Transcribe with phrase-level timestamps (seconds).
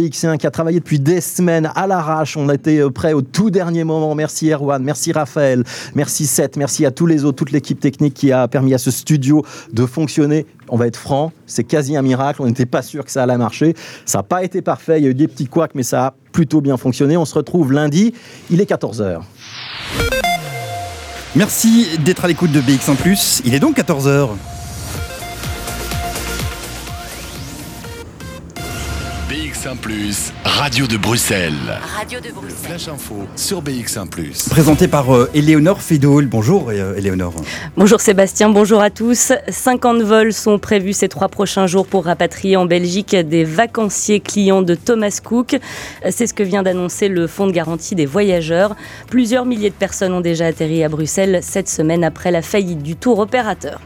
[0.00, 2.36] BX1 qui a travaillé depuis des semaines à l'arrache.
[2.36, 4.14] On a été euh, prêt au tout dernier moment.
[4.14, 5.64] Merci Erwan, merci Raphaël,
[5.96, 8.92] merci Seth, merci à tous les autres, toute l'équipe technique qui a permis à ce
[8.92, 10.46] studio de fonctionner.
[10.68, 12.42] On va être franc, c'est quasi un miracle.
[12.42, 13.74] On n'était pas sûr que ça allait marcher.
[14.06, 15.00] Ça n'a pas été parfait.
[15.00, 17.16] Il y a eu des petits couacs, mais ça a plutôt bien fonctionné.
[17.16, 18.14] On se retrouve lundi.
[18.52, 19.22] Il est 14h.
[21.34, 24.28] Merci d'être à l'écoute de BX1 Il est donc 14h.
[29.74, 31.52] BX1 Radio de Bruxelles.
[31.94, 32.56] Radio de Bruxelles.
[32.62, 36.26] Flash info sur BX1 Présenté par euh, Éléonore Fédol.
[36.26, 37.34] Bonjour euh, Éléonore.
[37.76, 39.32] Bonjour Sébastien, bonjour à tous.
[39.46, 44.62] 50 vols sont prévus ces trois prochains jours pour rapatrier en Belgique des vacanciers clients
[44.62, 45.58] de Thomas Cook.
[46.08, 48.74] C'est ce que vient d'annoncer le Fonds de garantie des voyageurs.
[49.08, 52.96] Plusieurs milliers de personnes ont déjà atterri à Bruxelles cette semaine après la faillite du
[52.96, 53.80] tour opérateur.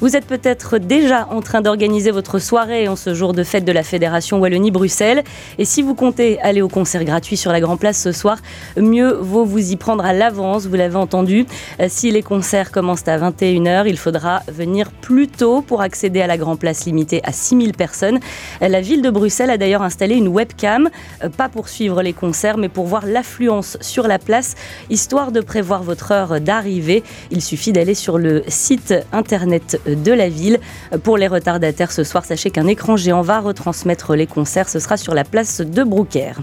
[0.00, 3.72] Vous êtes peut-être déjà en train d'organiser votre soirée en ce jour de fête de
[3.72, 5.19] la Fédération Wallonie-Bruxelles.
[5.58, 8.38] Et si vous comptez aller au concert gratuit sur la Grand Place ce soir,
[8.76, 11.46] mieux vaut vous y prendre à l'avance, vous l'avez entendu.
[11.80, 16.26] Euh, si les concerts commencent à 21h, il faudra venir plus tôt pour accéder à
[16.26, 18.20] la Grand Place limitée à 6000 personnes.
[18.62, 20.88] Euh, la ville de Bruxelles a d'ailleurs installé une webcam,
[21.24, 24.54] euh, pas pour suivre les concerts, mais pour voir l'affluence sur la place,
[24.88, 27.02] histoire de prévoir votre heure d'arrivée.
[27.30, 30.58] Il suffit d'aller sur le site internet de la ville.
[31.02, 34.68] Pour les retardataires ce soir, sachez qu'un écran géant va retransmettre les concerts.
[34.68, 36.38] Ce sera sur la place de Brouckère.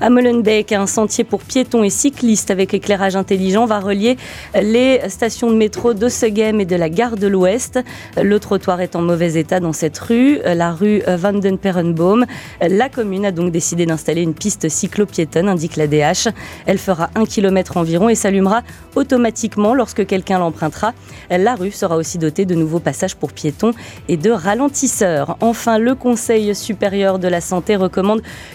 [0.00, 4.16] À Molenbeek, un sentier pour piétons et cyclistes avec éclairage intelligent va relier
[4.60, 7.78] les stations de métro de Segem et de la gare de l'Ouest.
[8.20, 12.26] Le trottoir est en mauvais état dans cette rue, la rue Van den Perenboom.
[12.60, 16.28] La commune a donc décidé d'installer une piste cyclo-piétonne, indique la DH.
[16.66, 18.62] Elle fera un kilomètre environ et s'allumera
[18.94, 20.92] automatiquement lorsque quelqu'un l'empruntera.
[21.30, 23.72] La rue sera aussi dotée de nouveaux passages pour piétons
[24.08, 25.36] et de ralentisseurs.
[25.40, 28.03] Enfin, le Conseil supérieur de la santé recommande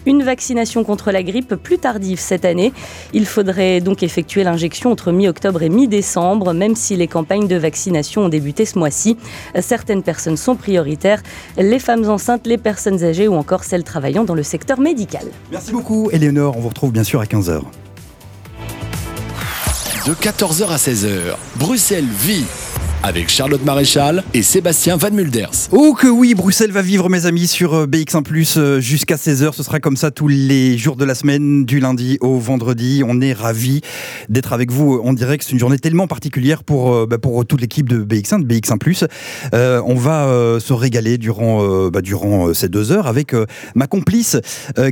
[0.05, 2.73] une vaccination contre la grippe plus tardive cette année.
[3.14, 8.26] Il faudrait donc effectuer l'injection entre mi-octobre et mi-décembre, même si les campagnes de vaccination
[8.26, 9.17] ont débuté ce mois-ci.
[9.59, 11.21] Certaines personnes sont prioritaires,
[11.58, 15.26] les femmes enceintes, les personnes âgées ou encore celles travaillant dans le secteur médical.
[15.52, 16.58] Merci beaucoup, Eleonore.
[16.58, 17.61] On vous retrouve bien sûr à 15h.
[20.08, 22.45] De 14h à 16h, Bruxelles vit
[23.04, 25.70] avec Charlotte Maréchal et Sébastien Van Mulders.
[25.71, 29.54] Oh que oui, Bruxelles va vivre mes amis sur euh, BX1 euh, jusqu'à 16h.
[29.54, 33.02] Ce sera comme ça tous les jours de la semaine, du lundi au vendredi.
[33.08, 33.82] On est ravis
[34.27, 37.45] d'être avec vous On dirait que C'est une journée tellement particulière pour, euh, bah, pour
[37.45, 39.08] toute l'équipe de BX1, de BX1
[39.86, 43.33] on va se régaler durant, bah, durant ces deux heures avec
[43.76, 44.38] ma complice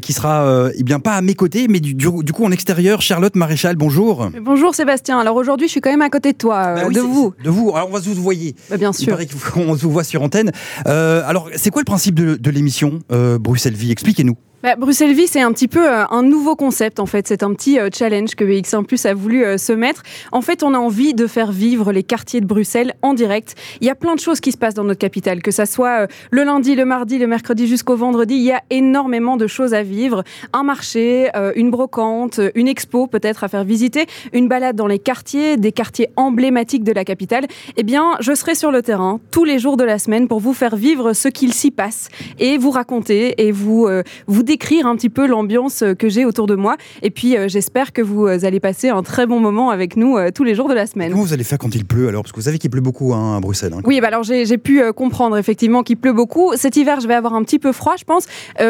[0.01, 3.01] qui sera eh bien pas à mes côtés, mais du, coup en extérieur.
[3.01, 4.29] Charlotte Maréchal, bonjour.
[4.41, 5.19] Bonjour Sébastien.
[5.19, 7.33] Alors aujourd'hui, je suis quand même à côté de toi, bah de vous.
[7.43, 7.71] De vous.
[7.75, 8.55] Alors, vous voyez.
[8.69, 9.03] Bah, bien sûr.
[9.03, 10.51] Il paraît qu'on vous voit sur antenne.
[10.87, 12.99] Euh, alors, c'est quoi le principe de, l'émission?
[13.11, 14.37] Euh, Bruxelles Vie Expliquez-nous.
[14.63, 17.27] Bah, Bruxelles Vie, c'est un petit peu euh, un nouveau concept en fait.
[17.27, 20.01] C'est un petit euh, challenge que BX1 Plus a voulu euh, se mettre.
[20.31, 23.53] En fait, on a envie de faire vivre les quartiers de Bruxelles en direct.
[23.81, 26.07] Il y a plein de choses qui se passent dans notre capitale, que ça soit
[26.31, 28.33] le lundi, le mardi, le mercredi jusqu'au vendredi.
[28.33, 30.23] Il y a énormément de choses à vivre.
[30.53, 35.57] Un marché, une brocante, une expo peut-être à faire visiter, une balade dans les quartiers,
[35.57, 37.45] des quartiers emblématiques de la capitale.
[37.75, 40.53] Eh bien, je serai sur le terrain tous les jours de la semaine pour vous
[40.53, 42.09] faire vivre ce qu'il s'y passe
[42.39, 43.87] et vous raconter et vous
[44.25, 46.77] vous décrire un petit peu l'ambiance euh, que j'ai autour de moi.
[47.03, 50.17] Et puis, euh, j'espère que vous euh, allez passer un très bon moment avec nous
[50.33, 51.11] tous les jours de la semaine.
[51.11, 52.23] Comment vous allez faire quand il pleut alors?
[52.23, 53.73] Parce que vous savez qu'il pleut beaucoup hein, à Bruxelles.
[53.75, 53.81] Hein.
[53.85, 56.53] Oui, bah alors j'ai pu comprendre effectivement qu'il pleut beaucoup.
[56.55, 58.25] Cet hiver, je vais avoir un petit peu froid, je pense.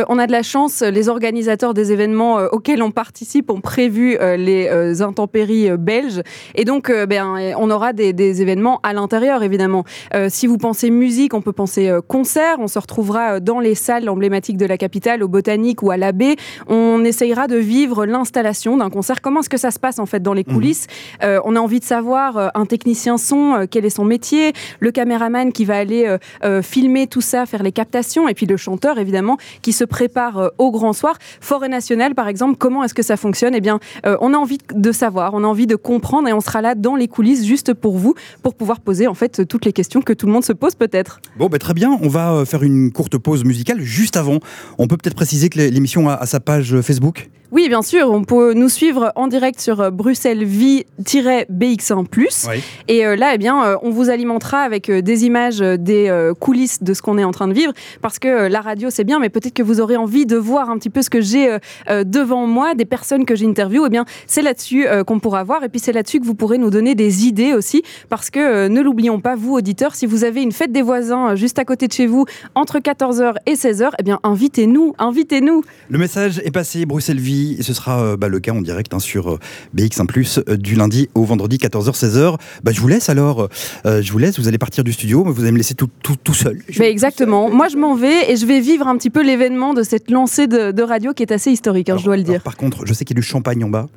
[0.09, 5.01] on a de la chance, les organisateurs des événements auxquels on participe ont prévu les
[5.01, 6.21] intempéries belges.
[6.55, 9.83] Et donc, ben, on aura des, des événements à l'intérieur, évidemment.
[10.29, 12.57] si vous pensez musique, on peut penser concert.
[12.59, 16.35] On se retrouvera dans les salles emblématiques de la capitale, au Botanique ou à l'abbé,
[16.67, 19.21] on essayera de vivre l'installation d'un concert.
[19.21, 20.53] Comment est-ce que ça se passe en fait dans les mhm.
[20.53, 20.87] coulisses
[21.23, 24.53] euh, On a envie de savoir euh, un technicien son, euh, quel est son métier,
[24.79, 26.17] le caméraman qui va aller
[26.61, 30.71] filmer tout ça, faire les captations, et puis le chanteur évidemment qui se prépare au
[30.71, 31.17] grand soir.
[31.41, 33.53] Forêt nationale par exemple, comment est-ce que ça fonctionne?
[33.55, 36.61] Eh bien, on a envie de savoir, on a envie de comprendre, et on sera
[36.61, 38.13] là dans les coulisses juste pour vous,
[38.43, 41.19] pour pouvoir poser en fait toutes les questions que tout le monde se pose peut-être.
[41.37, 44.39] Bon, ben, très bien, on va faire une courte pause musicale juste avant.
[44.77, 48.53] On peut peut-être préciser que l'émission a, sa page Facebook Oui, bien sûr, on peut
[48.53, 52.61] nous suivre en direct sur euh, Bruxelles Vie-BX1+.
[52.89, 56.93] Et euh, là, eh bien, euh, on vous alimentera avec des images des coulisses de
[56.93, 57.71] ce qu'on est en train de vivre,
[58.01, 60.77] parce que la radio, c'est bien, mais peut-être que vous aurez envie de voir un
[60.77, 61.57] petit peu ce que j'ai
[61.89, 63.85] devant moi, des personnes que j'interviewe.
[63.87, 66.69] Eh bien, c'est là-dessus qu'on pourra voir, et puis c'est là-dessus que vous pourrez nous
[66.69, 70.51] donner des idées aussi, parce que ne l'oublions pas, vous auditeurs, si vous avez une
[70.51, 74.19] fête des voisins juste à côté de chez vous entre 14h et 16h, eh bien,
[74.23, 75.63] invitez-nous, invitez-nous.
[75.89, 78.93] Le message est passé, Bruxelles Vie et ce sera euh, bah, le cas en direct
[78.93, 79.39] hein, sur euh,
[79.75, 82.37] BX1 euh, du lundi au vendredi 14h-16h.
[82.63, 83.49] Bah, je vous laisse alors,
[83.85, 86.15] je vous laisse, vous allez partir du studio, mais vous allez me laisser tout, tout,
[86.21, 86.61] tout seul.
[86.79, 90.11] exactement, moi je m'en vais et je vais vivre un petit peu l'événement de cette
[90.11, 92.41] lancée de, radio qui est assez historique, hein, je dois le dire.
[92.41, 93.87] par contre, je sais qu'il y a du champagne en bas.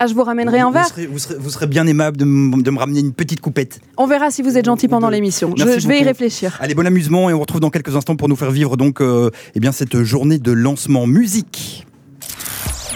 [0.00, 0.88] Ah, je vous ramènerai un verre.
[1.10, 3.80] Vous serez, bien aimable de, me ramener une petite coupette.
[3.98, 5.54] On verra si vous êtes gentil pendant l'émission.
[5.56, 6.56] Je, vais y réfléchir.
[6.60, 9.60] Allez, bon amusement et on retrouve dans quelques instants pour nous faire vivre donc eh
[9.60, 11.86] bien cette journée de lancement musique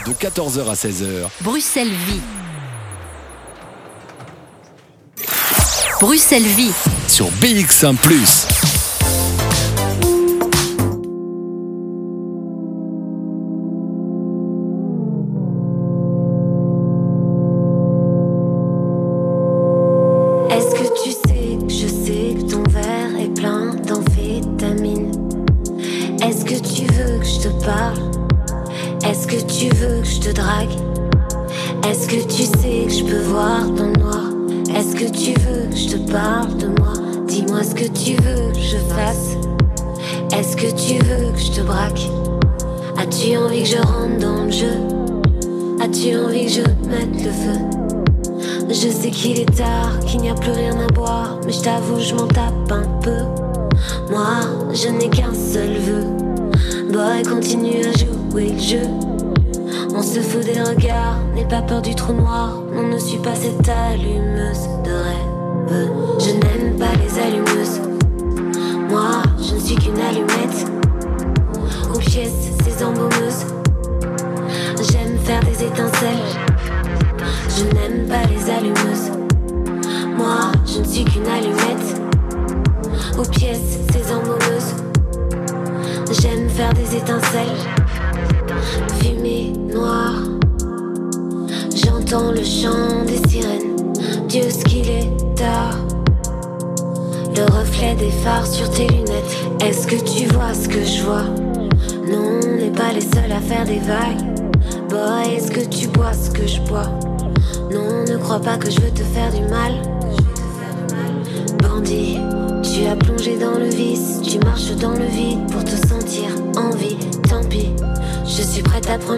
[0.06, 1.28] de 14h à 16h.
[1.40, 2.20] Bruxelles Vie.
[6.00, 6.72] Bruxelles Vie.
[7.08, 7.96] Sur BX1⁇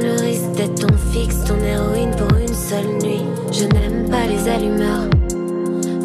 [0.06, 3.24] le risque d'être ton fixe, ton héroïne pour une seule nuit.
[3.50, 5.08] Je n'aime pas les allumeurs,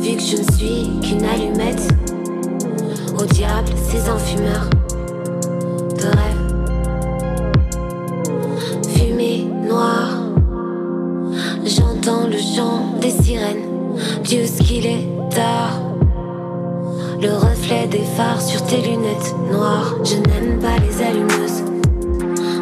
[0.02, 1.88] vu que je ne suis qu'une allumette.
[3.20, 4.68] Au diable, ces enfumeurs
[6.00, 6.42] de rêve.
[8.96, 10.24] Fumée noire,
[11.64, 13.66] j'entends le chant des sirènes.
[14.24, 15.80] Dieu, ce qu'il est tard.
[17.22, 19.96] Le reflet des phares sur tes lunettes noires.
[20.04, 21.71] Je n'aime pas les allumeuses.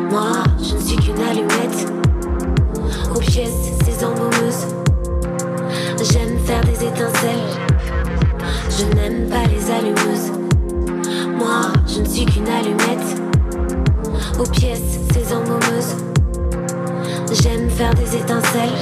[0.10, 1.92] Moi, je ne suis qu'une allumette.
[3.16, 4.66] Aux pièces, ces embaumeuses.
[6.02, 7.46] J'aime faire des étincelles.
[8.70, 10.32] Je n'aime pas les allumeuses.
[11.38, 13.22] Moi, je ne suis qu'une allumette.
[14.40, 15.96] Aux pièces, ces embaumeuses.
[17.32, 18.80] J'aime faire des étincelles.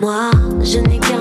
[0.00, 0.30] Moi,
[0.62, 1.17] je n'ai qu'un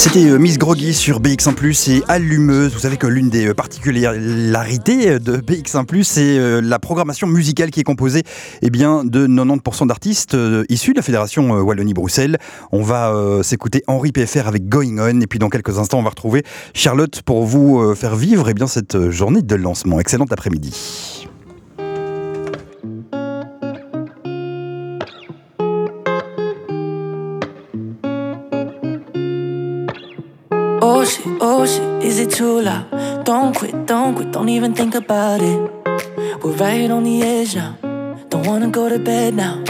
[0.00, 2.72] C'était euh, Miss Groggy sur BX1 et Allumeuse.
[2.72, 7.80] Vous savez que l'une des euh, particularités de BX1 c'est euh, la programmation musicale qui
[7.80, 8.22] est composée
[8.62, 10.34] eh de 90% d'artistes
[10.70, 12.38] issus de la Fédération Wallonie-Bruxelles.
[12.72, 16.10] On va s'écouter Henri PFR avec Going On et puis dans quelques instants on va
[16.10, 20.00] retrouver Charlotte pour vous faire vivre eh cette journée de lancement.
[20.00, 21.19] Excellent après-midi.
[30.92, 33.24] Oh shit, oh shit, is it too loud?
[33.24, 35.60] Don't quit, don't quit, don't even think about it.
[36.42, 37.76] We're right on the edge now.
[38.28, 39.62] Don't wanna go to bed now.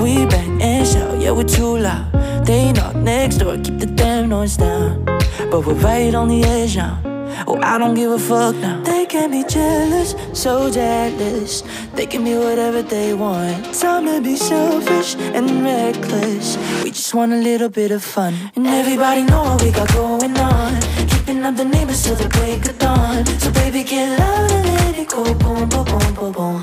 [0.00, 2.10] We bang and shout, yeah, we're too loud.
[2.46, 5.04] They knock next door, keep the damn noise down.
[5.50, 7.11] But we're right on the edge now.
[7.46, 8.82] Oh, I don't give a fuck now.
[8.82, 11.62] They can be jealous, so jealous.
[11.94, 13.74] They can be whatever they want.
[13.74, 16.56] Time to be selfish and reckless.
[16.84, 18.34] We just want a little bit of fun.
[18.56, 20.80] And everybody know what we got going on.
[21.08, 23.24] Keeping up the neighbors till the break of dawn.
[23.40, 25.22] So baby, get loud and let it go.
[25.34, 26.60] Boom, boom, boom, boom, boom.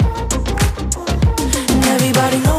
[1.71, 2.58] And everybody know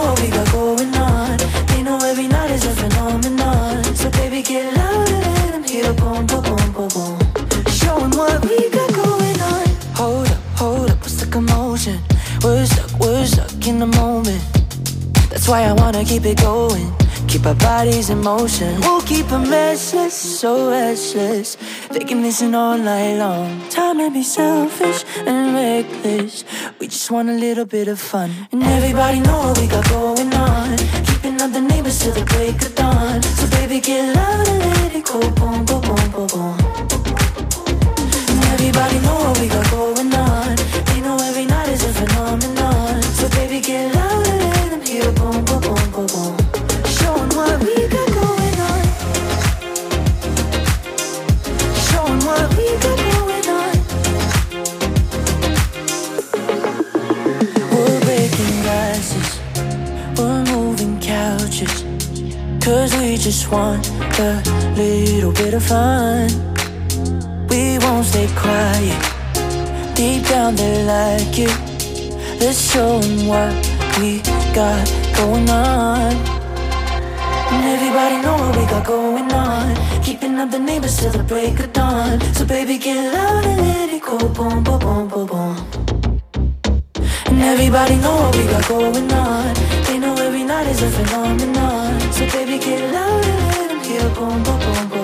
[15.51, 16.95] why I wanna keep it going.
[17.27, 18.81] Keep our bodies in motion.
[18.83, 21.57] We'll keep them restless, so restless.
[21.91, 23.69] They can listen all night long.
[23.69, 26.45] Time to be selfish and reckless.
[26.79, 28.31] We just want a little bit of fun.
[28.53, 30.77] And everybody know what we got going on.
[31.09, 33.23] Keeping up the neighbors till the break of dawn.
[33.23, 35.19] So baby, get loud and let it go.
[35.39, 36.57] Boom, boom, boom, boom, boom.
[38.31, 38.90] And everybody
[62.71, 64.41] Cause we just want a
[64.77, 66.29] little bit of fun.
[67.49, 69.01] We won't stay quiet.
[69.97, 71.57] Deep down they like it.
[72.39, 73.53] Let's show 'em what
[73.99, 74.23] we
[74.55, 74.87] got
[75.19, 76.15] going on.
[77.51, 79.75] And everybody know what we got going on.
[80.05, 82.21] Keeping up the neighbors till the break of dawn.
[82.37, 84.17] So baby, get loud and let it go.
[84.17, 85.50] Boom, boom, boom, boom, boom.
[87.31, 89.55] And everybody know what we got going on.
[89.87, 92.01] They know every night is a phenomenon.
[92.13, 94.15] So baby, get loud and let them.
[94.15, 95.00] Boom, boom, boom, boom,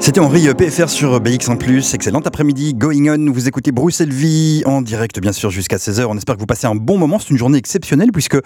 [0.00, 1.94] C'était Henri PFR sur BX1+.
[1.94, 3.32] Excellent après-midi, Going On.
[3.32, 6.04] Vous écoutez Bruxelles Vie en direct, bien sûr, jusqu'à 16h.
[6.04, 7.18] On espère que vous passez un bon moment.
[7.18, 8.36] C'est une journée exceptionnelle puisque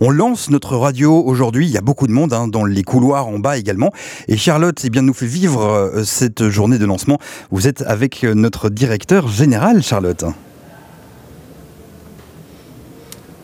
[0.00, 1.66] on lance notre radio aujourd'hui.
[1.66, 3.90] Il y a beaucoup de monde hein, dans les couloirs en bas également.
[4.28, 7.18] Et Charlotte eh bien, nous fait vivre euh, cette journée de lancement.
[7.50, 10.24] Vous êtes avec euh, notre directeur général, Charlotte.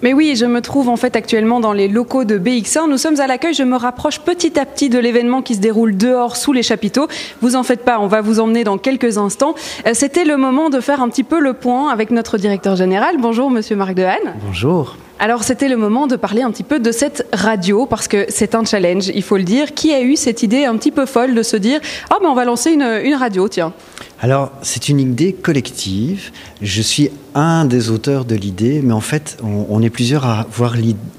[0.03, 2.89] Mais oui, je me trouve en fait actuellement dans les locaux de BX1.
[2.89, 3.55] Nous sommes à l'accueil.
[3.55, 7.09] Je me rapproche petit à petit de l'événement qui se déroule dehors sous les chapiteaux.
[7.43, 9.55] Vous en faites pas, on va vous emmener dans quelques instants.
[9.87, 13.17] Euh, C'était le moment de faire un petit peu le point avec notre directeur général.
[13.19, 14.35] Bonjour, monsieur Marc Dehaene.
[14.47, 14.97] Bonjour.
[15.21, 18.55] Alors, c'était le moment de parler un petit peu de cette radio parce que c'est
[18.55, 19.75] un challenge, il faut le dire.
[19.75, 21.81] Qui a eu cette idée un petit peu folle de se dire
[22.13, 23.73] Oh, ben on va lancer une, une radio, tiens
[24.21, 26.31] Alors, c'est une idée collective.
[26.63, 30.77] Je suis un des auteurs de l'idée, mais en fait, on, est plusieurs à avoir,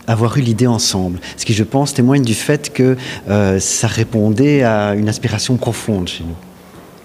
[0.08, 1.20] avoir eu l'idée ensemble.
[1.36, 2.96] Ce qui, je pense, témoigne du fait que
[3.30, 6.36] euh, ça répondait à une aspiration profonde chez nous.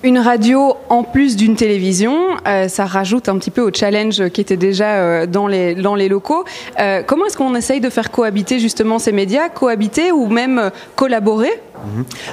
[0.04, 4.42] Une radio en plus d'une télévision, euh, ça rajoute un petit peu au challenge qui
[4.42, 5.74] était déjà euh, dans, les,
[6.10, 6.44] locaux.
[6.78, 11.58] Euh, comment est-ce qu'on essaye de faire cohabiter justement ces médias, cohabiter ou même collaborer?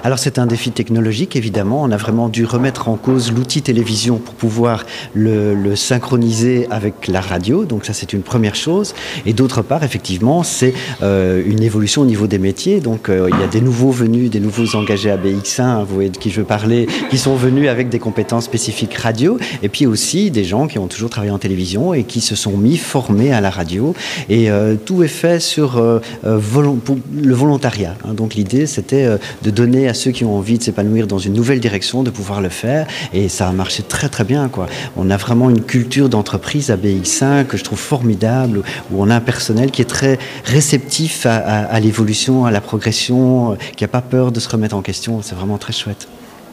[0.03, 1.83] Alors c'est un défi technologique, évidemment.
[1.83, 7.21] On a vraiment dû remettre en cause l'outil télévision pour pouvoir le, synchroniser avec la
[7.21, 7.65] radio.
[7.65, 8.93] Donc ça c'est une première chose.
[9.25, 12.79] Et d'autre part, effectivement, c'est euh, une évolution au niveau des métiers.
[12.79, 15.93] Donc euh, il y a des nouveaux venus, des nouveaux engagés à BX1, hein, vous
[15.95, 19.37] voyez de qui je veux parler, qui sont venus avec des compétences spécifiques radio.
[19.63, 22.57] Et puis aussi des gens qui ont toujours travaillé en télévision et qui se sont
[22.57, 23.93] mis formés à la radio.
[24.29, 25.81] Et euh, tout est fait sur
[26.23, 27.95] le volontariat.
[28.05, 28.13] hein.
[28.13, 29.07] Donc l'idée c'était
[29.43, 32.41] de donner à ceux qui ont envie de s'épanouir dans une nouvelle direction de pouvoir
[32.41, 32.87] le faire.
[33.13, 34.49] Et ça a marché très très bien.
[34.49, 34.67] Quoi.
[34.97, 39.15] On a vraiment une culture d'entreprise à BX5 que je trouve formidable, où on a
[39.15, 43.87] un personnel qui est très réceptif à, à- l'évolution, à la progression, euh, qui n'a
[43.87, 45.21] pas peur de se remettre en question.
[45.21, 46.07] C'est vraiment très chouette.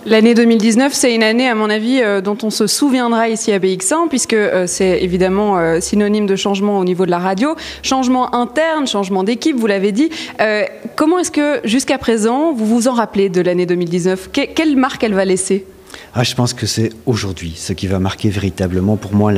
[0.06, 3.58] L'année 2019, c'est une année, à mon avis, euh, dont on se souviendra ici à
[3.58, 8.34] BX1, puisque euh, c'est évidemment euh, synonyme de changement au niveau de la radio, changement
[8.34, 10.08] interne, changement d'équipe, vous l'avez dit.
[10.96, 15.02] Comment est-ce que, jusqu'à présent, vous vous en rappelez de l'année 2019 Que- Quelle marque
[15.04, 15.66] elle va laisser?
[16.14, 19.32] Ah, je pense que c'est aujourd'hui ce qui va marquer véritablement pour moi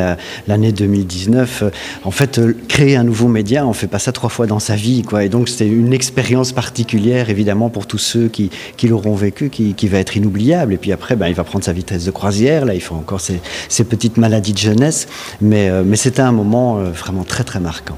[0.47, 1.63] l'année 2019.
[1.63, 1.71] Euh,
[2.05, 4.77] en fait, euh, créer un nouveau média, on fait pas ça trois fois dans sa
[4.77, 5.25] vie, quoi.
[5.25, 8.51] Et donc c'est une expérience particulière, évidemment, pour tous ceux qui,
[8.85, 10.73] l'auront vécu, qui, va être inoubliable.
[10.73, 12.65] Et puis après, ben, il va prendre sa vitesse de croisière.
[12.65, 13.41] Là, il faut encore ses,
[13.85, 15.09] petites maladies de jeunesse,
[15.41, 17.97] mais, euh, c'était un moment vraiment très très marquant.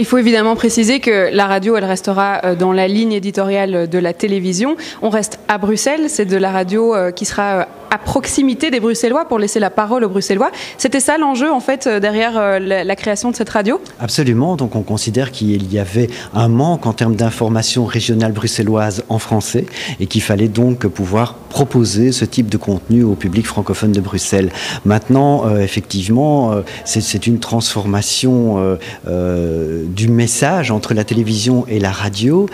[0.00, 3.98] Il faut évidemment préciser que la radio, elle restera euh, dans la ligne éditoriale de
[3.98, 4.78] la télévision.
[5.02, 8.80] On reste à Bruxelles, c'est de la radio euh, qui sera euh, à proximité des
[8.80, 10.50] Bruxellois pour laisser la parole aux Bruxellois.
[10.78, 13.80] C'était ça l'enjeu en fait derrière la, création de cette radio?
[13.98, 14.56] Absolument.
[14.56, 19.66] Donc on considère qu'il y avait un manque en termes d'information régionale bruxelloise en français
[20.00, 24.50] et qu'il fallait donc pouvoir proposer ce type de contenu au public francophone de Bruxelles.
[24.84, 26.54] Maintenant, effectivement,
[26.84, 32.48] c'est une transformation du message entre la télévision et la radio.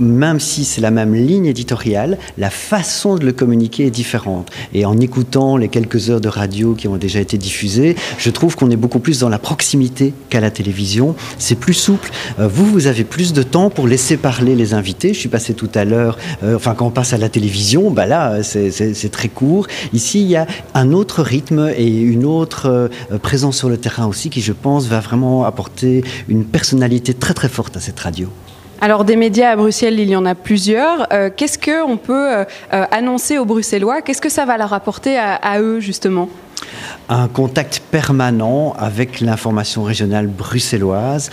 [0.00, 4.50] Euh, même si c'est la même ligne éditoriale, la façon de le communiquer est différente.
[4.72, 8.56] Et en écoutant les quelques heures de radio qui ont déjà été diffusées, je trouve
[8.56, 11.14] qu'on est beaucoup plus dans la proximité qu'à la télévision.
[11.38, 12.10] C'est plus souple.
[12.38, 15.14] Euh, vous, vous avez plus de temps pour laisser parler les invités.
[15.14, 18.06] Je suis passé tout à l'heure, euh, enfin quand on passe à la télévision, bah
[18.06, 19.66] là, c'est très court.
[19.92, 24.06] Ici, il y a un autre rythme et une autre euh, présence sur le terrain
[24.06, 28.28] aussi qui, je pense, va vraiment apporter une personnalité très très forte à cette radio.
[28.80, 31.06] Alors des médias à Bruxelles, il y en a plusieurs.
[31.12, 34.02] Euh, qu'est-ce qu'on peut euh, euh, annoncer aux Bruxellois?
[34.02, 36.28] Qu'est-ce que ça va leur apporter à, eux justement?
[37.08, 41.30] Un contact permanent avec l'information régionale bruxelloise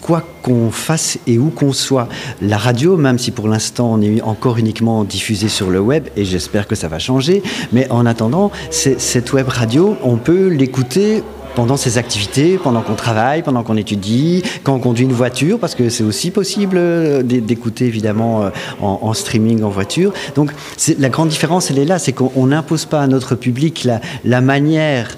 [0.00, 2.08] quoi qu'on fasse et où qu'on soit.
[2.40, 6.24] La radio, même si pour l'instant on est encore uniquement diffusé sur le web, et
[6.24, 11.22] j'espère que ça va changer, mais en attendant, cette web radio, on peut l'écouter
[11.54, 15.74] pendant ses activités, pendant qu'on travaille, pendant qu'on étudie, quand on conduit une voiture, parce
[15.74, 20.12] que c'est aussi possible euh, d'écouter évidemment euh, en, streaming en voiture.
[20.34, 20.52] Donc
[20.98, 23.86] la grande différence, elle est là, c'est qu'on n'impose pas à notre public
[24.24, 25.16] la, manière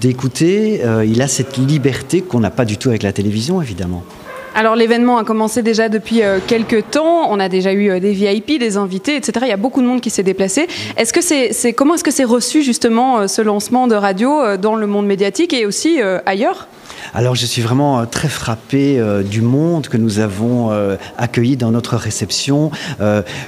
[0.00, 0.80] d'écouter.
[0.84, 4.02] Euh, il a cette liberté qu'on n'a pas du tout avec la télévision, évidemment.
[4.56, 7.28] Alors l'événement a commencé déjà depuis euh, quelques temps.
[7.30, 9.32] On a déjà eu euh, des VIP, des invités, etc.
[9.42, 10.68] Il y a beaucoup de monde qui s'est déplacé.
[10.96, 14.76] Est-ce que c'est, comment est-ce que c'est reçu justement euh, ce lancement de radio dans
[14.76, 16.68] le monde médiatique et aussi ailleurs?
[17.14, 21.56] Alors je suis vraiment euh, très frappé euh, du monde que nous avons euh, accueilli
[21.56, 22.70] dans notre réception.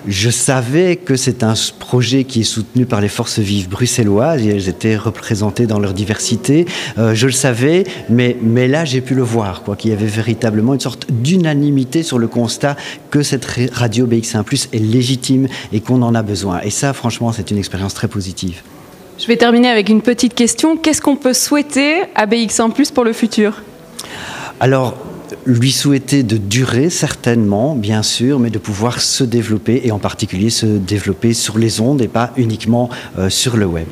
[0.06, 4.50] je savais que c'est un projet qui est soutenu par les forces vives bruxelloises et
[4.50, 6.66] elles étaient représentées dans leur diversité.
[6.96, 10.74] je le savais, mais, mais là j'ai pu le voir, quoi, qu'il y avait véritablement
[10.74, 12.76] une sorte d'unanimité sur le constat
[13.10, 16.60] que cette radio BX1 est légitime et qu'on en a besoin.
[16.62, 18.62] Et ça, franchement, c'est une expérience très positive.
[19.18, 20.76] Je vais terminer avec une petite question.
[20.76, 23.62] Qu'est-ce qu'on peut souhaiter à BX1 pour le futur?
[24.60, 24.94] Alors,
[25.46, 30.50] lui souhaiter de durer certainement, bien sûr, mais de pouvoir se développer et en particulier
[30.50, 33.86] se développer sur les ondes et pas uniquement euh, sur le web.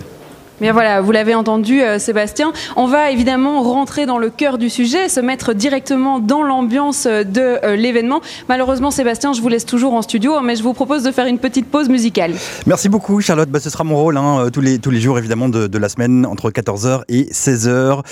[0.60, 2.52] Mais voilà, vous l'avez entendu, euh, Sébastien.
[2.76, 7.24] On va évidemment rentrer dans le cœur du sujet, se mettre directement dans l'ambiance euh,
[7.24, 8.20] de euh, l'événement.
[8.48, 11.38] Malheureusement, Sébastien, je vous laisse toujours en studio, mais je vous propose de faire une
[11.38, 12.34] petite pause musicale.
[12.66, 13.48] Merci beaucoup, Charlotte.
[13.48, 16.24] Bah, ce sera mon rôle hein, tous, les, tous les jours, évidemment, de, la semaine,
[16.24, 18.02] entre 14h et 16h.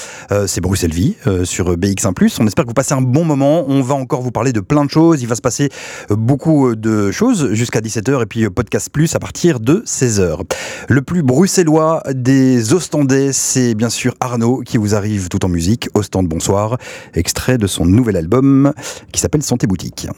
[0.46, 2.38] C'est Bruxelles Vie sur BX1.
[2.40, 3.64] On espère que vous passez un bon moment.
[3.68, 5.22] On va encore vous parler de plein de choses.
[5.22, 5.68] Il va se passer
[6.10, 10.40] beaucoup de choses jusqu'à 17h et puis podcast plus à partir de 16h.
[10.88, 15.50] Le plus bruxellois des des Ostendais, c'est bien sûr Arnaud qui vous arrive tout en
[15.50, 15.90] musique.
[15.92, 16.78] Ostende, bonsoir.
[17.12, 18.72] Extrait de son nouvel album
[19.12, 20.08] qui s'appelle Santé Boutique.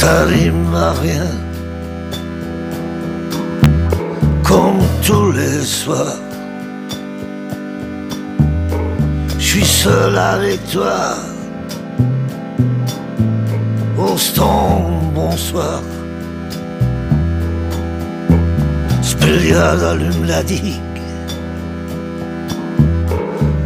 [0.00, 1.26] Ça rime à rien,
[4.42, 6.16] comme tous les soirs.
[9.38, 11.16] Je suis seul avec toi
[13.98, 15.82] au stand, bonsoir.
[19.02, 20.80] Spéliade allume la digue,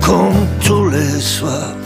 [0.00, 1.83] comme tous les soirs.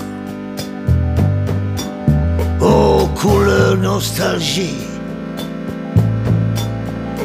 [3.18, 4.87] Aux couleurs nostalgie,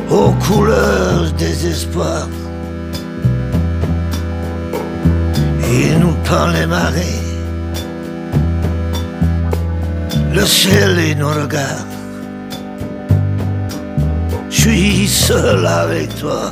[0.10, 2.27] aux couleurs désespoir.
[5.71, 7.21] Il nous peint les marées
[10.34, 11.86] le ciel et nos regards.
[14.49, 16.51] Je suis seul avec toi.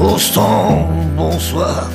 [0.00, 1.90] Austin, bonsoir.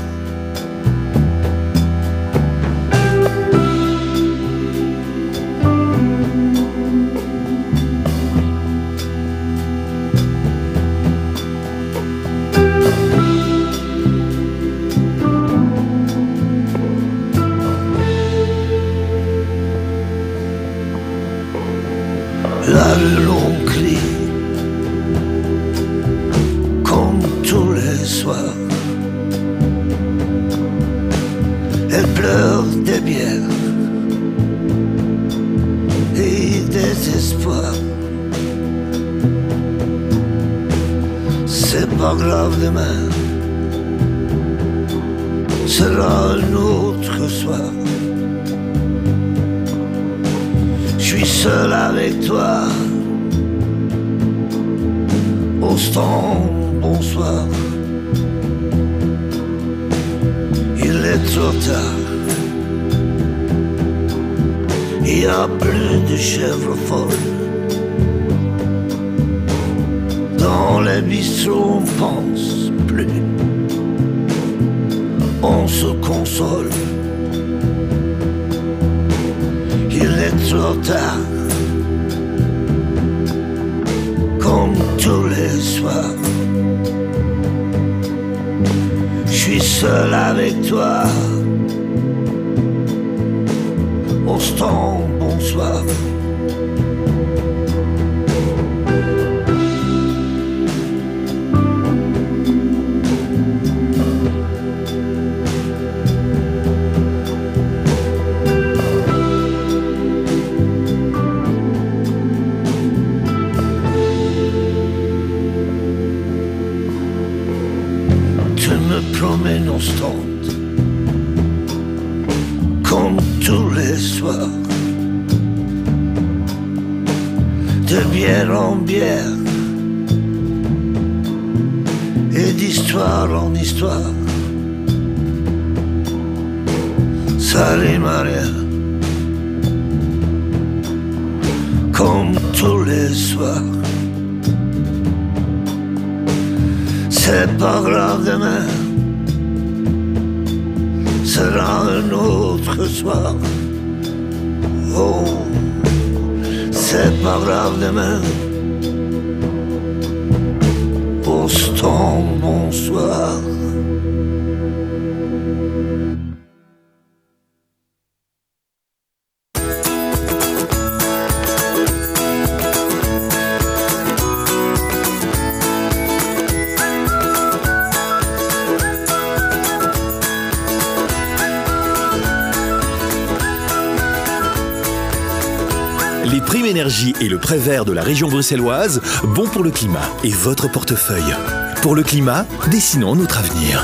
[186.29, 190.01] Les primes énergie et le prêt vert de la région bruxelloise, bon pour le climat
[190.25, 191.33] et votre portefeuille.
[191.81, 193.81] Pour le climat, dessinons notre avenir.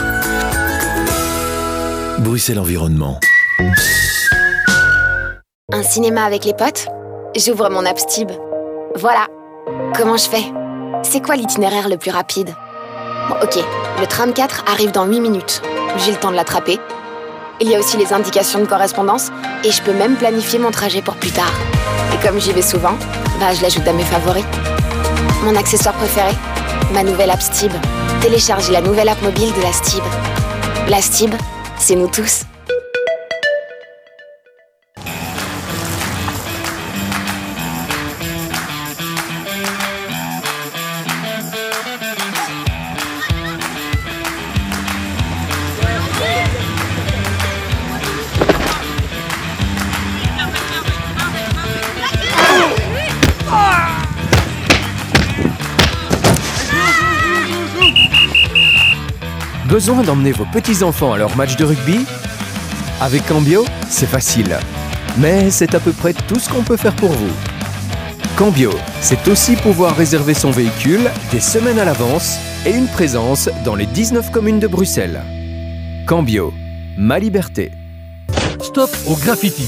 [2.20, 3.18] Bruxelles Environnement.
[5.72, 6.88] Un cinéma avec les potes?
[7.38, 8.00] J'ouvre mon app.
[8.96, 9.28] Voilà.
[9.96, 10.44] Comment je fais?
[11.04, 12.54] C'est quoi l'itinéraire le plus rapide?
[13.42, 13.58] Ok,
[14.02, 15.62] le tram 4 arrive dans 8 minutes.
[16.00, 16.78] J'ai le temps de l'attraper.
[17.62, 19.32] Il y a aussi les indications de correspondance
[19.64, 21.54] et je peux même planifier mon trajet pour plus tard.
[22.14, 22.96] Et comme j'y vais souvent,
[23.40, 24.46] bah je l'ajoute à mes favoris.
[25.44, 26.32] Mon accessoire préféré
[26.94, 27.72] Ma nouvelle app Stib.
[28.22, 30.04] Téléchargez la nouvelle app mobile de la Stib.
[30.88, 31.34] La Stib,
[31.78, 32.44] c'est nous tous.
[59.86, 62.06] D'emmener vos petits-enfants à leur match de rugby
[63.02, 64.58] Avec Cambio, c'est facile.
[65.18, 67.34] Mais c'est à peu près tout ce qu'on peut faire pour vous.
[68.38, 73.76] Cambio, c'est aussi pouvoir réserver son véhicule des semaines à l'avance et une présence dans
[73.76, 75.22] les 19 communes de Bruxelles.
[76.08, 76.54] Cambio,
[76.98, 77.74] ma liberté.
[78.62, 79.68] Stop au graffiti.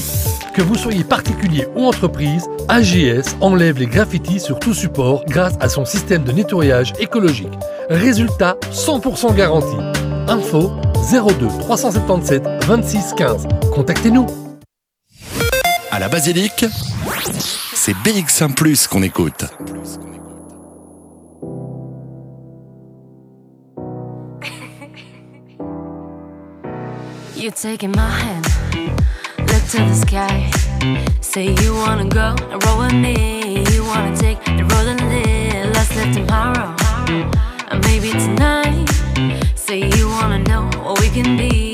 [0.54, 5.67] Que vous soyez particulier ou entreprise, AGS enlève les graffitis sur tout support grâce à
[5.67, 7.51] son système de nettoyage écologique.
[7.89, 9.94] Résultat 100% garanti.
[10.27, 10.71] Info
[11.11, 13.47] 02 377 26 15.
[13.73, 14.25] Contactez-nous.
[15.95, 16.65] à la basilique,
[17.73, 18.53] c'est BX1⁇
[18.89, 19.45] qu'on écoute.
[27.38, 28.45] You're taking my hand,
[29.38, 30.49] look to the sky.
[31.21, 33.63] Say you wanna go and roll with me.
[33.71, 35.71] You wanna take the road and live.
[35.73, 36.75] Let's live tomorrow,
[37.69, 38.64] and maybe tonight.
[41.15, 41.64] Can be.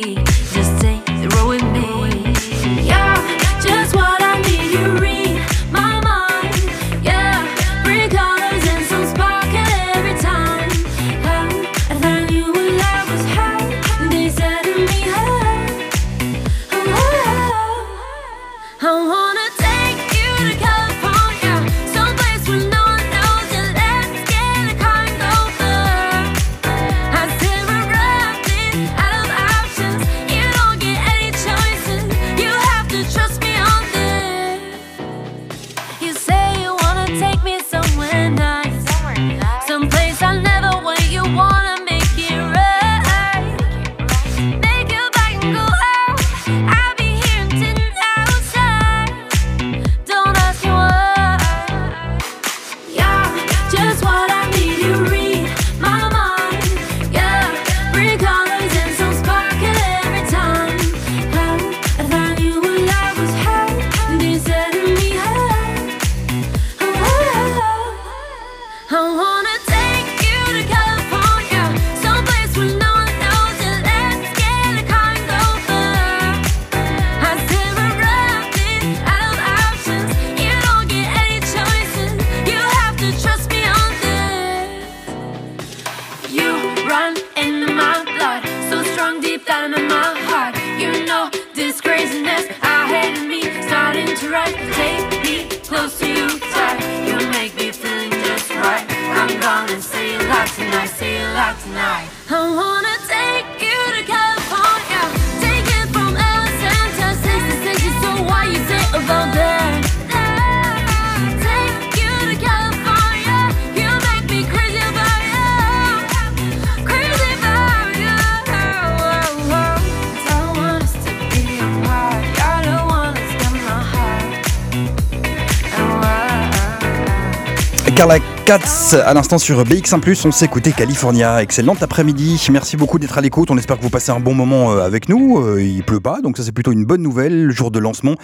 [128.02, 131.44] Carla Katz, à l'instant sur BX1+, on s'écoutait California.
[131.44, 132.44] Excellente après-midi.
[132.52, 133.52] Merci beaucoup d'être à l'écoute.
[133.52, 135.40] On espère que vous passez un bon moment euh, avec nous.
[135.40, 137.46] Euh, Il pleut pas, donc ça c'est plutôt une bonne nouvelle.
[137.46, 138.16] Le jour de lancement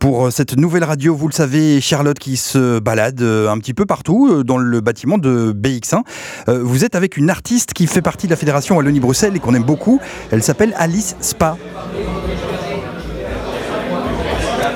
[0.00, 1.14] pour euh, cette nouvelle radio.
[1.14, 5.52] Vous le savez, Charlotte qui se balade un petit peu partout dans le bâtiment de
[5.52, 6.00] BX1.
[6.48, 9.54] Euh, Vous êtes avec une artiste qui fait partie de la fédération Wallonie-Bruxelles et qu'on
[9.54, 10.00] aime beaucoup.
[10.32, 11.56] Elle s'appelle Alice Spa.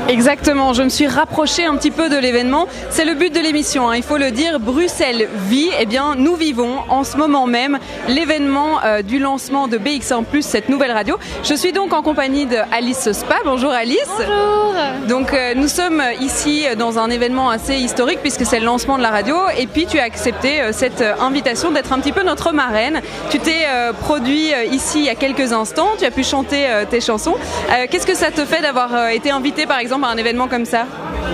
[0.06, 2.68] Exactement, je me suis rapprochée un petit peu de l'événement.
[2.90, 4.60] C'est le but de l'émission, hein, il faut le dire.
[4.60, 9.78] Bruxelles vit, eh bien nous vivons en ce moment même l'événement euh, du lancement de
[9.78, 11.16] BX1⁇ cette nouvelle radio.
[11.42, 13.36] Je suis donc en compagnie de Alice Spa.
[13.46, 13.98] Bonjour Alice.
[14.18, 14.74] Bonjour.
[15.08, 19.02] Donc euh, nous sommes ici dans un événement assez historique puisque c'est le lancement de
[19.02, 22.22] la radio et puis tu as accepté euh, cette euh, invitation d'être un petit peu
[22.22, 23.00] notre marraine.
[23.30, 26.66] Tu t'es euh, produit euh, ici il y a quelques instants, tu as pu chanter
[26.68, 27.36] euh, tes chansons.
[27.70, 30.48] Euh, Qu'est-ce que ça te fait d'avoir euh, été invité par exemple à un événement
[30.48, 30.86] comme ça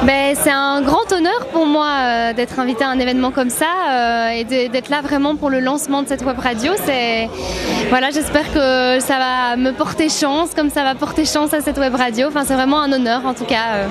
[0.05, 3.67] Ben, c'est un grand honneur pour moi euh, d'être invité à un événement comme ça
[3.91, 6.73] euh, et d'être là vraiment pour le lancement de cette web radio.
[6.85, 7.29] C'est
[7.89, 11.79] voilà, j'espère que ça va me porter chance, comme ça va porter chance à cette
[11.79, 12.29] web radio.
[12.29, 13.75] Enfin, c'est vraiment un honneur en tout cas.
[13.77, 13.87] euh.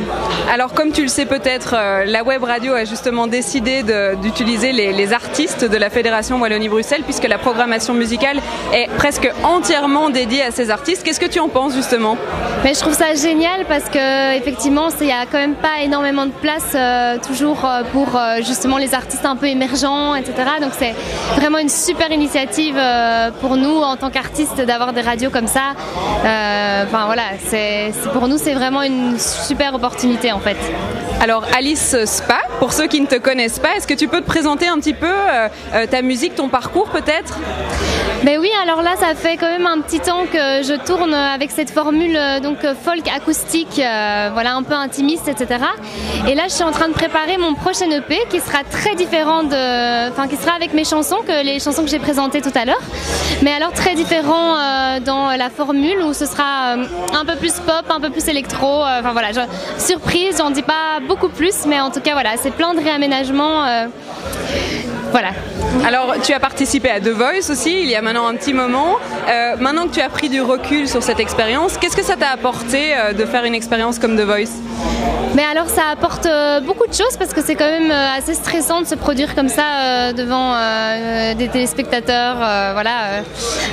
[0.53, 3.83] Alors, comme tu le sais peut-être, la web radio a justement décidé
[4.21, 8.39] d'utiliser les, les artistes de la Fédération Wallonie-Bruxelles, puisque la programmation musicale
[8.73, 11.03] est presque entièrement dédiée à ces artistes.
[11.03, 12.17] Qu'est-ce que tu en penses justement?
[12.63, 16.25] Mais je trouve ça génial parce que effectivement, il y a quand même pas énormément
[16.25, 20.33] de place euh, toujours euh, pour euh, justement les artistes un peu émergents, etc.
[20.61, 20.93] Donc c'est
[21.35, 25.73] vraiment une super initiative euh, pour nous en tant qu'artistes d'avoir des radios comme ça.
[26.19, 30.57] Enfin voilà, c'est pour nous c'est vraiment une super opportunité en fait.
[31.21, 34.27] Alors Alice Spa, pour ceux qui ne te connaissent pas, est-ce que tu peux te
[34.27, 35.13] présenter un petit peu
[35.89, 37.37] ta musique, ton parcours peut-être?
[38.23, 41.51] Ben oui, alors là, ça fait quand même un petit temps que je tourne avec
[41.51, 45.47] cette formule donc folk acoustique, euh, un peu intimiste, etc.
[46.27, 49.43] Et là, je suis en train de préparer mon prochain EP qui sera très différent
[49.43, 52.65] de, enfin, qui sera avec mes chansons que les chansons que j'ai présentées tout à
[52.65, 52.81] l'heure,
[53.41, 56.85] mais alors très différent euh, dans la formule où ce sera euh,
[57.19, 58.67] un peu plus pop, un peu plus électro.
[58.83, 62.31] euh, Enfin voilà, je- surprise, j'en dis pas beaucoup plus, mais en tout cas voilà,
[62.37, 63.63] c'est plein de réaménagements.
[65.11, 65.31] Voilà.
[65.85, 68.97] Alors, tu as participé à The Voice aussi, il y a maintenant un petit moment.
[69.27, 72.29] Euh, maintenant que tu as pris du recul sur cette expérience, qu'est-ce que ça t'a
[72.29, 74.59] apporté euh, de faire une expérience comme The Voice?
[75.35, 78.33] Mais alors ça apporte euh, beaucoup de choses parce que c'est quand même euh, assez
[78.33, 80.55] stressant de se produire comme ça euh, devant
[81.35, 82.35] des téléspectateurs
[82.73, 83.21] voilà,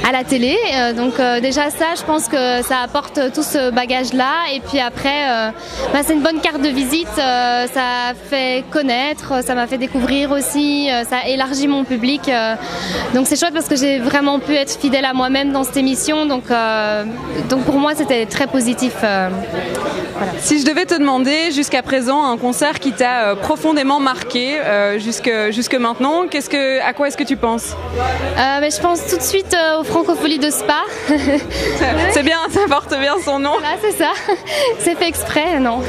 [0.06, 0.56] à la télé.
[0.96, 4.32] Donc déjà ça, je pense que ça apporte tout ce bagage-là.
[4.54, 5.52] Et puis après,
[5.92, 7.08] bah, c'est une bonne carte de visite.
[7.16, 12.30] ça fait connaître, ça m'a fait découvrir aussi, ça élargit mon public.
[13.14, 16.26] donc c'est chouette parce que j'ai vraiment pu être fidèle à moi-même dans cette émission.
[16.26, 16.44] Donc,
[17.48, 18.94] donc pour moi, c'était très positif.
[20.38, 24.98] Si je devais te demander jusqu'à présent un concert qui t'a euh, profondément marqué euh,
[24.98, 27.74] jusque, jusque maintenant, qu'est-ce que, à quoi est-ce que tu penses?
[28.38, 30.83] Euh, mais je pense tout de suite aux Francopholies de Spa.
[32.11, 33.52] C'est bien, ça porte bien son nom.
[33.52, 34.11] Voilà, c'est ça.
[34.79, 35.81] C'est fait exprès, non.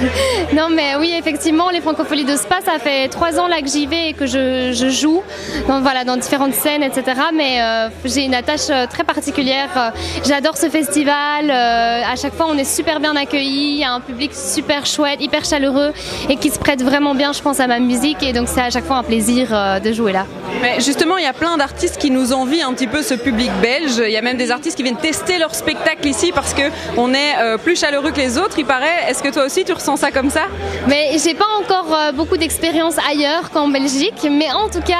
[0.53, 3.85] Non, mais oui, effectivement, les Francopholies de Spa, ça fait trois ans là que j'y
[3.85, 5.21] vais et que je, je joue
[5.67, 7.03] dans, voilà, dans différentes scènes, etc.
[7.33, 9.93] Mais euh, j'ai une attache très particulière.
[10.25, 11.51] J'adore ce festival.
[11.51, 13.73] À chaque fois, on est super bien accueillis.
[13.73, 15.91] Il y a un public super chouette, hyper chaleureux
[16.29, 18.21] et qui se prête vraiment bien, je pense, à ma musique.
[18.23, 20.25] Et donc, c'est à chaque fois un plaisir euh, de jouer là.
[20.61, 23.51] Mais justement, il y a plein d'artistes qui nous envient un petit peu ce public
[23.61, 24.01] belge.
[24.03, 26.63] Il y a même des artistes qui viennent tester leur spectacle ici parce que
[26.97, 29.05] on est euh, plus chaleureux que les autres, il paraît.
[29.09, 30.43] Est-ce que toi aussi tu ressens ça comme ça?
[30.87, 34.95] Mais j'ai pas encore euh, beaucoup d'expérience ailleurs qu'en Belgique, mais en tout cas,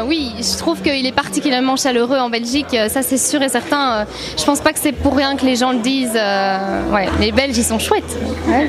[0.00, 4.06] euh, oui, je trouve qu'il est particulièrement chaleureux en Belgique, ça c'est sûr et certain.
[4.38, 6.12] Je pense pas que c'est pour rien que les gens le disent.
[6.16, 8.16] euh, ouais, les Belges ils sont chouettes.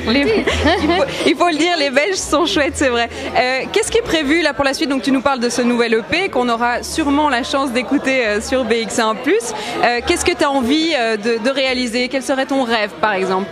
[0.08, 0.44] Les-
[0.82, 3.08] il, faut, il faut le dire, les Belges sont chouettes, c'est vrai.
[3.36, 4.88] Euh, Qu'est-ce qui est prévu là pour la suite?
[4.88, 8.40] Donc tu nous parles de ce nouvel EP qu'on aura sûrement la chance d'écouter euh,
[8.40, 9.16] sur BX1+.
[9.82, 12.08] Euh, Qu'est-ce que tu as envie euh, de, de réaliser?
[12.08, 13.48] Quel serait ton rêve par exemple?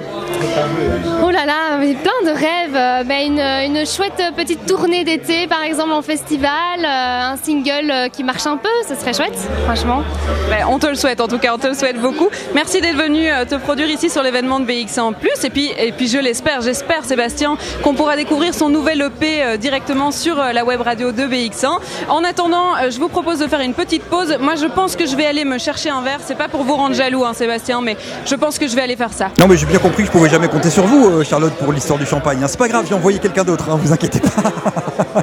[1.23, 3.07] Oh là là, plein de rêves.
[3.07, 8.47] Ben, une, une chouette petite tournée d'été, par exemple en festival, un single qui marche
[8.47, 10.03] un peu, ce serait chouette, franchement.
[10.49, 12.29] Ben, on te le souhaite en tout cas, on te le souhaite beaucoup.
[12.55, 15.15] Merci d'être venu te produire ici sur l'événement de BX1+.
[15.45, 19.57] Et puis, et puis je l'espère, j'espère Sébastien qu'on pourra découvrir son nouvel EP euh,
[19.57, 21.79] directement sur euh, la web radio de BX1.
[22.09, 24.37] En attendant, euh, je vous propose de faire une petite pause.
[24.41, 26.21] Moi je pense que je vais aller me chercher un verre.
[26.25, 28.97] C'est pas pour vous rendre jaloux hein, Sébastien, mais je pense que je vais aller
[28.97, 29.31] faire ça.
[29.39, 31.99] Non mais j'ai bien compris que je pouvais jamais compter sur vous, Charlotte, pour l'histoire
[31.99, 32.39] du champagne.
[32.43, 32.49] hein.
[32.49, 35.23] C'est pas grave, j'ai envoyé quelqu'un d'autre, hein, vous inquiétez pas.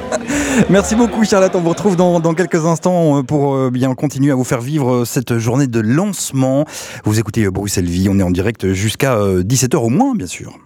[0.70, 4.60] Merci beaucoup Charlotte, on vous retrouve dans, quelques instants pour bien continuer à vous faire
[4.60, 6.64] vivre cette journée de lancement.
[7.04, 10.58] Vous écoutez Bruxelles Vie, on est en direct jusqu'à 17h au moins bien sûr.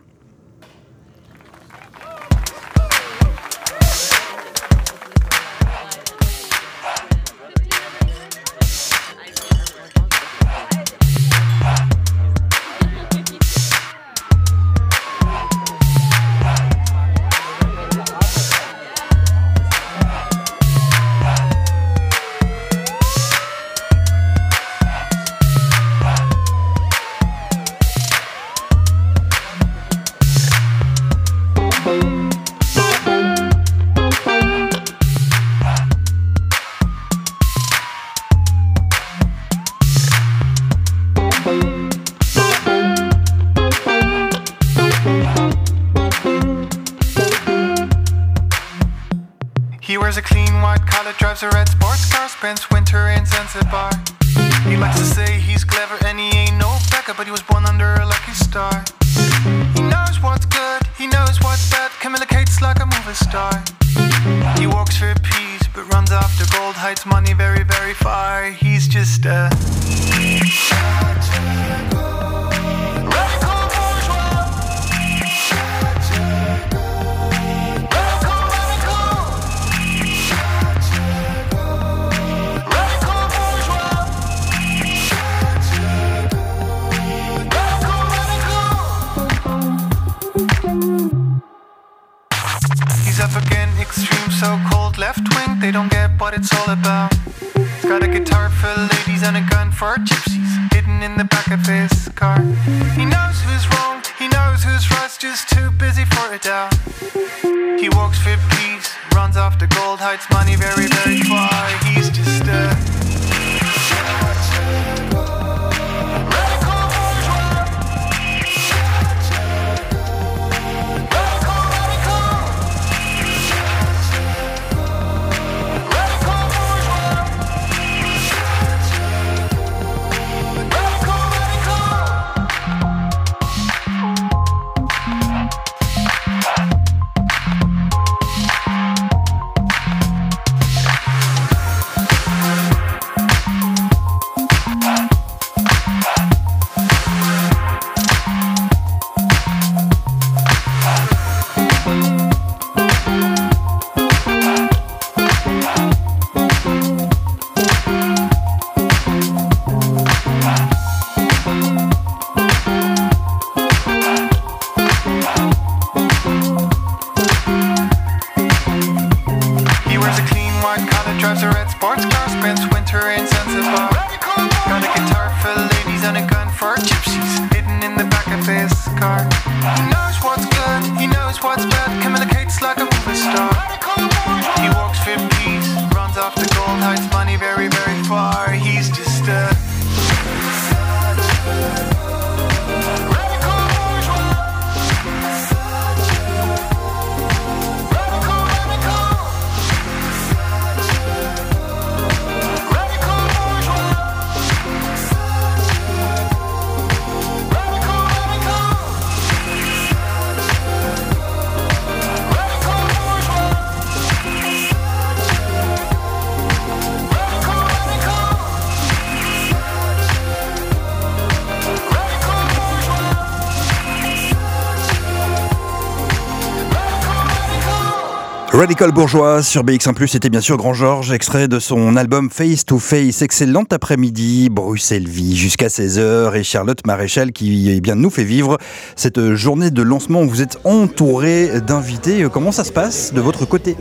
[228.63, 232.79] Radical Bourgeois sur BX1+, c'était bien sûr Grand Georges, extrait de son album Face to
[232.79, 233.21] Face.
[233.21, 238.59] Excellent après-midi, Bruxelles Vie, jusqu'à 16h, et Charlotte Maréchal qui eh bien, nous fait vivre
[238.95, 240.25] cette journée de lancement.
[240.25, 242.25] Vous êtes entouré d'invités.
[242.33, 243.75] Comment ça se passe de votre côté?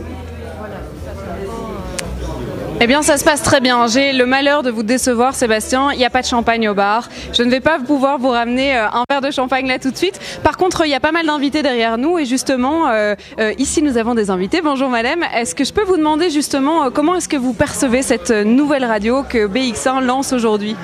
[2.84, 3.86] Eh bien, ça se passe très bien.
[3.86, 5.92] J'ai le malheur de vous décevoir, Sébastien.
[5.92, 7.08] Il n'y a pas de champagne au bar.
[7.32, 9.96] Je ne vais pas pouvoir vous ramener euh, un verre de champagne là tout de
[9.96, 10.18] suite.
[10.42, 12.18] Par contre, il y a pas mal d'invités derrière nous.
[12.18, 14.62] Et justement, euh, euh, ici, nous avons des invités.
[14.62, 15.22] Bonjour, madame.
[15.32, 19.22] Est-ce que je peux vous demander justement comment est-ce que vous percevez cette nouvelle radio
[19.22, 20.74] que BX1 lance aujourd'hui?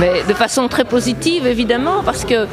[0.00, 2.48] Mais de façon très positive, évidemment, parce que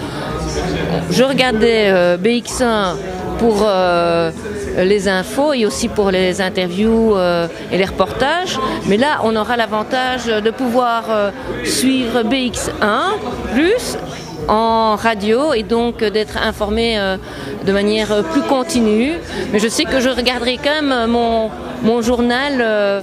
[1.10, 2.98] je regardais euh, BX1
[3.40, 3.68] pour
[4.84, 8.60] les infos et aussi pour les interviews euh, et les reportages.
[8.88, 11.32] Mais là, on aura l'avantage de pouvoir euh,
[11.64, 13.18] suivre BX1
[13.54, 13.98] plus
[14.48, 17.18] en radio et donc d'être informé euh,
[17.66, 19.14] de manière plus continue.
[19.52, 21.50] Mais je sais que je regarderai quand même mon,
[21.86, 23.02] mon journal euh,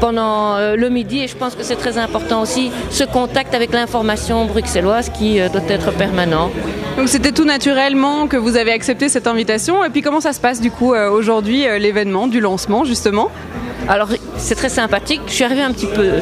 [0.00, 3.72] pendant euh, le midi et je pense que c'est très important aussi ce contact avec
[3.72, 6.50] l'information bruxelloise qui euh, doit être permanent.
[6.96, 9.84] Donc, c'était tout naturellement que vous avez accepté cette invitation.
[9.84, 13.30] Et puis, comment ça se passe du coup aujourd'hui, l'événement du lancement justement?
[13.88, 14.08] Alors
[14.38, 15.20] c'est très sympathique.
[15.26, 16.12] Je suis arrivée un petit peu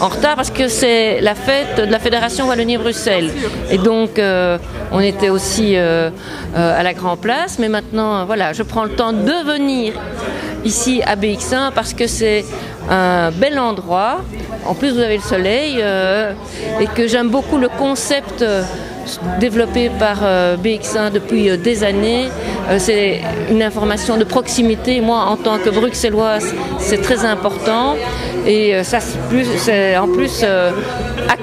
[0.00, 3.30] en retard parce que c'est la fête de la Fédération Wallonie-Bruxelles.
[3.70, 4.58] Et donc euh,
[4.92, 6.10] on était aussi euh,
[6.54, 7.58] euh, à la Grand Place.
[7.58, 9.94] Mais maintenant, voilà, je prends le temps de venir
[10.64, 12.44] ici à BX1 parce que c'est
[12.90, 14.20] un bel endroit.
[14.66, 16.32] En plus, vous avez le soleil euh,
[16.80, 18.42] et que j'aime beaucoup le concept.
[18.42, 18.62] euh,
[19.38, 22.28] développé par euh, BX1 depuis des années.
[22.78, 25.00] C'est une information de proximité.
[25.00, 27.94] Moi, en tant que bruxelloise, c'est très important.
[28.48, 30.44] Et ça, c'est en plus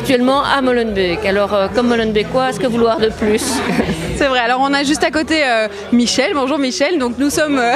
[0.04, 1.26] actuellement à Molenbeek.
[1.26, 3.42] Alors, euh, comme Molenbeekois, est-ce que vouloir de plus
[4.18, 4.40] C'est vrai.
[4.40, 6.32] Alors on a juste à côté euh, Michel.
[6.34, 7.00] Bonjour Michel.
[7.00, 7.74] Donc nous sommes euh,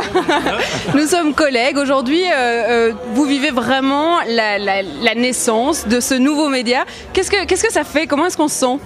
[0.94, 2.22] nous sommes collègues aujourd'hui.
[2.36, 6.84] euh, vous vivez vraiment la, la- la naissance de ce nouveau média.
[7.14, 8.08] Qu'est-ce que qu'est-ce que ça fait?
[8.08, 8.78] Comment est-ce qu'on se sent?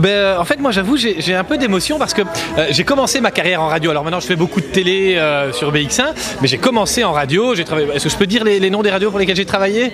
[0.00, 3.20] Ben, euh, en fait, moi, j'avoue, j'ai un peu d'émotion parce que euh, j'ai commencé
[3.20, 3.90] ma carrière en radio.
[3.90, 6.06] Alors maintenant, je fais beaucoup de télé euh, sur BX1,
[6.40, 7.54] mais j'ai commencé en radio.
[7.54, 7.88] J'ai travaillé.
[7.94, 9.92] Est-ce que je peux dire les, les noms des radios pour lesquelles j'ai travaillé?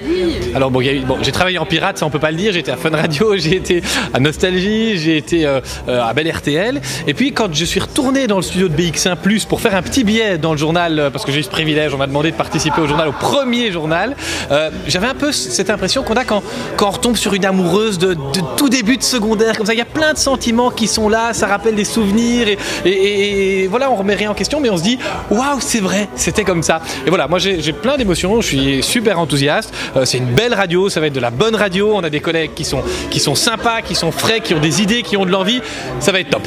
[0.55, 2.53] Alors bon, bon, j'ai travaillé en pirate, ça on peut pas le dire.
[2.53, 3.83] J'ai été à Fun Radio, j'ai été
[4.15, 6.81] à Nostalgie, j'ai été euh, euh, à Belle RTL.
[7.07, 9.83] Et puis quand je suis retourné dans le studio de BX1 Plus pour faire un
[9.83, 12.31] petit billet dans le journal, euh, parce que j'ai eu ce privilège, on m'a demandé
[12.31, 14.17] de participer au journal, au premier journal.
[14.53, 16.43] euh, J'avais un peu cette impression qu'on a quand,
[16.77, 19.75] quand on retombe sur une amoureuse de, de tout début de secondaire, comme ça.
[19.75, 22.59] Il y a plein de sentiments qui sont là, ça rappelle des souvenirs et,
[22.89, 24.99] et- et voilà, on remet rien en question, mais on se dit
[25.31, 26.81] waouh, c'est vrai, c'était comme ça.
[27.07, 29.73] Et voilà, moi j'ai plein d'émotions, je suis super enthousiaste.
[29.97, 31.93] Euh, c'est une belle radio, ça va être de la bonne radio.
[31.95, 34.83] On a des collègues qui sont, qui sont sympas, qui sont frais, qui ont des
[34.83, 35.61] idées, qui ont de l'envie.
[36.01, 36.47] Ça va être top.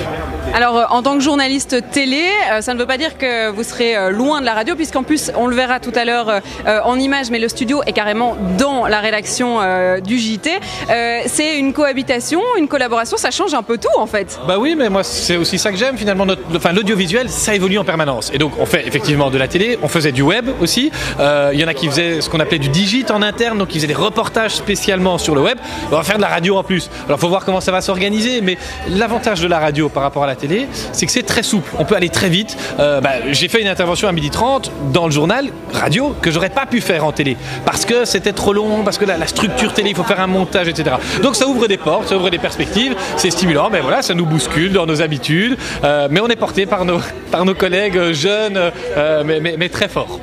[0.54, 3.64] Alors, euh, en tant que journaliste télé, euh, ça ne veut pas dire que vous
[3.64, 6.42] serez euh, loin de la radio, puisqu'en plus, on le verra tout à l'heure
[6.86, 9.60] en image, mais le studio est carrément dans la rédaction
[10.04, 10.52] du JT.
[11.28, 14.40] C'est une cohabitation, une collaboration, ça change un peu tout en fait.
[14.48, 16.26] Bah oui, mais moi c'est aussi ça que j'aime finalement.
[16.56, 18.32] Enfin, l'audiovisuel, ça évolue en permanence.
[18.34, 20.92] Et donc on fait effectivement de la télé, on faisait du web aussi.
[21.20, 23.70] Euh, Il y en a qui faisaient ce qu'on appelait du digit en interne, donc
[23.74, 25.58] ils faisaient des reportages spécialement sur le web.
[25.92, 26.90] On va faire de la radio en plus.
[27.08, 28.58] Alors faut voir comment ça va s'organiser, mais
[28.90, 31.70] l'avantage de la radio par rapport à la télé, c'est que c'est très souple.
[31.80, 32.58] On peut aller très vite.
[32.80, 36.66] Euh, bah, J'ai fait une intervention à 12h30 dans le journal radio que j'aurais pas
[36.66, 39.96] pu faire en télé parce que c'était trop long, parce que la structure télé, il
[39.96, 40.96] faut faire un montage, etc.
[41.22, 44.26] Donc ça ouvre des portes, ça ouvre des perspectives, c'est stimulant, mais voilà, ça nous
[44.26, 47.00] bouscule dans nos habitudes, euh, mais on est porté par nos,
[47.56, 48.58] collègues jeunes,
[48.98, 50.20] euh, mais très forts.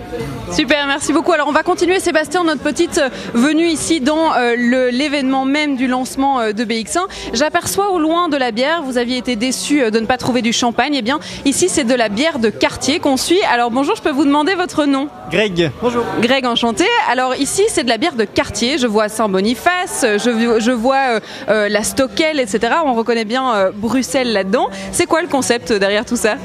[0.52, 1.32] Super, merci beaucoup.
[1.32, 4.54] Alors on va continuer Sébastien notre petite euh, venue ici dans euh,
[4.90, 7.00] l'événement même du lancement euh, de BX1.
[7.34, 10.42] J'aperçois au loin de la bière, vous aviez été déçu euh, de ne pas trouver
[10.42, 10.94] du champagne.
[10.94, 13.42] Eh bien ici c'est de la bière de quartier qu'on suit.
[13.52, 15.08] Alors bonjour, je peux vous demander votre nom?
[15.30, 16.04] Greg, bonjour.
[16.22, 16.84] Greg, enchanté.
[17.10, 18.78] Alors ici, c'est de la bière de quartier.
[18.78, 21.20] Je vois Saint-Boniface, je, je vois euh,
[21.50, 22.72] euh, la Stockel, etc.
[22.86, 24.68] On reconnaît bien euh, Bruxelles là-dedans.
[24.92, 26.36] C'est quoi le concept derrière tout ça?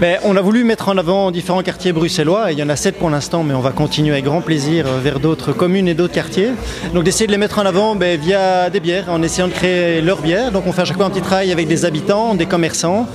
[0.00, 2.76] Ben, on a voulu mettre en avant différents quartiers bruxellois, et il y en a
[2.76, 5.94] sept pour l'instant, mais on va continuer avec grand plaisir euh, vers d'autres communes et
[5.94, 6.50] d'autres quartiers.
[6.94, 10.00] Donc d'essayer de les mettre en avant ben, via des bières, en essayant de créer
[10.00, 10.52] leurs bières.
[10.52, 13.06] Donc on fait à chaque fois un petit travail avec des habitants, des commerçants,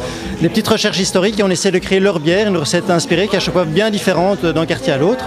[0.42, 3.36] des petites recherches historiques, et on essaie de créer leur bière, une recette inspirée qui
[3.36, 5.26] est à chaque fois bien différente d'un quartier à l'autre.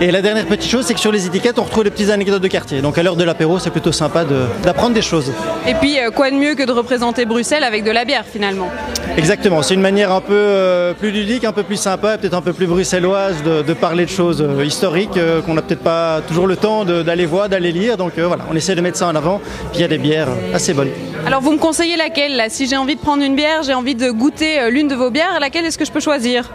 [0.00, 2.42] Et la dernière petite chose, c'est que sur les étiquettes, on retrouve des petites anecdotes
[2.42, 2.80] de quartier.
[2.82, 5.32] Donc à l'heure de l'apéro, c'est plutôt sympa de- d'apprendre des choses.
[5.66, 8.68] Et puis, euh, quoi de mieux que de représenter Bruxelles avec de la bière finalement?
[9.16, 12.42] Exactement, c'est une manière un peu euh, plus ludique, un peu plus sympa, peut-être un
[12.42, 16.20] peu plus bruxelloise de, de parler de choses euh, historiques euh, qu'on n'a peut-être pas
[16.26, 17.96] toujours le temps d'aller voir, d'aller lire.
[17.96, 19.40] Donc euh, voilà, on essaie de mettre ça en avant.
[19.70, 20.90] Puis il y a des bières assez bonnes.
[21.26, 22.48] Alors vous me conseillez laquelle là?
[22.48, 25.38] Si j'ai envie de prendre une bière, j'ai envie de goûter l'une de vos bières,
[25.40, 26.50] laquelle est-ce que je peux choisir?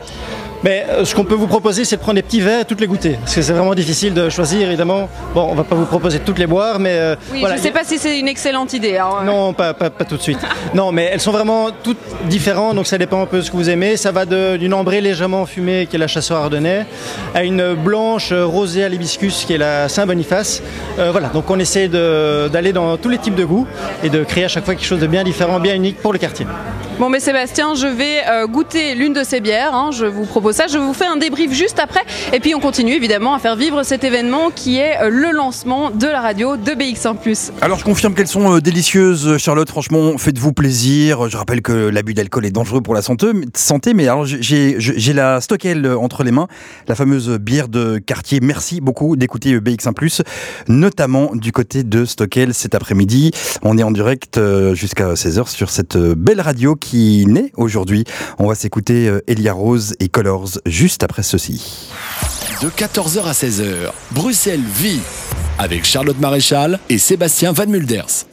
[0.64, 2.82] Mais euh, ce qu'on peut vous proposer, c'est de prendre des petits verres et toutes
[2.82, 3.18] les goûter.
[3.22, 5.10] Parce que c'est vraiment difficile de choisir, évidemment.
[5.34, 7.56] Bon, on va pas vous proposer de toutes les boire, mais euh, Oui, voilà.
[7.56, 8.98] je ne sais pas si c'est une excellente idée.
[8.98, 10.40] alors, euh, Non, pas, pas, pas tout de suite.
[10.74, 11.98] non, mais elles sont vraiment toutes
[12.30, 13.98] différentes, donc ça dépend un peu de ce que vous aimez.
[13.98, 16.86] Ça va d'une ambrée légèrement fumée, qui est la chasseur ardennais,
[17.34, 20.62] à une blanche rosée à l'hibiscus, qui est la Saint-Boniface.
[21.00, 23.68] Euh, voilà, donc on essaie d'aller dans tous les types de goûts
[24.04, 26.20] et de créer à chaque fois quelque chose de bien différent, bien unique pour le
[26.20, 26.46] quartier.
[27.02, 29.74] Bon, mais Sébastien, je vais euh, goûter l'une de ces bières.
[29.74, 30.68] hein, je vous propose ça.
[30.68, 32.02] Je vous fais un débrief juste après.
[32.32, 35.90] Et puis, on continue évidemment à faire vivre cet événement qui est euh, le lancement
[35.90, 37.54] de la radio de BX1.
[37.60, 39.68] Alors je confirme qu'elles sont euh, délicieuses, Charlotte.
[39.68, 41.28] Franchement, faites-vous plaisir.
[41.28, 45.88] Je rappelle que l'abus d'alcool est dangereux pour la santé, mais alors j'ai la Stockel
[45.88, 46.48] entre les mains,
[46.88, 48.42] la fameuse bière de quartier.
[48.44, 50.22] Merci beaucoup d'écouter euh, BX1+,
[50.68, 53.32] notamment du côté de Stockel cet après-midi.
[53.64, 54.40] On est en direct
[54.74, 58.04] jusqu'à 16h sur cette belle radio qui naît aujourd'hui.
[58.40, 61.90] On va s'écouter euh, Elia Rose et Colors juste après ceci.
[62.62, 65.00] De 14h à 16h, Bruxelles vit
[65.58, 68.26] avec Charlotte Maréchal et Sébastien Van Mulders.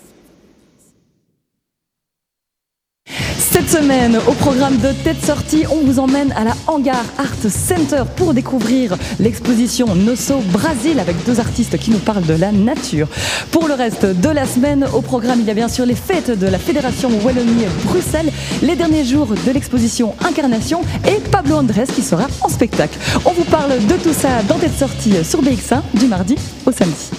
[3.39, 8.03] Cette semaine, au programme de Tête Sortie, on vous emmène à la Hangar Art Center
[8.17, 13.09] pour découvrir l'exposition Nosso Brasil avec deux artistes qui nous parlent de la nature.
[13.51, 16.39] Pour le reste de la semaine, au programme, il y a bien sûr les fêtes
[16.39, 18.31] de la Fédération Wallonie-Bruxelles,
[18.63, 22.99] les derniers jours de l'exposition Incarnation et Pablo Andrés qui sera en spectacle.
[23.25, 26.37] On vous parle de tout ça dans Tête Sortie sur BX1 du mardi
[26.67, 27.11] au samedi.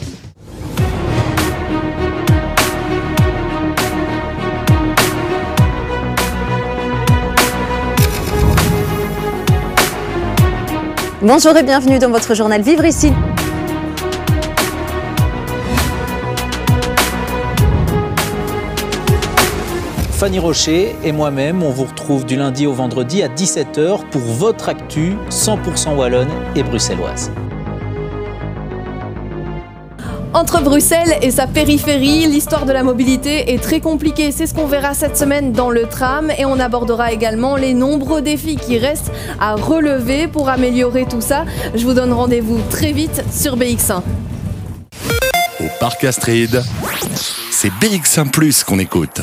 [11.22, 13.12] Bonjour et bienvenue dans votre journal Vivre ici.
[20.12, 24.70] Fanny Rocher et moi-même, on vous retrouve du lundi au vendredi à 17h pour votre
[24.70, 27.34] actu 100% wallonne et bruxelloise.
[30.34, 34.32] Entre Bruxelles et sa périphérie, l'histoire de la mobilité est très compliquée.
[34.32, 38.22] C'est ce qu'on verra cette semaine dans le tram et on abordera également les nombreux
[38.22, 41.46] défis qui restent à relever pour améliorer tout ça.
[41.74, 44.04] Je vous donne rendez-vous très vite sur BX1.
[45.62, 46.62] Au Parc Astrid,
[47.50, 49.22] c'est BX1 Plus qu'on écoute.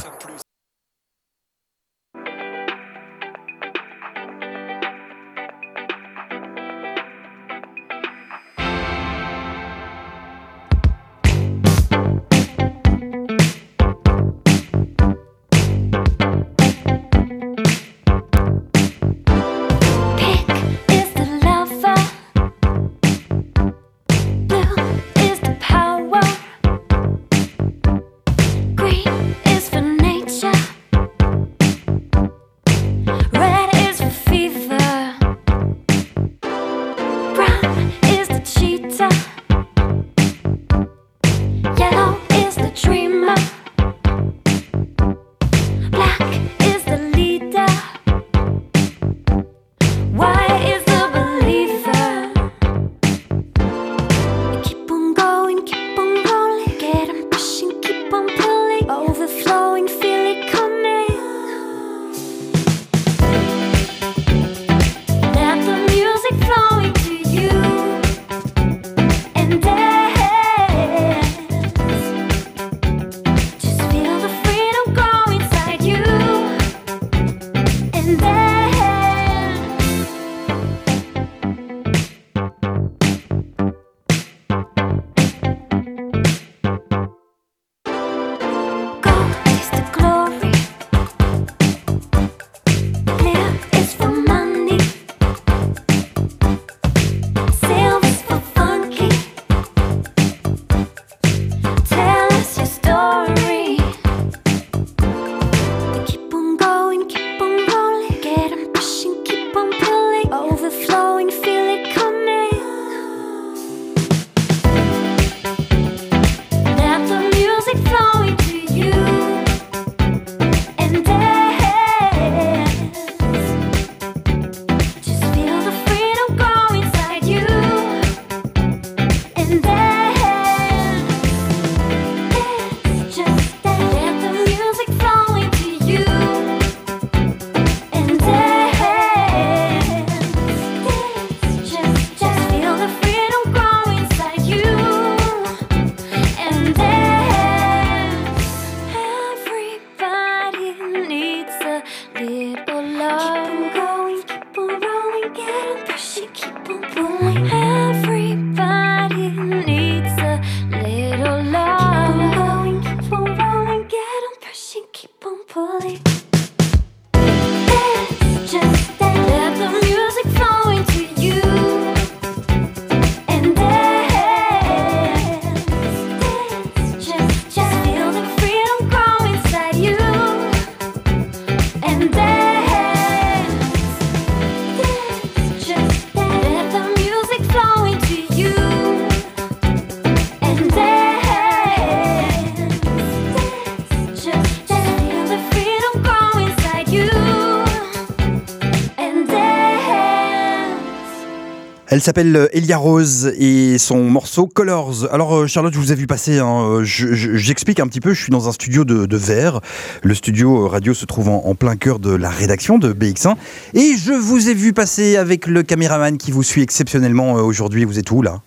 [202.07, 205.07] S'appelle euh, Elia Rose et son morceau Colors.
[205.13, 208.01] Alors euh, Charlotte, je vous ai vu passer, hein, euh, je- je- j'explique un petit
[208.01, 209.61] peu, je suis dans un studio de, verre.
[210.03, 213.35] Le studio radio se trouve en, en plein cœur de la rédaction de BX1.
[213.75, 217.85] Et je vous ai vu passer avec le caméraman qui vous suit exceptionnellement aujourd'hui.
[217.85, 218.41] Vous êtes où là?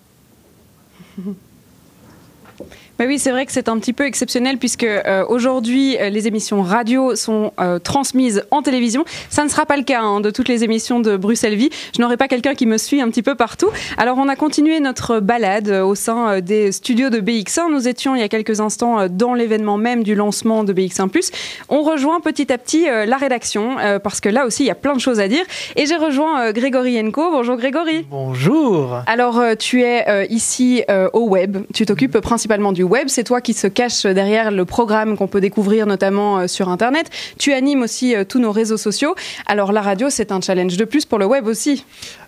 [3.00, 6.28] Bah oui, c'est vrai que c'est un petit peu exceptionnel puisque euh, aujourd'hui euh, les
[6.28, 9.06] émissions radio sont euh, transmises en télévision.
[9.30, 11.70] Ça ne sera pas le cas hein, de toutes les émissions de Bruxelles Vie.
[11.96, 13.70] Je n'aurai pas quelqu'un qui me suit un petit peu partout.
[13.96, 17.70] Alors on a continué notre balade au sein des studios de BX1.
[17.70, 21.32] Nous étions il y a quelques instants dans l'événement même du lancement de BX1+.
[21.70, 24.92] On rejoint petit à petit la rédaction parce que là aussi il y a plein
[24.92, 25.46] de choses à dire.
[25.76, 27.30] Et j'ai rejoint Grégory Enco.
[27.30, 28.06] Bonjour Grégory.
[28.10, 29.00] Bonjour.
[29.06, 30.82] Alors, tu es ici
[31.14, 31.56] au web.
[31.72, 33.08] Tu t'occupes principalement du web.
[33.08, 37.08] C'est toi qui se cache derrière le programme qu'on peut découvrir notamment euh, sur Internet.
[37.38, 39.14] Tu animes aussi euh, tous nos réseaux sociaux.
[39.46, 41.84] Alors, la radio, c'est un challenge de plus pour le web aussi.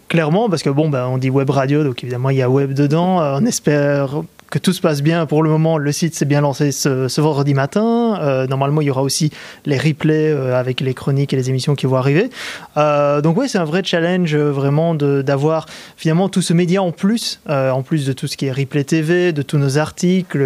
[0.08, 2.74] Clairement, parce que bon, ben, on dit web radio, donc évidemment il y a web
[2.74, 3.20] dedans.
[3.20, 4.22] Euh, on espère
[4.52, 5.24] que tout se passe bien.
[5.24, 8.18] Pour le moment, le site s'est bien lancé ce, vendredi matin.
[8.20, 9.30] Euh, normalement, il y aura aussi
[9.64, 12.28] les replays euh, avec les chroniques et les émissions qui vont arriver.
[12.76, 15.64] Euh, donc oui, c'est un vrai challenge vraiment d'avoir
[15.96, 19.32] finalement tout ce média en plus, en plus de tout ce qui est replay TV,
[19.32, 20.38] de tous nos articles,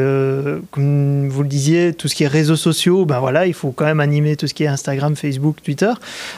[0.71, 3.07] comme vous le disiez, tout ce qui est réseaux sociaux.
[3.07, 5.91] Ben voilà, il faut quand même animer tout ce qui est Instagram, Facebook, Twitter.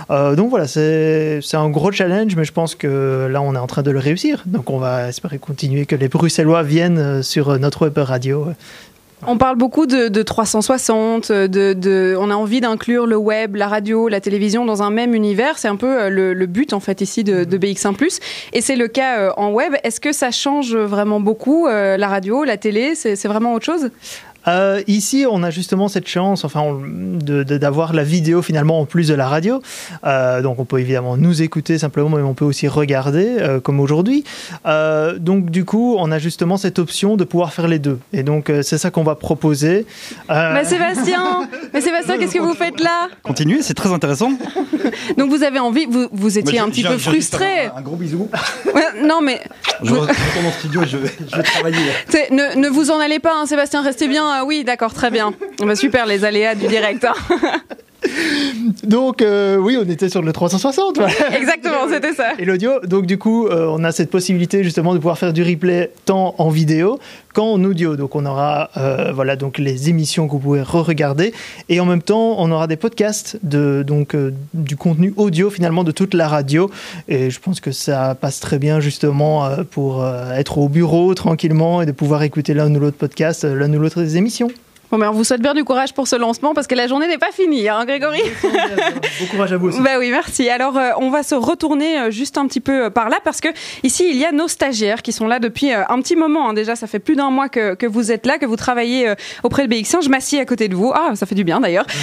[0.09, 3.83] Donc voilà, c'est un gros challenge, mais je pense que là, on est en train
[3.83, 4.45] de le réussir.
[4.47, 8.47] Donc on va espérer continuer que les Bruxellois viennent sur notre web radio.
[9.27, 13.67] On parle beaucoup de, de 360, de, de- on a envie d'inclure le web, la
[13.67, 15.59] radio, la télévision dans un même univers.
[15.59, 18.21] C'est un peu euh, le, but en fait ici de, de BX1+.
[18.53, 19.75] Et c'est le cas euh, en web.
[19.83, 22.95] Est-ce que ça change vraiment beaucoup euh, la radio, la télé?
[22.95, 23.91] C'est vraiment autre chose?
[24.47, 28.81] Euh, ici, on a justement cette chance, enfin, on- de- de- d'avoir la vidéo finalement
[28.81, 29.61] en plus de la radio.
[30.05, 33.81] Euh, donc, on peut évidemment nous écouter simplement, mais on peut aussi regarder, euh, comme
[33.81, 34.25] aujourd'hui.
[34.67, 37.99] Euh, donc, du coup, on a justement cette option de pouvoir faire les deux.
[38.13, 39.87] Et donc, euh, c'est ça qu'on va proposer.
[40.31, 44.33] Euh, Mais Sébastien, mais Sébastien, qu'est-ce que vous faites là Continuez, c'est très intéressant.
[45.19, 47.67] Donc vous avez envie, vous, vous étiez un petit peu frustré.
[47.67, 48.29] Un, un gros bisou.
[48.75, 49.41] Ouais, non mais
[49.83, 51.77] Je retourne au studio et je vais, je vais travailler.
[52.31, 54.28] ne, ne vous en allez pas, hein, Sébastien, restez bien.
[54.31, 55.33] Ah oui, d'accord, très bien.
[55.61, 57.05] Bah, super, les aléas du direct.
[57.05, 57.15] hein.
[58.85, 60.97] Donc euh, oui, on était sur le 360.
[60.99, 61.13] voilà.
[61.37, 62.35] Exactement, c'était ça.
[62.39, 65.43] Et l'audio, donc du coup, euh, on a cette possibilité justement de pouvoir faire du
[65.43, 66.99] replay tant en vidéo
[67.35, 67.97] qu'en audio.
[67.97, 71.33] Donc on aura euh, voilà donc les émissions que vous pouvez re-regarder
[71.69, 74.15] et en même temps, on aura des podcasts de donc
[74.55, 76.71] du contenu audio finalement de toute la radio.
[77.09, 81.87] Et je pense que ça passe très bien justement pour être au bureau tranquillement et
[81.87, 84.49] de pouvoir écouter l'un ou l'autre podcast, l'un ou l'autre des émissions.
[84.91, 87.07] Bon, mais on vous souhaite bien du courage pour ce lancement parce que la journée
[87.09, 89.81] n'est pas finie, hein, Grégory Bon courage à vous aussi.
[89.83, 90.49] Bah oui, merci.
[90.49, 93.41] Alors, euh, on va se retourner euh, juste un petit peu euh, par là parce
[93.43, 93.49] que
[93.83, 96.49] ici, il y a nos stagiaires qui sont là depuis euh, un petit moment.
[96.49, 96.55] hein.
[96.55, 99.15] Déjà, ça fait plus d'un mois que, que vous êtes là, que vous travaillez euh,
[99.43, 100.03] auprès de BX1.
[100.03, 100.91] Je m'assieds à côté de vous.
[100.95, 101.87] Ah, ça fait du bien d'ailleurs.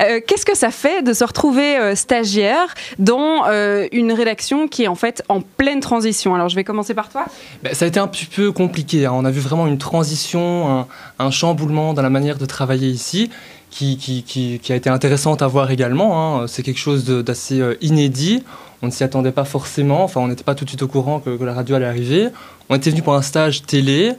[0.00, 4.84] Euh, Qu'est-ce que ça fait de se retrouver euh, stagiaire dans euh, une rédaction qui
[4.84, 6.34] est en fait en pleine transition?
[6.34, 7.24] Alors, je vais commencer par toi.
[7.62, 9.04] Ben, ça a été un petit peu compliqué.
[9.06, 9.12] hein.
[9.14, 10.86] On a vu vraiment une transition,
[11.18, 13.28] un, un chamboulement dans la manière de travailler ici,
[13.70, 16.40] qui, a été intéressante à voir également.
[16.40, 16.46] hein.
[16.46, 18.42] C'est quelque chose d'assez euh, inédit.
[18.80, 20.02] On ne s'y attendait pas forcément.
[20.02, 22.28] Enfin, on n'était pas tout de suite au courant que, la radio allait arriver.
[22.70, 24.12] On était venu pour un stage télé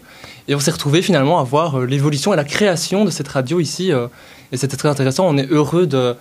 [0.47, 3.59] et on s'est retrouvé finalement à voir euh, l'évolution et la création de cette radio
[3.59, 3.91] ici.
[3.91, 4.07] euh,
[4.51, 5.27] et c'était très intéressant.
[5.27, 6.15] On est heureux de,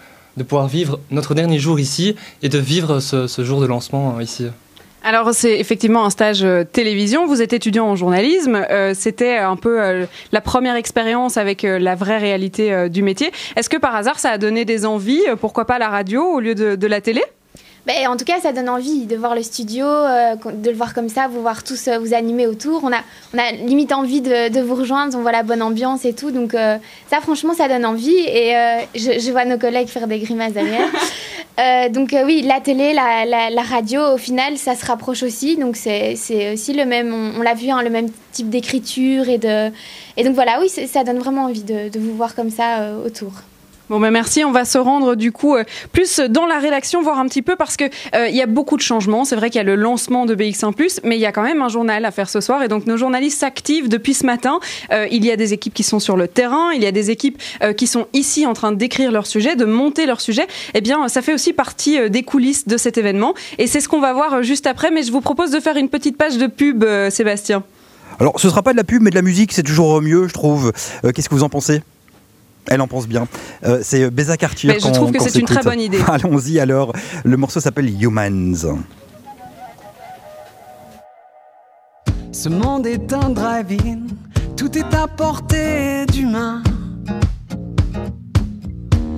[0.49, 4.47] pouvoir vivre notre dernier jour ici et de vivre ce, jour de lancement ici.
[5.03, 7.27] Alors c'est effectivement un stage euh, télévision.
[7.27, 8.67] Vous êtes étudiant en journalisme.
[8.71, 13.31] Euh, C'était un peu euh, la première expérience avec euh, la vraie réalité du métier.
[13.57, 16.55] Est-ce que par hasard ça a donné des envies Pourquoi pas la radio au lieu
[16.55, 17.23] de la télé?
[17.87, 20.93] Ben, en tout cas, ça donne envie de voir le studio, euh, de le voir
[20.93, 22.83] comme ça, vous voir tous euh, vous animer autour.
[22.85, 23.01] On a,
[23.35, 26.31] on a limite envie de, de vous rejoindre, on voit la bonne ambiance et tout.
[26.31, 26.77] Donc euh,
[27.11, 28.15] ça, franchement, ça donne envie.
[28.19, 30.89] Et euh, je, je vois nos collègues faire des grimaces derrière.
[31.93, 35.57] Donc oui, la télé, la, la- la radio, au final, ça se rapproche aussi.
[35.59, 36.15] Donc c'est
[36.55, 39.29] aussi le même, on, on l'a vu, hein, le même type d'écriture.
[39.29, 39.71] Et, de,
[40.17, 43.33] et donc voilà, oui, ça donne vraiment envie de, de vous voir comme ça autour.
[43.91, 47.19] Bon ben merci, on va se rendre du coup euh, plus dans la rédaction, voir
[47.19, 49.25] un petit peu parce que euh, y a beaucoup de changements.
[49.25, 51.61] C'est vrai qu'il y a le lancement de BX1+, mais il y a quand même
[51.61, 54.61] un journal à faire ce soir et donc nos journalistes s'activent depuis ce matin.
[54.93, 57.11] Euh, il y a des équipes qui sont sur le terrain, il y a des
[57.11, 57.43] équipes
[57.77, 60.47] qui sont ici en train d'écrire leur sujet, de monter leur sujet.
[60.75, 64.01] Eh bien, ça fait aussi partie des coulisses de cet événement et c'est ce qu'on
[64.01, 64.93] va voir juste après.
[64.93, 67.65] Mais je vous propose de faire une petite page de pub, Sébastien.
[68.21, 70.33] Alors, ce sera pas de la pub, mais de la musique, c'est toujours mieux, je
[70.33, 70.71] trouve.
[71.13, 71.83] Qu'est-ce que vous en pensez?
[72.71, 73.27] Elle en pense bien.
[73.65, 74.71] Euh, c'est Beza Cartier.
[74.73, 75.99] Mais je trouve que c'est une très bonne idée.
[76.07, 76.93] Allons-y alors.
[77.25, 78.79] Le morceau s'appelle Humans.
[82.33, 84.07] Ce monde est un drive-in,
[84.57, 86.63] tout est à portée d'humain.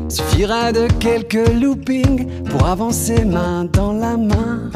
[0.08, 4.70] Suffirait de quelques loopings pour avancer main dans la main.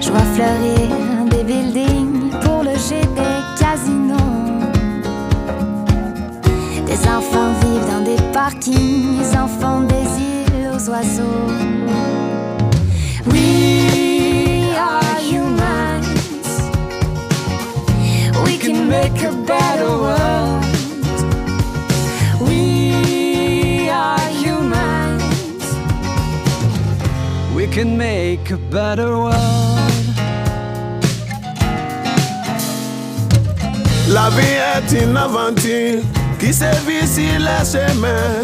[0.00, 3.31] Je vois fleurir des buildings pour le jet
[8.70, 11.48] les enfants des îles aux oiseaux.
[13.26, 16.46] We are humans.
[18.44, 20.64] We can make a better world.
[22.40, 25.64] We are humans.
[27.56, 29.38] We can make a better world.
[34.08, 36.02] La vie est une aventure
[36.42, 38.42] qui sévit sur les chemins.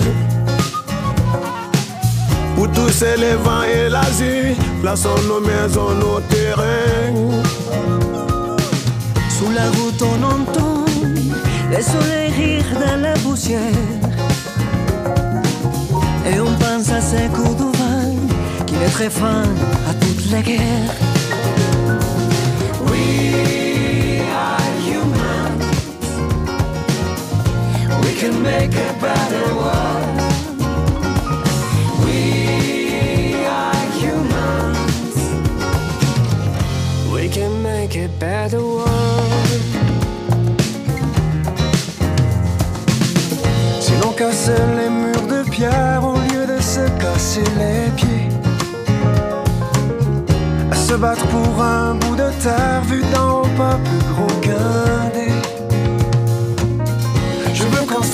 [2.54, 7.12] Pour tousser les vents et l'azur, plaçons nos maisons, nos terrains.
[9.36, 10.84] Sous la route on entend
[11.72, 13.60] le soleil rire dans la poussière
[16.26, 18.16] Et on pense à ces coups de vent
[18.66, 19.42] qui mettraient fin
[19.88, 20.94] à toutes les guerres
[22.90, 23.67] We
[28.02, 30.16] We can make a better world.
[32.04, 35.16] We are humans.
[37.12, 38.98] We can make a better world
[43.80, 48.28] Si l'on casse les murs de pierre au lieu de se casser les pieds.
[50.70, 55.10] À se battre pour un bout de terre vu d'en haut, pas plus gros qu'un
[55.14, 55.37] dé.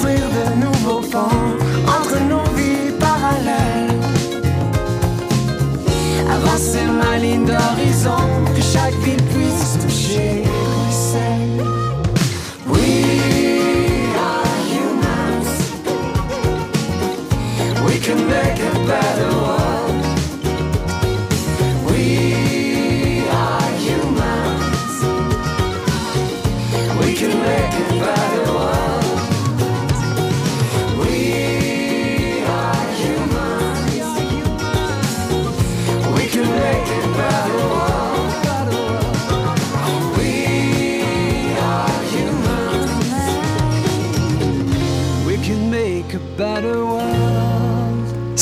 [0.05, 1.57] De nouveaux ponts
[1.89, 3.91] entre nos vies parallèles.
[6.31, 8.21] Avancer ma ligne d'horizon,
[8.55, 10.44] que chaque ville puisse toucher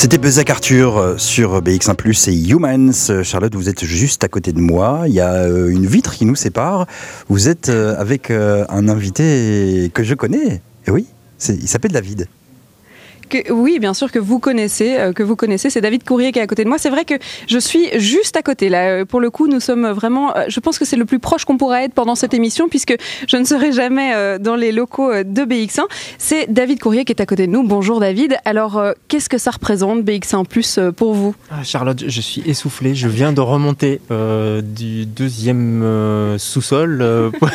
[0.03, 2.91] C'était Bezac Arthur euh, sur BX1 et Humans.
[3.09, 5.03] Euh, Charlotte, vous êtes juste à côté de moi.
[5.07, 6.87] Il y a euh, une vitre qui nous sépare.
[7.29, 10.61] Vous êtes avec un invité que je connais.
[10.87, 11.05] Et oui,
[11.47, 12.27] il s'appelle David.
[13.49, 16.41] Oui, bien sûr que vous connaissez, euh, que vous connaissez, c'est David Courrier qui est
[16.41, 16.77] à côté de moi.
[16.77, 17.15] C'est vrai que
[17.47, 18.69] je suis juste à côté.
[18.73, 20.35] Euh, Pour le coup, nous sommes vraiment.
[20.35, 22.95] euh, Je pense que c'est le plus proche qu'on pourra être pendant cette émission, puisque
[23.27, 25.83] je ne serai jamais dans les locaux de BX1.
[26.17, 27.63] C'est David Courrier qui est à côté de nous.
[27.63, 28.37] Bonjour David.
[28.45, 31.35] Alors, qu'est-ce que ça représente BX1 Plus pour vous?
[31.51, 32.95] Ah, Charlotte, je suis essoufflé.
[32.95, 33.99] Je viens de remonter
[34.63, 35.83] du deuxième
[36.37, 37.49] sous-sol pour,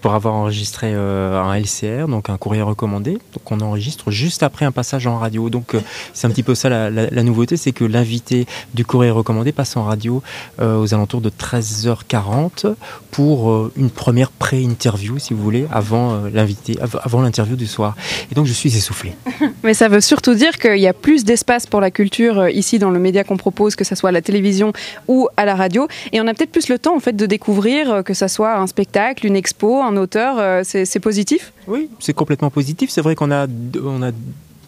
[0.00, 3.12] pour avoir enregistré un LCR, donc un courrier recommandé.
[3.12, 5.42] Donc on enregistre juste après un passage en radio.
[5.50, 5.80] Donc euh,
[6.14, 8.46] c'est un petit peu ça la, la- la nouveauté, c'est que l'invité
[8.78, 10.22] du courrier recommandé passe en radio
[10.60, 12.74] euh, aux alentours de 13h40
[13.10, 17.66] pour euh, une première pré-interview, si vous voulez, avant euh, l'invité, av- avant l'interview du
[17.66, 17.96] soir.
[18.30, 19.14] Et donc je suis essoufflé.
[19.64, 22.90] Mais ça veut surtout dire qu'il y a plus d'espace pour la culture ici dans
[22.90, 24.72] le média qu'on propose, que ce soit à la télévision
[25.08, 25.88] ou à la radio.
[26.12, 28.66] Et on a peut-être plus le temps en fait de découvrir que ça soit un
[28.66, 30.64] spectacle, une expo, un auteur.
[30.64, 31.52] C'est c'est positif?
[31.66, 32.90] Oui, c'est complètement positif.
[32.90, 33.46] C'est vrai qu'on a,
[33.82, 34.10] on a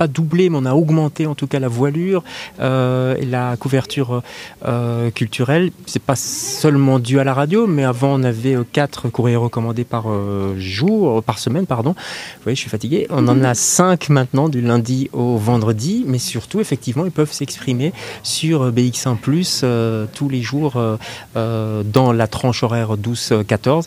[0.01, 2.25] pas doublé, mais on a augmenté en tout cas la voilure
[2.59, 4.23] euh, et la couverture
[4.65, 5.73] euh, culturelle.
[5.85, 9.85] C'est pas seulement dû à la radio, mais avant on avait euh, quatre courriers recommandés
[9.85, 10.07] par
[10.57, 11.91] jour, par semaine, pardon.
[11.91, 13.07] Vous voyez, je suis fatigué.
[13.11, 17.93] On en a cinq maintenant du lundi au vendredi, mais surtout effectivement ils peuvent s'exprimer
[18.23, 19.19] sur euh, BX1
[19.65, 20.81] euh, tous les jours
[21.35, 23.85] dans la tranche horaire 12-14.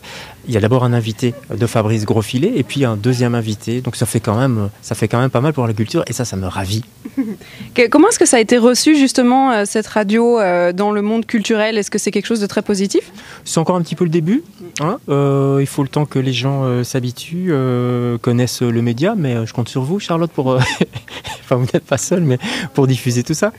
[0.47, 3.81] Il y a d'abord un invité de Fabrice Grosfilet et puis un deuxième invité.
[3.81, 6.13] Donc ça fait quand même, ça fait quand même pas mal pour la culture et
[6.13, 6.83] ça, ça me ravit.
[7.91, 11.25] Comment est-ce que ça a été reçu justement euh, cette radio euh, dans le monde
[11.25, 11.77] culturel?
[11.77, 13.11] Est-ce que c'est quelque chose de très positif?
[13.45, 14.43] C'est encore un petit peu le début.
[14.81, 14.97] hein.
[15.09, 19.45] Euh, il faut le temps que les gens euh, s'habituent, euh, connaissent le média, mais
[19.45, 20.47] je compte sur vous, Charlotte, pour.
[21.43, 22.37] enfin, vous n'êtes pas seul, mais
[22.73, 23.53] pour diffuser tout ça.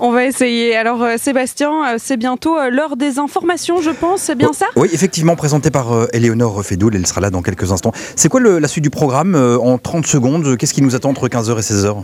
[0.00, 0.76] On va essayer.
[0.76, 4.66] Alors euh, Sébastien, euh, c'est bientôt euh, l'heure des informations, je pense, c'est bien ça?
[4.76, 7.92] Oui, effectivement, présenté par Éléonore Fedoul, elle sera là dans quelques instants.
[8.16, 10.56] C'est quoi le- la suite du programme en 30 secondes?
[10.56, 11.96] Qu'est-ce qui nous attend entre 15h et 16h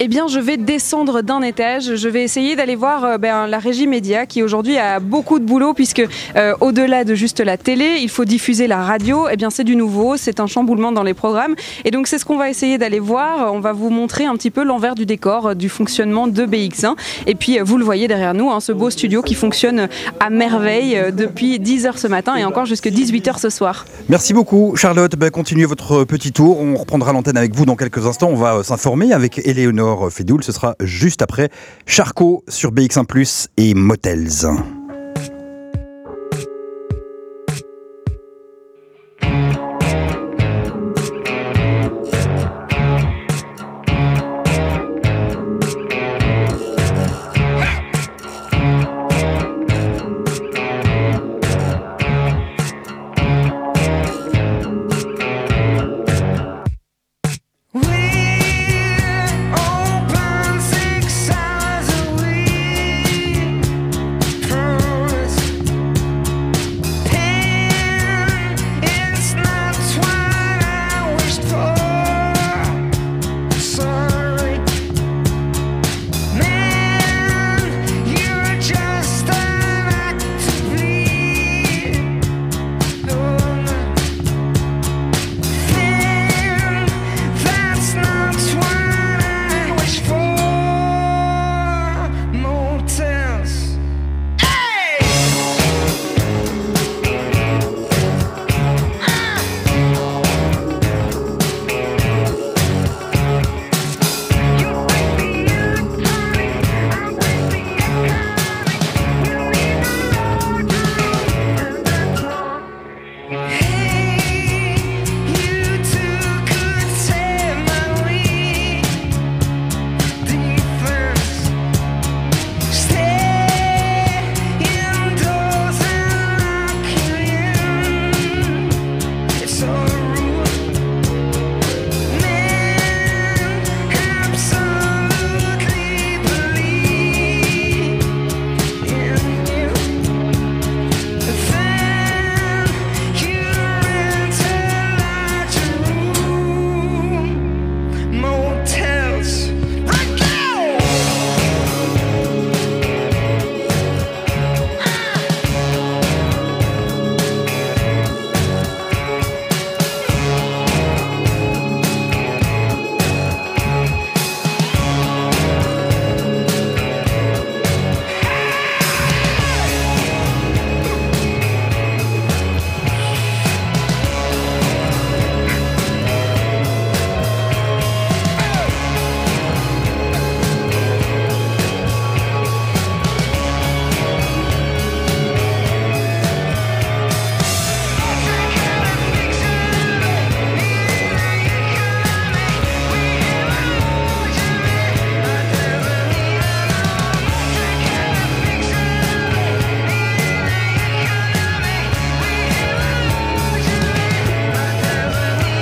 [0.00, 1.94] Eh bien, je vais descendre d'un étage.
[1.94, 5.44] Je vais essayer d'aller voir euh, ben, la régie média qui aujourd'hui a beaucoup de
[5.44, 6.02] boulot puisque
[6.34, 9.28] euh, au-delà de juste la télé, il faut diffuser la radio.
[9.30, 11.54] Eh bien, c'est du nouveau, c'est un chamboulement dans les programmes.
[11.84, 13.54] Et donc, c'est ce qu'on va essayer d'aller voir.
[13.54, 16.96] On va vous montrer un petit peu l'envers du décor euh, du fonctionnement de BX1.
[17.28, 19.88] Et puis, vous le voyez derrière nous, hein, ce beau studio qui fonctionne
[20.18, 23.84] à merveille depuis 10h ce matin et encore jusqu'à 18h ce soir.
[24.08, 28.06] Merci beaucoup Charlotte, Ben, continuez votre petit tour, on reprendra l'antenne avec vous dans quelques
[28.06, 31.50] instants, on va s'informer avec Éléonore Fédoul, ce sera juste après
[31.86, 33.06] Charcot sur BX1⁇
[33.56, 34.83] et Motels.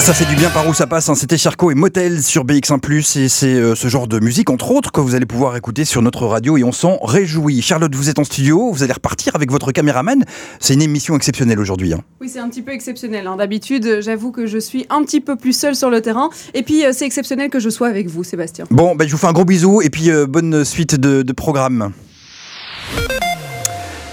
[0.04, 1.14] Ça fait du bien par où ça passe, hein.
[1.14, 2.80] c'était Charcot et Motels sur BX1⁇
[3.20, 6.02] et c'est euh, ce genre de musique, entre autres, que vous allez pouvoir écouter sur
[6.02, 7.62] notre radio et on s'en réjouit.
[7.62, 10.24] Charlotte, vous êtes en studio, vous allez repartir avec votre caméraman,
[10.58, 11.92] c'est une émission exceptionnelle aujourd'hui.
[11.92, 12.00] hein.
[12.20, 13.28] Oui, c'est un petit peu exceptionnel.
[13.28, 13.36] hein.
[13.36, 16.30] D'habitude, euh, j'avoue que je suis un petit peu plus seule sur le terrain.
[16.52, 18.64] Et puis, euh, c'est exceptionnel que je sois avec vous, Sébastien.
[18.72, 21.32] Bon, ben, je vous fais un gros bisou et puis euh, bonne suite de, de
[21.32, 21.92] programme.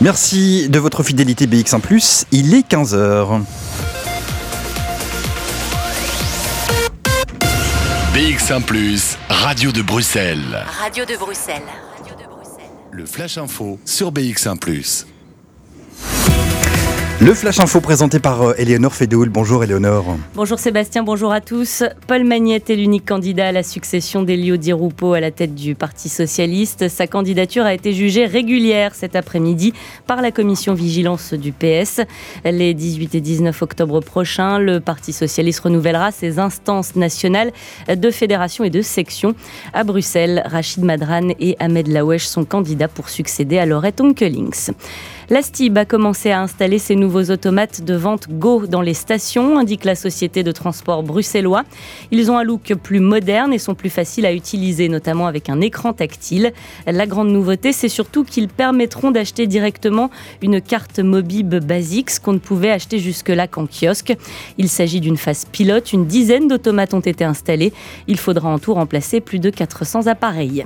[0.01, 1.81] Merci de votre fidélité BX1⁇
[2.31, 3.41] il est 15h.
[8.19, 8.65] BX1⁇
[9.29, 10.65] Radio de Bruxelles.
[10.77, 11.63] Radio de Bruxelles.
[12.91, 14.59] Le Flash Info sur BX1⁇
[17.21, 19.27] Le Flash Info présenté par euh, Éléonore Fédoul.
[19.27, 20.15] Bonjour Éléonore.
[20.35, 21.83] Bonjour Sébastien, bonjour à tous.
[22.07, 25.75] Paul Magnette est l'unique candidat à la succession d'Elio Di Rupo à la tête du
[25.75, 26.87] Parti Socialiste.
[26.87, 29.73] Sa candidature a été jugée régulière cet après-midi
[30.07, 31.99] par la commission vigilance du PS.
[32.45, 37.51] Les 18 et 19 octobre prochains, le Parti Socialiste renouvellera ses instances nationales
[37.93, 39.35] de fédération et de section.
[39.73, 44.71] À Bruxelles, Rachid Madran et Ahmed Lawesh sont candidats pour succéder à Laurette Onkelings.
[45.31, 49.59] La STIB a commencé à installer ses nouveaux automates de vente Go dans les stations,
[49.59, 51.65] indique la société de transport bruxellois.
[52.09, 55.61] Ils ont un look plus moderne et sont plus faciles à utiliser, notamment avec un
[55.61, 56.51] écran tactile.
[56.87, 60.09] La grande nouveauté, c'est surtout qu'ils permettront d'acheter directement
[60.41, 64.15] une carte Mobib basique, ce qu'on ne pouvait acheter jusque-là qu'en kiosque.
[64.57, 65.93] Il s'agit d'une phase pilote.
[65.93, 67.71] Une dizaine d'automates ont été installés.
[68.07, 70.65] Il faudra en tout remplacer plus de 400 appareils.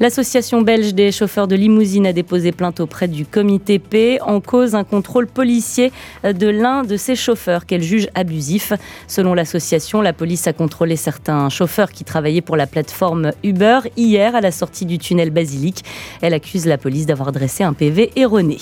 [0.00, 3.78] L'association belge des chauffeurs de limousine a déposé plainte auprès du comité
[4.20, 5.92] En cause un contrôle policier
[6.24, 8.72] de l'un de ses chauffeurs qu'elle juge abusif.
[9.06, 14.34] Selon l'association, la police a contrôlé certains chauffeurs qui travaillaient pour la plateforme Uber hier
[14.34, 15.84] à la sortie du tunnel Basilique.
[16.20, 18.58] Elle accuse la police d'avoir dressé un PV erroné.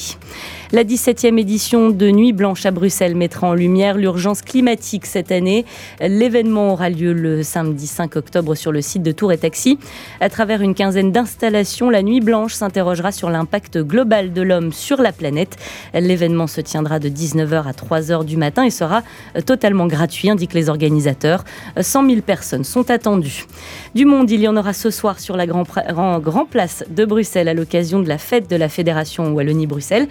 [0.75, 5.65] La 17e édition de Nuit Blanche à Bruxelles mettra en lumière l'urgence climatique cette année.
[6.01, 9.79] L'événement aura lieu le samedi 5 octobre sur le site de Tour et Taxi.
[10.21, 15.01] À travers une quinzaine d'installations, la Nuit Blanche s'interrogera sur l'impact global de l'homme sur
[15.01, 15.57] la planète.
[15.93, 19.05] L'événement se tiendra de 19h à 3h du matin et sera
[19.47, 21.45] totalement gratuit, indiquent les organisateurs.
[21.81, 23.47] 100 000 personnes sont attendues.
[23.95, 27.55] Du monde, il y en aura ce soir sur la Grand, Place de Bruxelles à
[27.55, 30.09] l'occasion de la fête de la Fédération Wallonie-Bruxelles.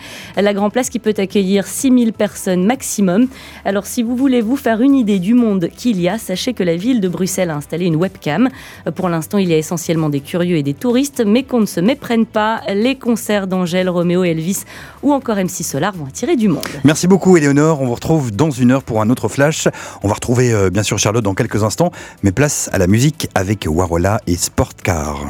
[0.54, 3.28] Grand Place qui peut accueillir 6000 personnes maximum.
[3.66, 6.64] Alors si vous voulez vous faire une idée du monde qu'il y a, sachez que
[6.64, 8.50] la ville de Bruxelles a installé une webcam.
[8.96, 11.80] Pour l'instant, il y a essentiellement des curieux et des touristes, mais qu'on ne se
[11.80, 14.64] méprenne pas, les concerts d'Angèle, Roméo, Elvis
[15.02, 16.64] ou encore MC Solar vont attirer du monde.
[16.84, 19.68] Merci beaucoup Éléonore, on vous retrouve dans une heure pour un autre flash.
[20.04, 21.92] On va retrouver euh, bien sûr Charlotte dans quelques instants,
[22.24, 25.28] mais place à la musique avec Warola et Sportcar.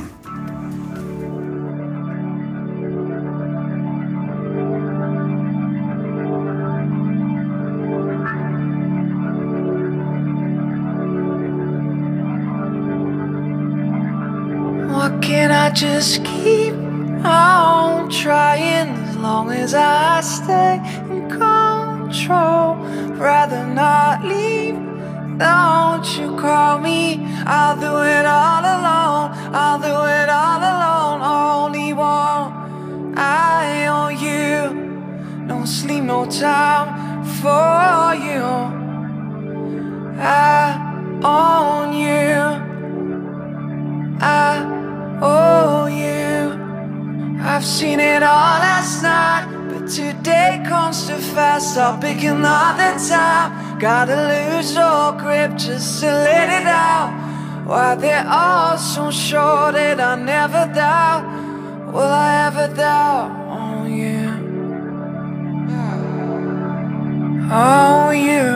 [15.74, 16.74] Just keep
[17.26, 22.76] on trying as long as I stay in control?
[23.18, 24.76] Rather not leave.
[25.40, 27.26] Don't you call me?
[27.46, 29.32] I'll do it all alone.
[29.54, 31.22] I'll do it all alone.
[31.22, 35.46] Only one eye on you.
[35.48, 38.44] No sleep, no time for you.
[40.22, 40.78] I
[41.24, 42.62] own you.
[44.22, 44.83] I
[45.24, 47.42] owe you.
[47.42, 51.78] I've seen it all last night, but today comes too fast.
[51.78, 53.80] I'll pick another time.
[53.80, 57.12] Gotta lose your grip just to let it out.
[57.66, 61.24] Why they're all so sure that I never doubt.
[61.94, 64.44] Will I ever doubt on you?
[67.56, 68.48] Oh, you.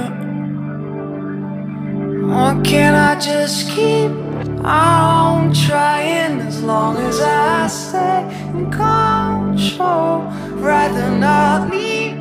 [2.34, 4.26] Or can I just keep
[4.63, 10.23] on trying as long as I stay in control?
[10.61, 12.17] Rather not leave.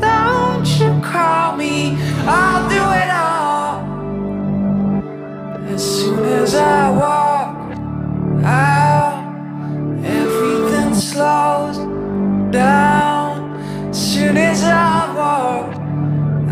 [0.00, 1.96] Don't you call me?
[2.26, 3.74] I'll do it all.
[5.74, 7.56] As soon as I walk
[8.44, 9.24] out,
[10.04, 11.78] everything slows
[12.52, 13.56] down.
[13.90, 15.74] As soon as I walk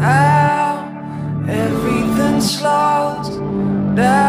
[0.01, 3.29] out, everything slows
[3.97, 4.26] down.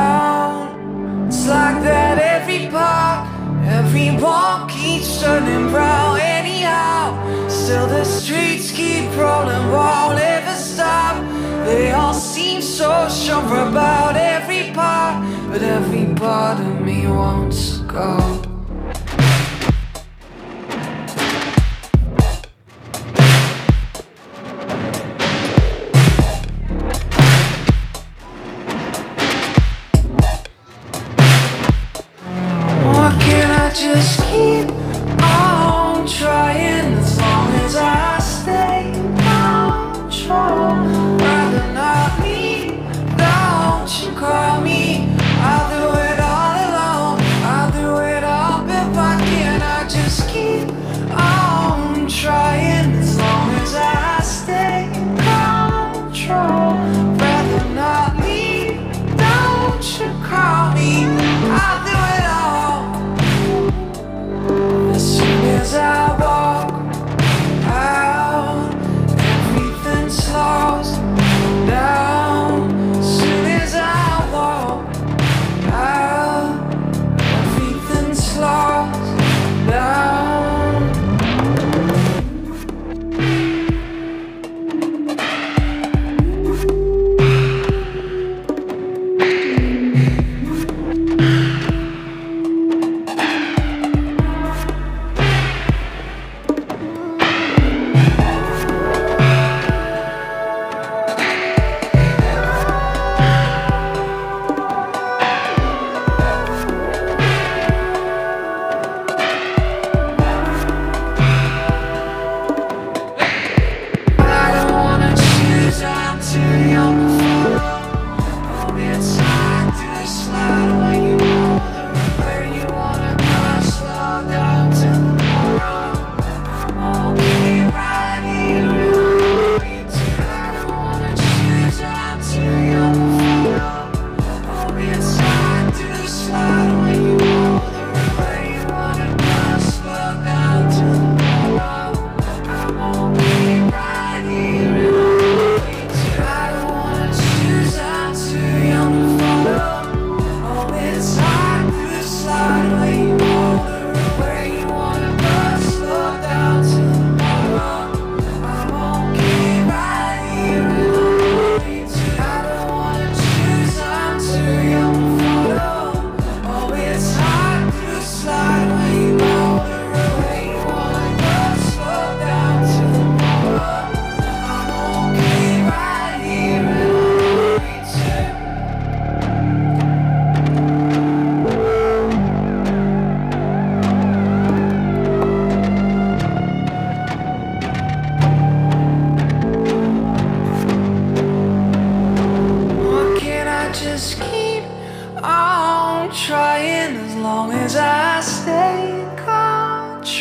[5.79, 11.23] Anyhow, still the streets keep rolling, won't ever stop.
[11.65, 17.83] They all seem so sure about every part, but every part of me wants to
[17.83, 18.46] go.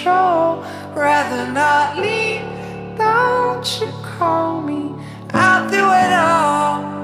[0.06, 0.62] Control.
[0.94, 2.42] Rather not leave,
[2.96, 4.94] don't you call me
[5.34, 6.94] out the window.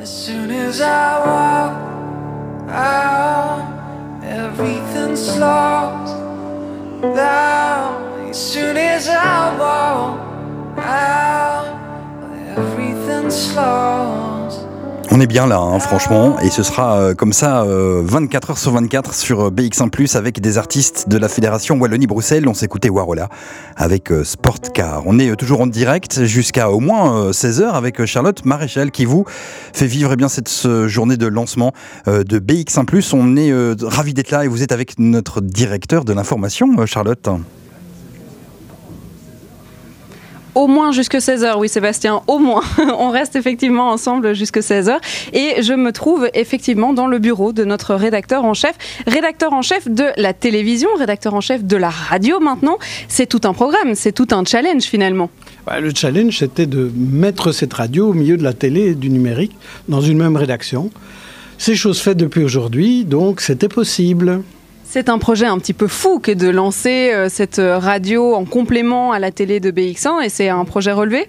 [0.00, 6.10] As soon as I walk out, everything slows
[7.16, 8.28] down.
[8.30, 10.20] As soon as I walk
[10.78, 11.66] out,
[12.56, 14.33] everything slows.
[15.16, 18.58] On est bien là, hein, franchement, et ce sera euh, comme ça euh, 24 heures
[18.58, 22.48] sur 24 sur euh, BX1 avec des artistes de la Fédération Wallonie-Bruxelles.
[22.48, 23.28] On s'écoutait Warola
[23.76, 25.04] avec euh, Sportcar.
[25.06, 29.24] On est toujours en direct jusqu'à au moins 16 heures avec Charlotte Maréchal qui vous
[29.72, 31.72] fait vivre eh bien cette ce journée de lancement
[32.08, 33.52] de BX1 On est
[33.84, 37.28] ravis d'être là et vous êtes avec notre directeur de l'information, Charlotte.
[40.54, 42.62] Au moins jusque 16h, oui Sébastien, au moins.
[42.98, 44.98] On reste effectivement ensemble jusque 16h.
[45.32, 48.74] Et je me trouve effectivement dans le bureau de notre rédacteur en chef.
[49.06, 52.78] Rédacteur en chef de la télévision, rédacteur en chef de la radio maintenant.
[53.08, 55.28] C'est tout un programme, c'est tout un challenge finalement.
[55.66, 59.10] Bah, le challenge, c'était de mettre cette radio au milieu de la télé et du
[59.10, 59.56] numérique
[59.88, 60.90] dans une même rédaction.
[61.58, 64.42] C'est chose faite depuis aujourd'hui, donc c'était possible.
[64.94, 69.10] C'est un projet un petit peu fou que de lancer euh, cette radio en complément
[69.10, 71.28] à la télé de BX1 et c'est un projet relevé?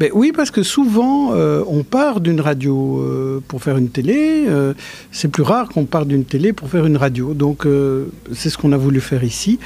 [0.00, 4.46] Ben oui, parce que souvent, euh, on part d'une radio euh, pour faire une télé.
[4.48, 4.72] euh,
[5.10, 7.34] c'est plus rare qu'on parte d'une télé pour faire une radio.
[7.34, 9.58] Donc, euh, c'est ce qu'on a voulu faire ici.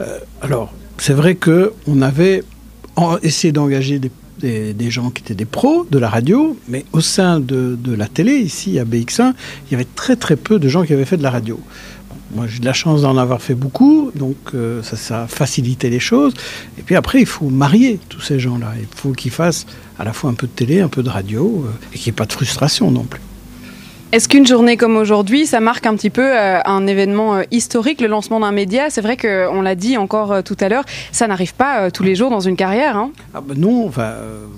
[0.00, 2.42] Euh, alors, c'est vrai qu'on avait
[3.22, 4.00] essayé d'engager
[4.40, 8.08] des gens qui étaient des pros de la radio, mais au sein de, de la
[8.08, 9.34] télé, ici à BX1,
[9.66, 11.60] il y avait très très peu de gens qui avaient fait de la radio.
[12.34, 15.88] Moi, j'ai de la chance d'en avoir fait beaucoup, donc euh, ça, ça a facilité
[15.88, 16.34] les choses.
[16.78, 18.72] Et puis après, il faut marier tous ces gens-là.
[18.76, 19.66] Il faut qu'ils fassent
[20.00, 22.16] à la fois un peu de télé, un peu de radio, euh, et qu'il n'y
[22.16, 23.20] ait pas de frustration non plus.
[24.10, 28.06] Est-ce qu'une journée comme aujourd'hui, ça marque un petit peu euh, un événement historique, le
[28.08, 28.90] lancement d'un média?
[28.90, 32.30] C'est vrai qu'on l'a dit encore tout à l'heure, ça n'arrive pas tous les jours
[32.30, 32.96] dans une carrière.
[32.96, 33.10] hein.
[33.32, 34.12] Ah ben non, enfin,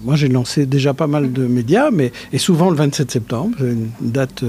[0.04, 3.64] moi j'ai lancé déjà pas mal de médias, mais et souvent le 27 septembre, c'est
[3.64, 4.44] une date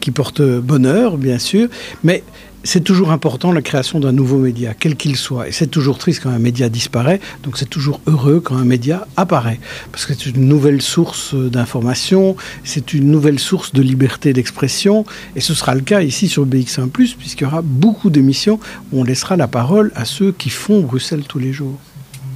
[0.00, 1.68] qui porte bonheur, bien sûr,
[2.02, 2.24] mais
[2.64, 5.48] c'est toujours important la création d'un nouveau média, quel qu'il soit.
[5.48, 9.06] Et c'est toujours triste quand un média disparaît, donc c'est toujours heureux quand un média
[9.16, 9.60] apparaît,
[9.90, 15.04] parce que c'est une nouvelle source d'information, c'est une nouvelle source de liberté d'expression,
[15.36, 18.60] et ce sera le cas ici sur BX1+, puisqu'il y aura beaucoup d'émissions
[18.92, 21.78] où on laissera la parole à ceux qui font Bruxelles tous les jours.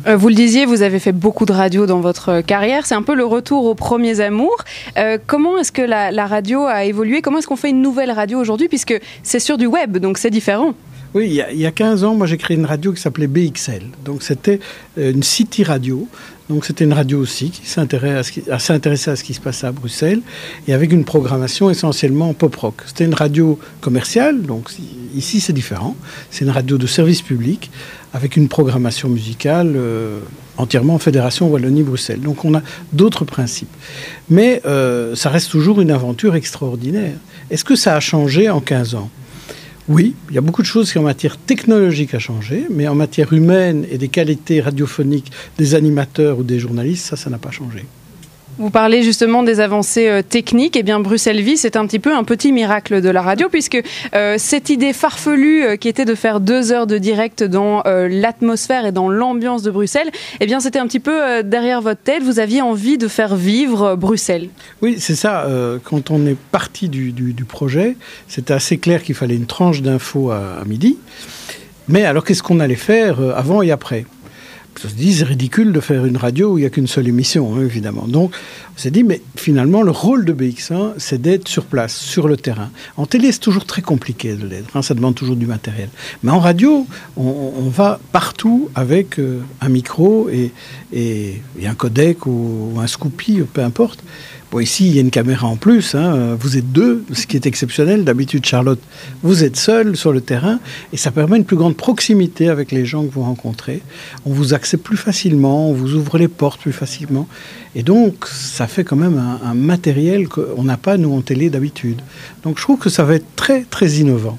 [0.07, 2.87] Euh, vous le disiez, vous avez fait beaucoup de radio dans votre carrière.
[2.87, 4.57] C'est un peu le retour aux premiers amours.
[4.99, 7.23] Euh, comment est-ce que la, radio a évolué?
[7.23, 8.69] Comment est-ce qu'on fait une nouvelle radio aujourd'hui?
[8.69, 10.75] Puisque c'est sur du web, donc c'est différent.
[11.15, 13.01] Oui, il y, a, il y a 15 ans, moi j'ai créé une radio qui
[13.01, 13.83] s'appelait BXL.
[14.05, 14.61] Donc c'était
[14.99, 16.07] euh, une city radio.
[16.49, 20.21] Donc c'était une radio aussi qui s'intéressait à, à ce qui se passait à Bruxelles
[20.69, 22.75] et avec une programmation essentiellement pop rock.
[22.87, 24.71] C'était une radio commerciale, donc
[25.17, 25.97] ici c'est différent.
[26.31, 27.71] C'est une radio de service public
[28.17, 30.21] avec une programmation musicale euh,
[30.57, 32.21] entièrement en Fédération Wallonie-Bruxelles.
[32.21, 32.63] Donc on a
[32.95, 33.75] d'autres principes.
[34.31, 37.17] Mais euh, ça reste toujours une aventure extraordinaire.
[37.51, 39.11] Est-ce que ça a changé en 15 ans?
[39.89, 42.95] Oui, il y a beaucoup de choses qui en matière technologique a changé, mais en
[42.95, 47.53] matière humaine et des qualités radiophoniques des animateurs ou des journalistes, ça, ça n'a pas
[47.53, 47.85] changé.
[48.59, 50.77] Vous parlez justement des avancées euh, techniques.
[50.77, 53.83] Eh bien, Bruxelles Vie, c'est un petit peu un petit miracle de la radio, puisque
[54.15, 58.87] euh, cette idée farfelue euh, qui était de faire deux heures de direct dans l'atmosphère
[58.87, 60.11] et dans l'ambiance de Bruxelles,
[60.41, 62.23] eh bien, c'était un petit peu derrière votre tête.
[62.23, 64.49] Vous aviez envie de faire vivre Bruxelles.
[64.81, 65.47] Oui, c'est ça.
[65.85, 67.97] quand on est parti du, projet,
[68.29, 70.99] c'était assez clair qu'il fallait une tranche d'infos à, midi.
[71.89, 74.07] Mais alors, qu'est-ce qu'on allait faire avant et après?
[74.79, 77.63] Se c'est ridicule de faire une radio où il n'y a qu'une seule émission, hein,
[77.63, 78.07] évidemment.
[78.07, 78.33] Donc,
[78.77, 82.37] on s'est dit, mais finalement, le rôle de BX1, c'est d'être sur place, sur le
[82.37, 82.71] terrain.
[82.97, 85.89] En télé, c'est toujours très compliqué de l'être, hein, ça demande toujours du matériel.
[86.23, 86.87] Mais en radio,
[87.17, 90.53] on, va partout avec euh, un micro et,
[90.93, 94.03] et- et un codec ou, ou un Scoopy, peu importe.
[94.61, 95.95] Ici, il y a une caméra en plus.
[95.95, 98.05] hein, Vous êtes deux, ce qui est exceptionnel.
[98.05, 98.81] D'habitude, Charlotte,
[99.23, 100.59] vous êtes seul sur le terrain
[100.93, 103.83] et ça permet une plus grande proximité avec les gens que vous rencontrez.
[104.25, 107.29] On vous accepte plus facilement, on vous ouvre les portes plus facilement.
[107.75, 111.51] Et donc, ça fait quand même un, un matériel qu'on n'a pas, nous, en télé
[111.51, 112.01] d'habitude.
[112.43, 114.39] Donc, je trouve que ça va être très, très innovant.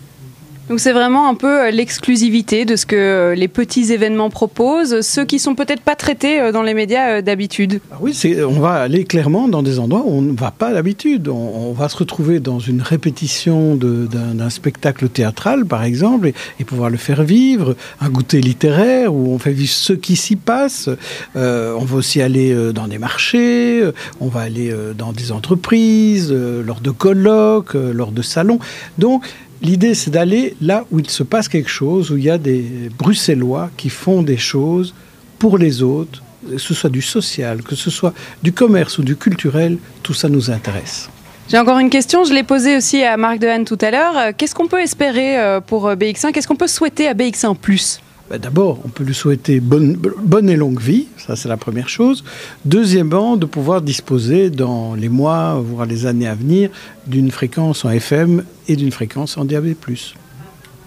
[0.70, 5.00] Donc c'est vraiment un peu euh, l'exclusivité de ce que euh, les petits événements proposent,
[5.00, 7.80] ceux qui sont peut-être pas traités euh, dans les médias d'habitude.
[7.90, 11.30] Ah oui, on va aller clairement dans des endroits où on ne va pas d'habitude.
[11.30, 16.90] On, on va se retrouver dans une répétition d'un spectacle théâtral, par exemple, et, pouvoir
[16.90, 20.90] le faire vivre, un goûter littéraire où on fait vivre ce qui s'y passe.
[21.36, 23.84] On va aussi aller dans des marchés,
[24.20, 28.60] on va aller dans des entreprises, lors de colloques, lors de salons.
[28.98, 29.24] Donc,
[29.62, 32.90] L'idée, c'est d'aller là où il se passe quelque chose, où il y a des
[32.98, 34.94] Bruxellois qui font des choses
[35.40, 38.14] pour les autres, que ce soit du social, que ce soit
[38.44, 41.10] du commerce ou du culturel, tout ça nous intéresse.
[41.50, 44.18] J'ai encore une question, je l'ai posée aussi à Marc Dehaene tout à l'heure.
[44.18, 47.56] Euh, Qu'est-ce qu'on peut espérer euh, pour euh, BX1 Qu'est-ce qu'on peut souhaiter à BX1
[47.56, 48.02] Plus?
[48.30, 51.88] Ben, D'abord, on peut lui souhaiter bonne, bonne et longue vie, ça c'est la première
[51.88, 52.24] chose.
[52.66, 56.70] Deuxièmement, de pouvoir disposer dans les mois, voire les années à venir,
[57.06, 59.76] d'une fréquence en FM et d'une fréquence en DAB+.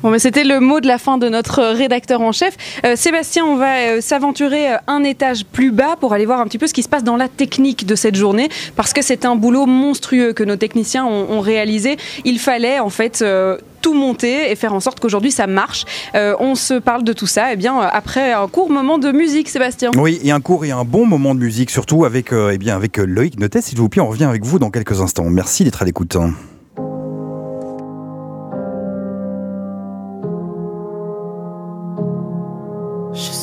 [0.03, 2.57] Bon, c'était le mot de la fin de notre rédacteur en chef.
[2.87, 6.47] Euh, Sébastien, on va euh, s'aventurer euh, un étage plus bas pour aller voir un
[6.47, 9.27] petit peu ce qui se passe dans la technique de cette journée, parce que c'est
[9.27, 11.99] un boulot monstrueux que nos techniciens ont, réalisé.
[12.25, 13.25] Il fallait en fait
[13.83, 15.85] tout monter et faire en sorte qu'aujourd'hui ça marche.
[16.15, 19.91] On se parle de tout ça, eh bien après un court moment de musique, Sébastien.
[19.97, 22.99] Oui, et un court et un bon moment de musique, surtout avec, eh bien, avec
[22.99, 23.63] Loïc Notet.
[23.63, 25.31] S'il vous plaît, on revient avec vous dans quelques instants.
[25.31, 26.17] Merci d'être à l'écoute.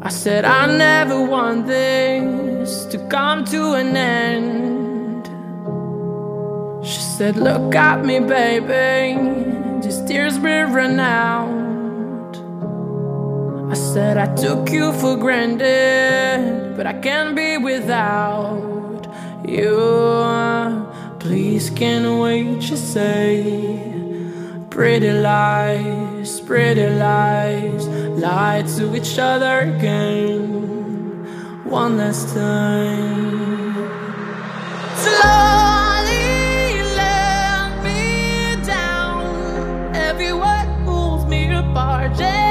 [0.00, 5.26] I said, I never want this to come to an end.
[6.86, 9.18] She said, Look at me, baby,
[9.82, 12.32] these tears will run out.
[13.72, 19.08] I said, I took you for granted, but I can't be without
[19.44, 20.46] you.
[21.26, 23.82] Please can't wait to say
[24.70, 33.74] pretty lies, pretty lies, lie to each other again one last time.
[35.02, 39.96] Slowly let me down.
[39.96, 42.16] Every word pulls me apart.
[42.16, 42.45] Gently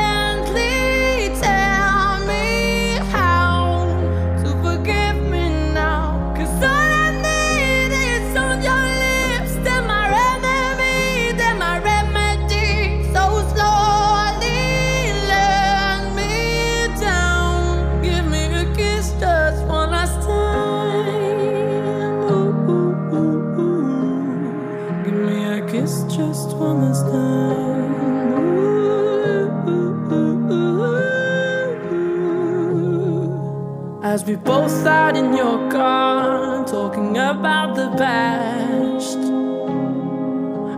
[34.16, 39.18] As we both sat in your car, talking about the past.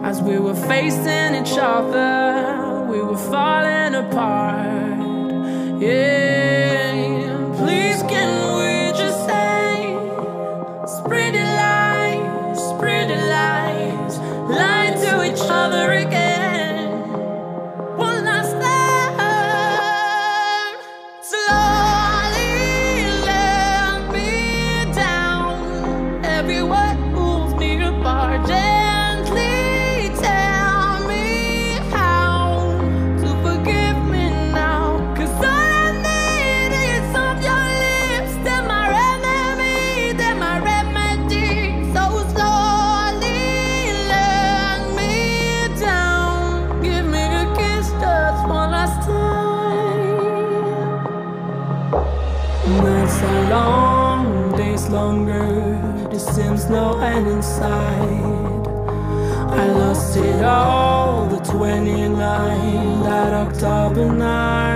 [0.04, 5.80] As we were facing each other, we were falling apart.
[5.80, 6.87] Yeah,
[60.18, 64.67] lost all, the 29, that October night.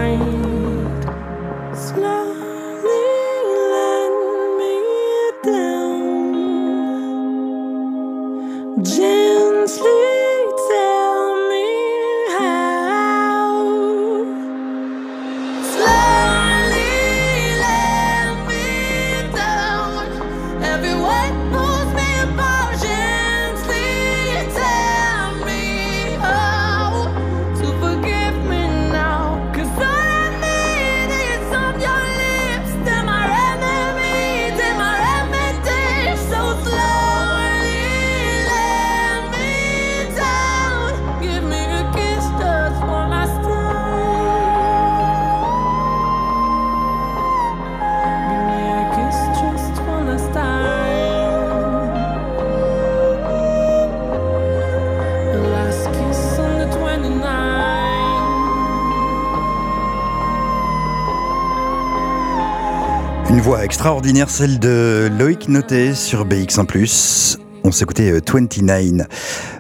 [63.82, 67.40] Extraordinaire, celle de Loïc Notet sur BX1+.
[67.64, 69.08] On s'écoutait euh, 29.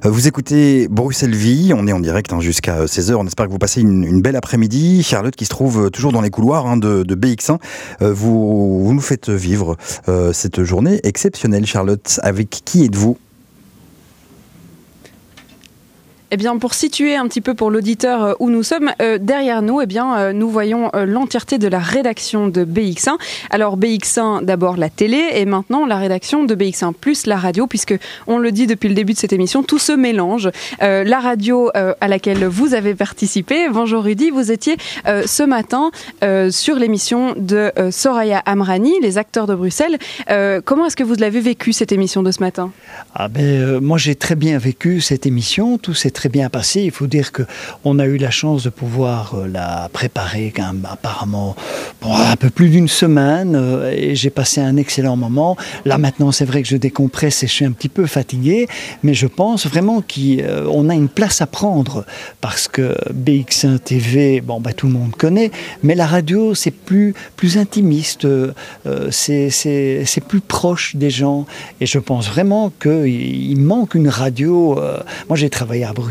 [0.06, 3.16] Euh, Vous écoutez Bruxelles Vie, on est en direct hein, jusqu'à 16h.
[3.16, 5.02] On espère que vous passez une, belle après-midi.
[5.02, 7.58] Charlotte qui se trouve euh, toujours dans les couloirs hein, de, de BX1.
[8.04, 9.76] Euh, vous, nous faites vivre
[10.08, 12.20] euh, cette journée exceptionnelle, Charlotte.
[12.22, 13.18] Avec qui êtes-vous?
[16.34, 19.62] Eh bien, pour situer un petit peu pour l'auditeur euh, où nous sommes, euh, derrière
[19.62, 23.18] nous, eh bien, euh, nous voyons l'entièreté de la rédaction de BX1.
[23.50, 27.96] Alors BX1, d'abord la télé, et maintenant la rédaction de BX1 plus la radio, puisque
[28.28, 30.50] on le dit depuis le début de cette émission, tout se mélange.
[30.80, 35.92] La radio à laquelle vous avez participé, bonjour Rudy, vous étiez ce matin
[36.50, 39.98] sur l'émission de Soraya Amrani, les acteurs de Bruxelles.
[40.66, 42.72] Comment est-ce que vous l'avez vécu cette émission de ce matin?
[43.16, 46.84] Ah ben, moi j'ai très bien vécu cette émission, tout très bien passé.
[46.84, 47.42] Il faut dire que
[47.84, 51.56] on a eu la chance de pouvoir euh, la préparer quand même, apparemment
[52.04, 55.58] un peu plus d'une semaine euh, et j'ai passé un excellent moment.
[55.84, 58.68] Là maintenant c'est vrai que je décompresse et je suis un petit peu fatigué,
[59.02, 62.06] mais je pense vraiment qu'on a une place à prendre
[62.40, 65.50] parce que BX1 TV, bon ben, tout le monde connaît,
[65.82, 68.54] mais la radio c'est plus plus intimiste, euh,
[68.86, 71.48] euh, c'est plus proche des gens
[71.80, 74.78] et je pense vraiment qu'il il manque une radio.
[74.92, 75.00] euh,
[75.30, 76.11] moi, j'ai travaillé à Bruxelles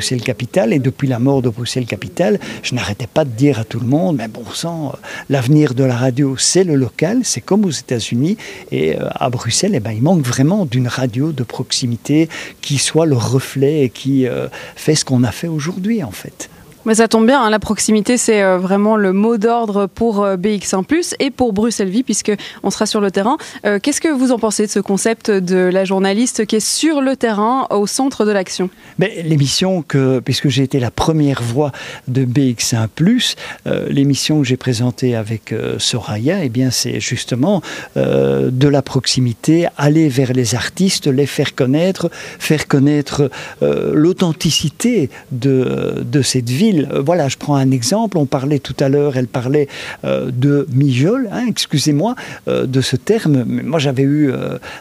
[0.72, 3.86] Et depuis la mort de Bruxelles Capitale, je n'arrêtais pas de dire à tout le
[3.86, 4.98] monde, mais bon sang, euh,
[5.28, 8.36] l'avenir de la radio, c'est le local, c'est comme aux États-Unis
[8.72, 12.28] et euh, à Bruxelles, eh ben, il manque vraiment d'une radio de proximité
[12.60, 16.50] qui soit le reflet et qui euh, fait ce qu'on a fait aujourd'hui, en fait.
[16.86, 20.38] Mais ça tombe bien, hein, la proximité c'est euh, vraiment le mot d'ordre pour euh,
[20.38, 22.32] BX1 et pour Bruxelles Vie puisque
[22.62, 23.36] on sera sur le terrain.
[23.66, 27.02] Euh, Qu'est-ce que vous en pensez de ce concept de la journaliste qui est sur
[27.02, 28.70] le terrain au centre de l'action?
[28.98, 31.70] L'émission que, puisque j'ai été la première voix
[32.08, 33.34] de BX1+,
[33.66, 37.62] euh, l'émission que j'ai présentée avec Soraya, eh c'est justement
[37.96, 43.30] de la proximité, aller vers les artistes, les faire connaître, faire connaître
[43.60, 46.69] l'authenticité de, de cette ville.
[46.78, 48.18] Euh, Voilà, je prends un exemple.
[48.18, 49.68] On parlait tout à l'heure, elle parlait
[50.04, 52.14] euh, de mijol, hein, excusez-moi,
[52.48, 53.44] euh, de ce terme.
[53.44, 54.32] Moi, j'avais eu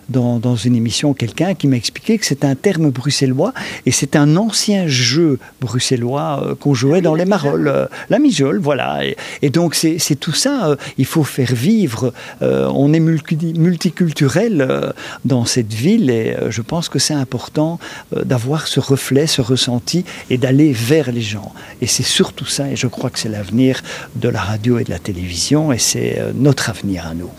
[0.10, 3.54] dans, une émission quelqu'un qui m'a expliqué que c'est un terme bruxellois
[3.86, 7.88] et c'est un ancien jeu bruxellois qu'on jouait dans les Marolles.
[8.10, 9.00] la mijole, voilà.
[9.42, 10.76] Et, donc, c'est tout ça.
[10.98, 12.14] il faut faire vivre.
[12.42, 14.94] On est multi- multiculturel
[15.26, 17.80] dans cette ville et je pense que c'est important
[18.14, 21.54] d'avoir ce reflet, ce ressenti et d'aller vers les gens.
[21.82, 23.82] Et c'est surtout ça, et je crois que c'est l'avenir
[24.16, 27.32] de la radio et de la télévision, et c'est euh, notre avenir à nous.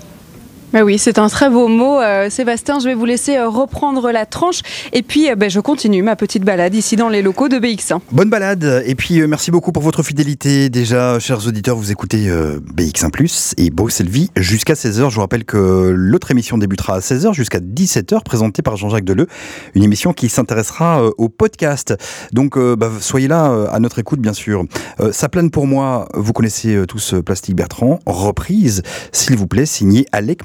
[0.73, 2.01] Mais oui, c'est un très beau mot.
[2.01, 4.61] Euh, Sébastien, je vais vous laisser euh, reprendre la tranche
[4.93, 7.99] et puis euh, ben, je continue ma petite balade ici dans les locaux de BX1.
[8.13, 10.71] Bonne balade et puis merci beaucoup pour votre fidélité.
[10.71, 15.11] Déjà, chers auditeurs, vous écoutez euh, BX1 et Bruxelles Vie jusqu'à 16h.
[15.11, 19.27] Je vous rappelle que l'autre émission débutera à 16h jusqu'à 17h, présentée par Jean-Jacques Deleu,
[19.75, 21.97] une émission qui s'intéressera au podcast.
[22.33, 24.65] Donc bah, soyez là à notre écoute, bien sûr.
[25.11, 30.45] Ça plane pour moi, vous connaissez tous Plastique Bertrand, reprise, s'il vous plaît, signé Alec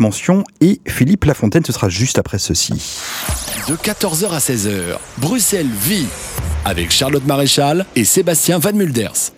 [0.61, 1.65] Et Philippe Lafontaine.
[1.65, 2.73] Ce sera juste après ceci.
[3.67, 6.07] De 14h à 16h, Bruxelles vit
[6.63, 9.31] avec Charlotte Maréchal et Sébastien Van Mulders.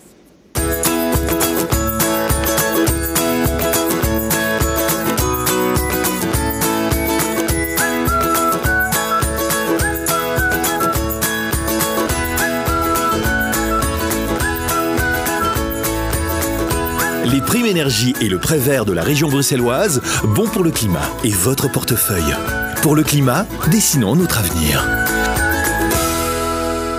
[17.30, 21.02] Les primes énergie et le prêt vert de la région bruxelloise, bon pour le climat
[21.26, 22.34] et votre portefeuille.
[22.82, 24.88] Pour le climat, dessinons notre avenir.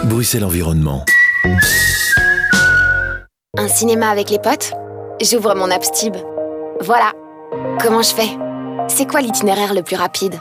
[0.04, 1.06] Bruxelles Environnement.
[3.56, 4.72] Un cinéma avec les potes?
[5.22, 5.84] J'ouvre mon app.
[6.82, 7.12] Voilà.
[7.80, 8.28] Comment je fais?
[8.88, 10.34] C'est quoi l'itinéraire le plus rapide?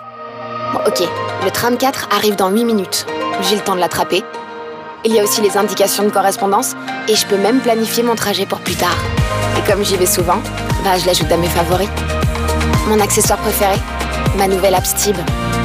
[0.86, 1.02] Ok,
[1.46, 3.06] le tram 4 arrive dans 8 minutes.
[3.44, 4.22] J'ai le temps de l'attraper.
[5.08, 6.76] Il y a aussi les indications de correspondance
[7.08, 8.98] et je peux même planifier mon trajet pour plus tard.
[9.58, 10.42] Et comme j'y vais souvent,
[10.84, 11.88] bah je l'ajoute à mes favoris.
[12.90, 13.78] Mon accessoire préféré
[14.38, 15.16] Ma nouvelle app Stib.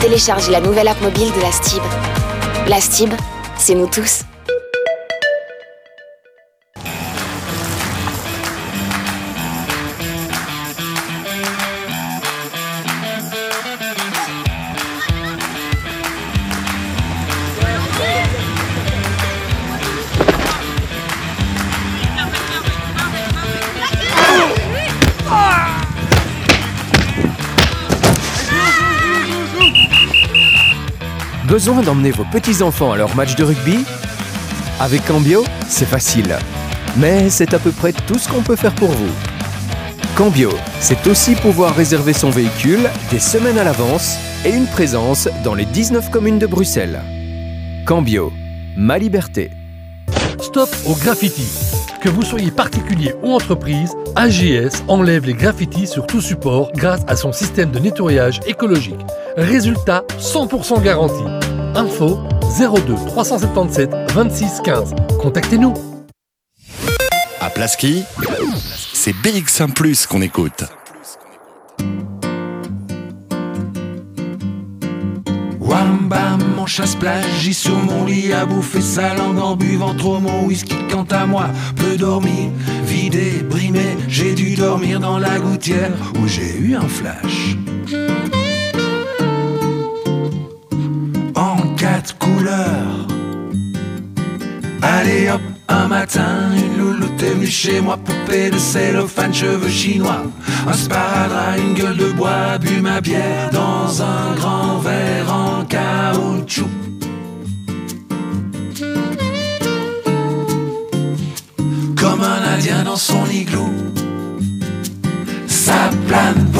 [0.01, 1.82] Téléchargez la nouvelle app mobile de la Stib.
[2.69, 3.12] La Stib,
[3.59, 4.20] c'est nous tous.
[31.52, 33.84] Besoin d'emmener vos petits-enfants à leur match de rugby
[34.80, 36.38] Avec Cambio, c'est facile.
[36.96, 39.12] Mais c'est à peu près tout ce qu'on peut faire pour vous.
[40.16, 40.48] Cambio,
[40.80, 44.16] c'est aussi pouvoir réserver son véhicule des semaines à l'avance
[44.46, 47.02] et une présence dans les 19 communes de Bruxelles.
[47.84, 48.32] Cambio,
[48.74, 49.50] ma liberté.
[50.40, 51.46] Stop au graffiti.
[52.00, 57.14] Que vous soyez particulier ou entreprise, AGS enlève les graffitis sur tout support grâce à
[57.14, 59.04] son système de nettoyage écologique.
[59.36, 61.41] Résultat 100% garanti.
[61.74, 62.19] Info
[62.59, 64.94] 02 377 26 15.
[65.20, 65.74] Contactez-nous.
[67.40, 68.05] À Plaski,
[68.93, 70.65] c'est BX1 Plus qu'on écoute.
[75.61, 80.19] Wham bam, mon chasse-plage, j'y sur mon lit à bouffer sa langue en buvant trop
[80.20, 80.77] mon whisky.
[80.90, 81.47] Quant à moi,
[81.77, 82.51] peu dormir,
[82.85, 85.93] vidé, brimé, j'ai dû dormir dans la gouttière
[86.23, 87.57] où j'ai eu un flash.
[92.02, 93.06] Quatre.
[94.82, 100.22] Allez hop, un matin, une louloute est venue chez moi, poupée de cellophane, cheveux chinois.
[100.66, 106.68] Un sparadrap, une gueule de bois, bu ma bière dans un grand verre en caoutchouc.
[111.96, 113.70] Comme un indien dans son igloo,
[115.46, 116.51] ça plane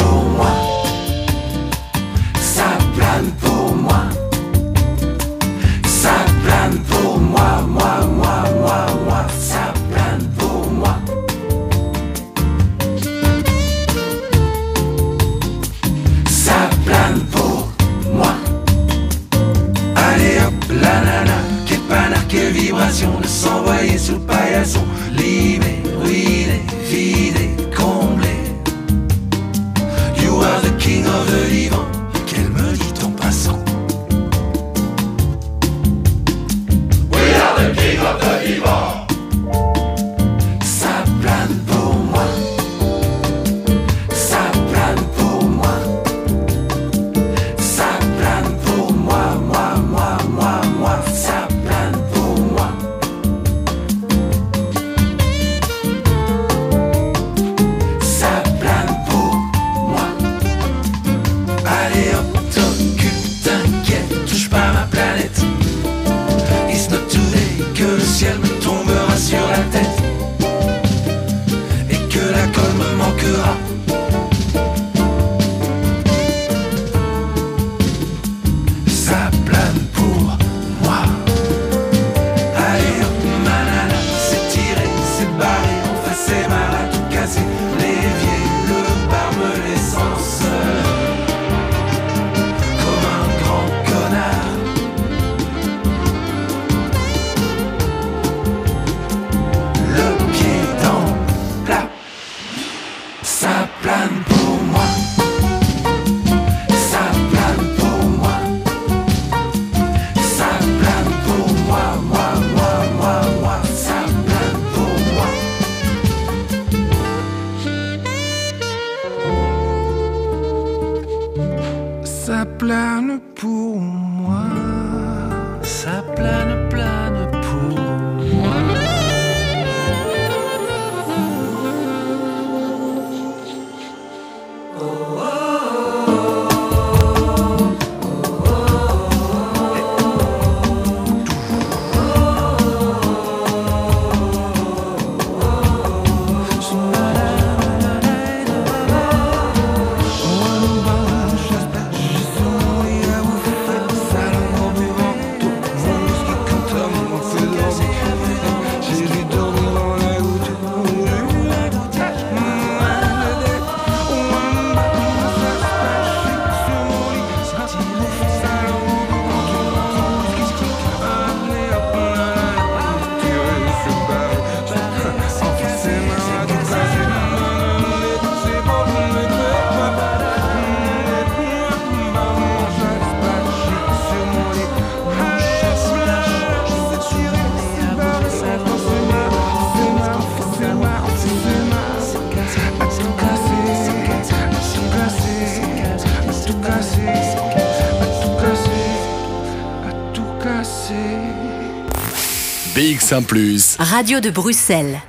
[203.23, 203.77] BX1 Plus.
[203.78, 205.01] Radio de Bruxelles.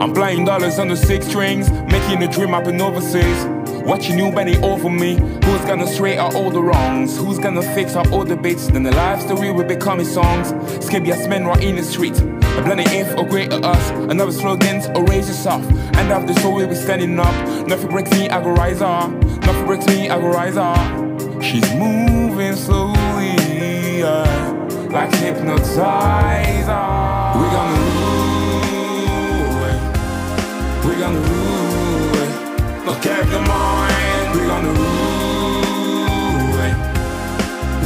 [0.00, 3.69] I'm playing dollars on the six strings, making a dream happen overseas.
[3.90, 5.16] Watching you bending over me.
[5.16, 7.16] Who's gonna straight out all the wrongs?
[7.16, 8.68] Who's gonna fix up all the bits?
[8.68, 10.52] Then the life story will become his songs.
[10.86, 12.16] Skibby men right in the street.
[12.20, 13.90] A blending if or greater us.
[13.90, 15.68] Another slogans or raise yourself.
[15.98, 17.34] And after this, we'll be standing up.
[17.66, 19.10] Nothing breaks me, I go rise up.
[19.10, 21.42] Nothing breaks me, I go rise up.
[21.42, 23.34] She's moving slowly,
[23.98, 25.82] yeah, like hypnotizer.
[27.34, 29.80] We're gonna rule it.
[30.86, 32.86] We gonna rule it.
[32.86, 33.79] Look at the mind.
[34.32, 36.76] We gonna rule it.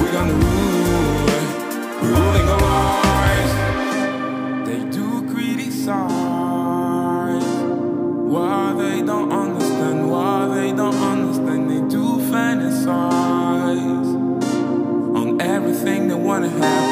[0.00, 1.48] We gonna rule it.
[2.02, 3.52] Ruling our lives.
[4.68, 5.98] They do criticize.
[8.34, 10.10] Why they don't understand.
[10.10, 11.70] Why they don't understand.
[11.70, 14.10] They do fantasize
[15.16, 16.83] on everything they wanna have.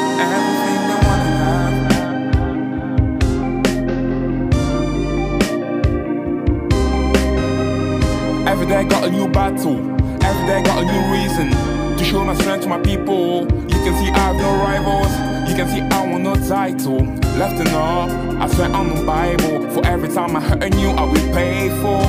[8.63, 9.77] Every day got a new battle.
[10.23, 11.49] Every day got a new reason
[11.97, 13.41] to show my strength to my people.
[13.41, 15.11] You can see I have no rivals.
[15.49, 17.05] You can see I want no title.
[17.35, 18.09] Left enough,
[18.39, 19.69] I swear on the Bible.
[19.71, 21.99] For every time I hurt you, I will pay for.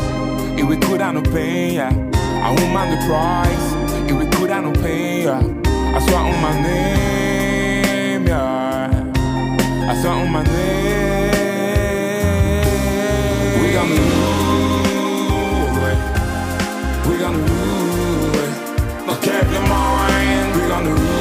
[0.56, 1.90] If we could, I no pay, yeah.
[1.90, 3.74] I won't mind the price.
[4.08, 5.40] If we could, I no pay, yeah.
[5.40, 9.10] I swear on my name, yeah.
[9.90, 11.32] I swear on my name.
[13.60, 14.23] We gonna rule
[20.86, 21.13] on the.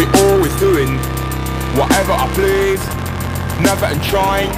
[0.00, 0.96] Be always doing
[1.76, 2.80] whatever I please,
[3.60, 4.48] never and trying.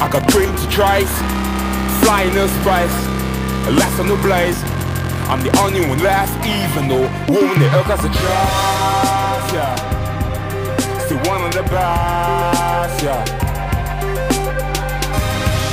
[0.00, 1.12] I got dream to trace,
[2.00, 2.96] flying no space,
[3.68, 4.56] less on the blaze.
[5.28, 9.76] I'm the only one left, even though across the trust, yeah.
[11.04, 13.24] Still one of the best, yeah.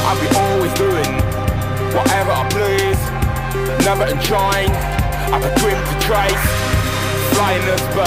[0.03, 1.11] I'll be always doing
[1.95, 2.99] whatever I please,
[3.85, 4.71] never and trying.
[5.31, 6.64] I got dream to trace.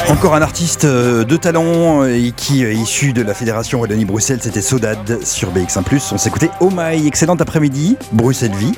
[0.08, 4.40] Encore un artiste euh, de talent euh, et qui est issu de la Fédération Wallonie-Bruxelles,
[4.42, 6.12] c'était Sodad sur BX1+.
[6.12, 8.72] On s'écoutait Oh My, excellent après-midi, Bruxelles Vie,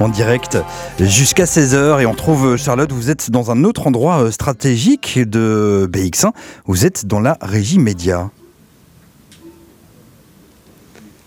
[0.00, 0.58] en direct
[1.00, 2.00] jusqu'à 16h.
[2.00, 6.30] Et on trouve, euh, Charlotte, vous êtes dans un autre endroit euh, stratégique de BX1.
[6.66, 8.30] Vous êtes dans la régie média.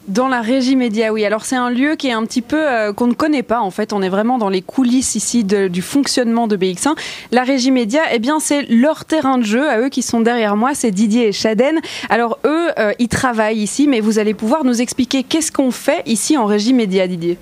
[0.10, 1.24] Dans la régie média, oui.
[1.24, 3.70] Alors c'est un lieu qui est un petit peu euh, qu'on ne connaît pas en
[3.70, 3.94] fait.
[3.94, 6.96] On est vraiment dans les coulisses ici de- du fonctionnement de BX1.
[7.32, 9.70] La régie média, eh bien c'est leur terrain de jeu.
[9.70, 11.80] À eux qui sont derrière moi, c'est Didier et Chaden.
[12.10, 16.02] Alors eux, euh, ils travaillent ici, mais vous allez pouvoir nous expliquer qu'est-ce qu'on fait
[16.08, 17.38] ici en régie média, Didier.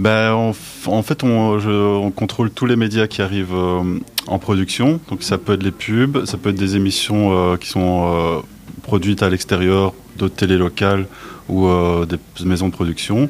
[0.00, 3.82] Ben, en, fait, on, contrôle tous les médias qui arrivent euh,
[4.26, 4.98] en production.
[5.08, 8.42] Donc, ça peut être les pubs, ça peut être des émissions qui sont
[8.82, 11.06] produites à l'extérieur, d'autres télé locales
[11.48, 13.28] ou euh, des maisons de production.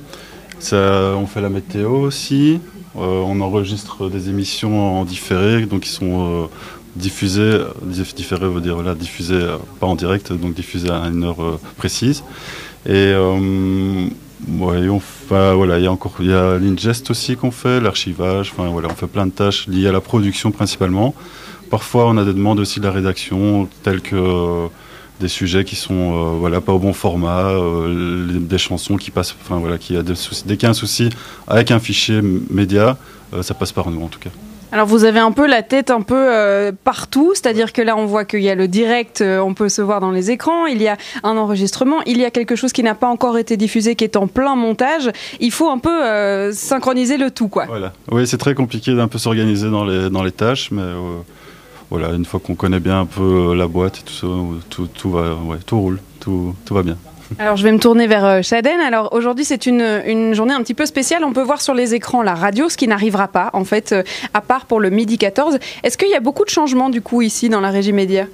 [0.59, 2.61] Ça, on fait la météo aussi.
[2.97, 6.47] Euh, on enregistre des émissions en différé, donc qui sont euh,
[6.97, 7.59] diffusées.
[7.87, 8.95] diff- Différé veut dire là,
[9.79, 12.25] pas en direct, donc diffusées à une heure précise.
[12.87, 12.91] Et
[15.01, 18.53] fait, voilà, il y a encore, il y a l'ingest aussi qu'on fait, l'archivage.
[18.57, 21.15] Enfin voilà, on fait plein de tâches liées à la production principalement.
[21.71, 24.67] Parfois, on a des demandes aussi de la rédaction, telles que
[25.21, 29.35] des sujets qui sont euh, voilà pas au bon format, euh, des chansons qui passent,
[29.43, 30.45] enfin voilà, qui a des soucis.
[30.47, 31.11] Dès qu'il y a un souci
[31.47, 32.21] avec un fichier
[32.51, 32.97] média,
[33.35, 34.31] euh, ça passe par nous en tout cas.
[34.71, 38.05] Alors vous avez un peu la tête un peu euh, partout, c'est-à-dire que là on
[38.05, 40.83] voit qu'il y a le direct, euh, on peut se voir dans les écrans, il
[40.83, 43.95] y a un enregistrement, il y a quelque chose qui n'a pas encore été diffusé,
[43.95, 45.11] qui est en plein montage.
[45.41, 47.65] Il faut un peu euh, synchroniser le tout, quoi.
[47.67, 47.95] Voilà.
[48.11, 50.83] Oui, c'est très compliqué d'un peu s'organiser dans les, dans les tâches, mais
[51.91, 54.27] voilà, une fois qu'on connaît bien un peu euh, la boîte tout ça,
[54.69, 56.97] tout, tout roule, tout, tout va bien.
[57.39, 58.81] Alors je vais me tourner vers euh, Shaden.
[58.81, 61.25] Alors aujourd'hui c'est une, une journée un petit peu spéciale.
[61.25, 64.03] On peut voir sur les écrans la radio, ce qui n'arrivera pas en fait, euh,
[64.35, 65.59] à part pour le midi 14.
[65.83, 68.27] Est-ce qu'il y a beaucoup de changements du coup ici dans la régie média?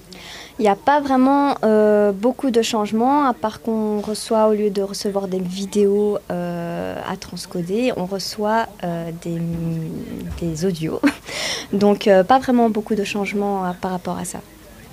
[0.60, 4.70] Il n'y a pas vraiment euh, beaucoup de changements, à part qu'on reçoit, au lieu
[4.70, 9.38] de recevoir des vidéos euh, à transcoder, on reçoit euh, des,
[10.40, 11.00] des audios.
[11.72, 14.38] Donc pas vraiment beaucoup de changements par rapport à ça.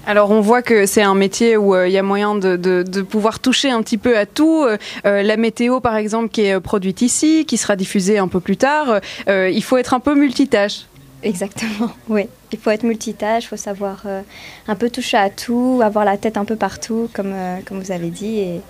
[0.08, 2.82] Alors on voit que c'est un métier où euh, il y a moyen de, de-
[2.82, 4.64] de pouvoir toucher un petit peu à tout.
[4.66, 4.78] Euh,
[5.22, 9.00] la météo par exemple qui est produite ici, qui sera diffusée un peu plus tard.
[9.30, 10.88] Euh, il faut être un peu multitâche.
[11.22, 12.24] Exactement, oui.
[12.52, 14.22] Il faut être multitâche, il faut savoir euh,
[14.68, 17.92] un peu toucher à tout, avoir la tête un peu partout, comme, euh, comme vous
[17.92, 18.40] avez dit.
[18.40, 18.62] Et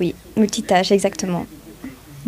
[0.00, 1.46] oui, multitâche, exactement.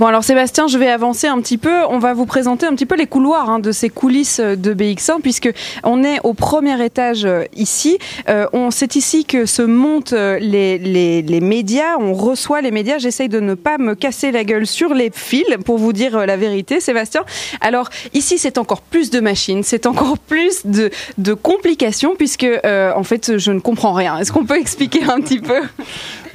[0.01, 1.85] Bon alors Sébastien, je vais avancer un petit peu.
[1.91, 5.21] On va vous présenter un petit peu les couloirs hein, de ces coulisses de BX1
[5.21, 5.51] puisque
[5.85, 7.99] on est au premier étage euh, ici.
[8.31, 11.99] Euh, on c'est ici que se montent euh, les, les, les médias.
[11.99, 12.97] On reçoit les médias.
[12.97, 16.25] J'essaye de ne pas me casser la gueule sur les fils pour vous dire euh,
[16.25, 17.27] la vérité, Sébastien.
[17.61, 22.91] Alors ici c'est encore plus de machines, c'est encore plus de, de complications puisque euh,
[22.97, 24.17] en fait je ne comprends rien.
[24.17, 25.61] Est-ce qu'on peut expliquer un petit peu?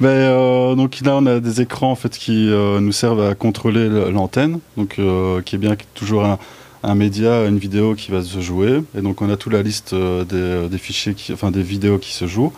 [0.02, 3.88] Euh, donc là, on a des écrans en fait qui euh, nous servent à contrôler
[4.10, 6.24] l'antenne, donc euh, qui est bien toujours
[6.82, 8.82] un, média, une vidéo qui va se jouer.
[8.96, 12.52] Et donc on a toute la liste des, fichiers, enfin des vidéos qui se jouent.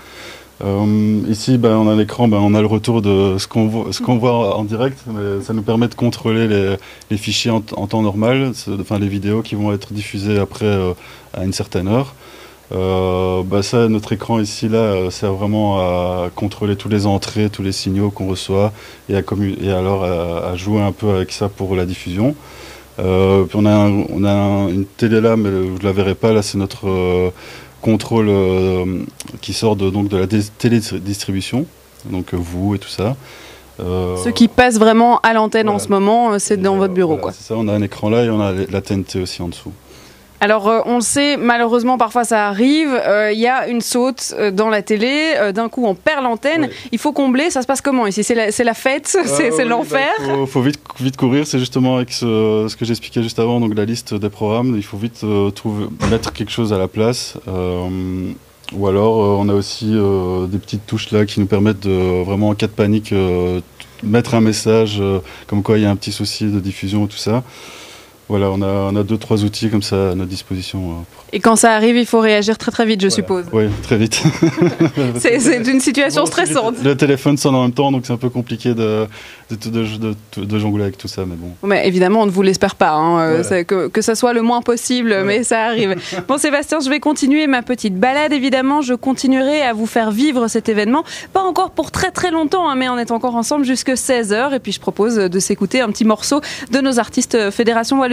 [1.28, 4.64] Ici, ben, on a l'écran, ben, on a le retour de ce qu'on voit, en
[4.64, 4.98] direct,
[5.42, 6.76] ça nous permet de contrôler
[7.10, 10.76] les, fichiers en, en temps normal, enfin les vidéos qui vont être diffusées après
[11.32, 12.14] à une certaine heure.
[12.70, 17.48] Euh, bah ça, notre écran ici là euh, sert vraiment à contrôler tous les entrées,
[17.48, 18.72] tous les signaux qu'on reçoit
[19.08, 19.20] et, à
[19.62, 22.34] et alors à, à jouer un peu avec ça pour la diffusion.
[22.98, 25.92] Euh, puis on a, un- on a un- une télé là, mais vous ne la
[25.92, 26.32] verrez pas.
[26.32, 27.30] Là, c'est notre euh,
[27.80, 28.84] contrôle euh,
[29.40, 31.64] qui sort de, donc de la télédistribution,
[32.10, 33.16] donc euh, vous et tout ça.
[33.80, 37.16] Euh, Ceux qui passent vraiment à l'antenne en ce moment, euh, c'est dans votre bureau
[37.16, 37.32] quoi.
[37.32, 39.72] ça, on a un écran là et on a la TNT aussi en dessous.
[40.40, 42.90] Alors, euh, on le sait, malheureusement, parfois ça arrive.
[42.94, 45.34] euh, Il y a une saute euh, dans la télé.
[45.52, 46.68] D'un coup, on perd l'antenne.
[46.92, 47.50] Il faut combler.
[47.50, 48.22] Ça se passe comment ici?
[48.22, 49.06] C'est la, fête?
[49.24, 50.08] C'est oui, l'enfer?
[50.20, 51.46] bah, faut, faut vite, vite courir.
[51.46, 54.74] C'est justement avec ce, ce que j'expliquais juste avant, donc la liste des programmes.
[54.76, 55.24] Il faut vite
[55.54, 57.36] trouver, mettre quelque chose à la place.
[58.74, 62.54] Ou alors, on a aussi des petites touches là qui nous permettent de vraiment en
[62.54, 63.12] cas de panique
[64.04, 65.02] mettre un message
[65.48, 67.42] comme quoi il y a un petit souci de diffusion et tout ça.
[68.28, 70.90] Voilà, on a, on a deux trois outils comme ça à notre disposition.
[70.90, 70.92] euh,
[71.32, 73.46] Et quand ça arrive, il faut réagir très très vite, je suppose.
[73.52, 74.22] Oui, très vite.
[75.18, 76.76] C'est une situation stressante.
[76.82, 79.06] Le téléphone sonne en même temps, donc c'est un peu compliqué de,
[79.50, 81.50] de, de, de- de jongler avec tout ça, mais bon.
[81.66, 83.64] Mais évidemment, on ne vous l'espère pas, hein, euh, Voilà.
[83.64, 85.94] que, que ça soit le moins possible, mais ça arrive.
[86.28, 88.82] Bon, Sébastien, je vais continuer ma petite balade, évidemment.
[88.82, 91.04] Je continuerai à vous faire vivre cet événement.
[91.32, 94.54] Pas encore pour très très longtemps, hein, mais on est encore ensemble jusque 16h.
[94.54, 96.40] Et puis, je propose de s'écouter un petit morceau
[96.70, 97.50] de nos artistes euh,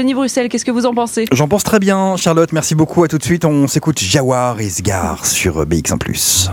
[0.05, 0.49] Wallonie-Bruxelles.
[0.49, 1.25] Qu'est-ce que vous en pensez?
[1.31, 2.51] J'en pense très bien, Charlotte.
[2.51, 3.03] Merci beaucoup.
[3.03, 3.45] À tout de suite.
[3.45, 6.49] On s'écoute Jawar et Sgar sur euh, BX1+.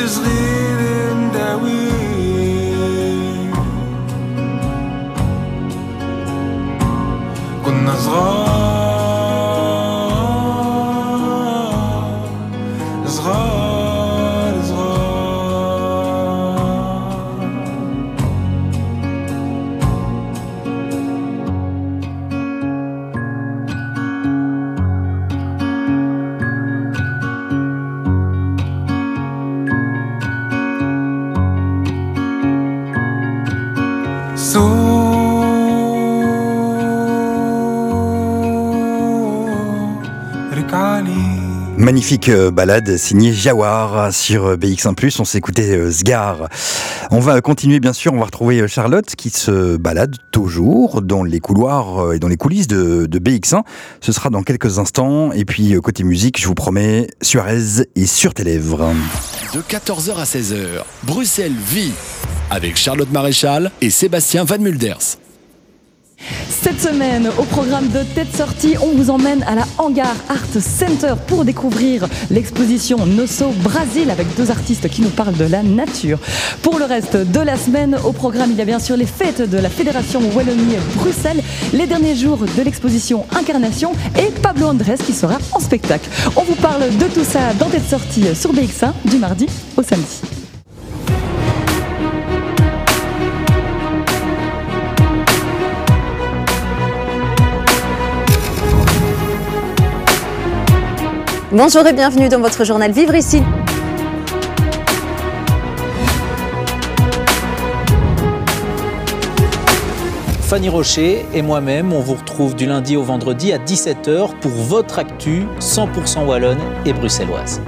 [0.00, 2.07] this leading that we
[42.08, 45.20] Magnifique euh, balade signée Jawar sur euh, BX1+.
[45.20, 46.48] On s'est écouté euh, Sgar.
[47.10, 51.38] On va continuer bien sûr, on va retrouver Charlotte qui se balade toujours dans les
[51.38, 53.62] couloirs et dans les coulisses de, de BX1.
[54.00, 55.32] Ce sera dans quelques instants.
[55.32, 58.90] Et puis côté musique, je vous promets, Suarez est sur tes lèvres.
[59.52, 61.92] De 14h à 16h, Bruxelles vit
[62.48, 65.18] avec Charlotte Maréchal et Sébastien Van Mulders.
[66.48, 71.14] Cette semaine, au programme de Tête Sortie, on vous emmène à la Hangar Art Center
[71.26, 76.18] pour découvrir l'exposition Nosso Brasil avec deux artistes qui nous parlent de la nature.
[76.62, 79.48] Pour le reste de la semaine, au programme, il y a bien sûr les fêtes
[79.48, 81.42] de la Fédération Wallonie-Bruxelles,
[81.72, 86.08] les derniers jours de l'exposition Incarnation et Pablo Andrés qui sera en spectacle.
[86.36, 89.46] On vous parle de tout ça dans Tête Sortie sur BX1 du mardi
[89.76, 90.37] au samedi.
[101.50, 103.42] Bonjour et bienvenue dans votre journal Vivre ici.
[110.42, 114.98] Fanny Rocher et moi-même, on vous retrouve du lundi au vendredi à 17h pour votre
[114.98, 117.62] actu 100% wallonne et bruxelloise.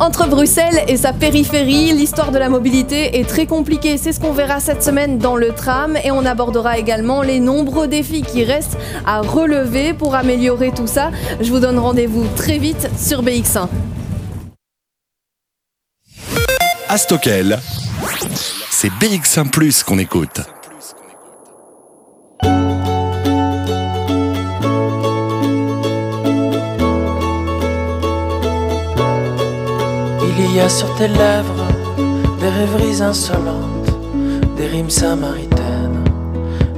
[0.00, 3.96] Entre Bruxelles et sa périphérie, l'histoire de la mobilité est très compliquée.
[3.96, 7.86] C'est ce qu'on verra cette semaine dans le tram et on abordera également les nombreux
[7.86, 8.76] défis qui restent
[9.06, 11.10] à relever pour améliorer tout ça.
[11.40, 13.68] Je vous donne rendez-vous très vite sur BX1.
[16.88, 17.60] À Stockel,
[18.70, 20.40] c'est BX1 Plus qu'on écoute.
[30.56, 31.66] Il y a sur tes lèvres
[32.38, 33.90] des rêveries insolentes,
[34.56, 36.04] des rimes samaritaines,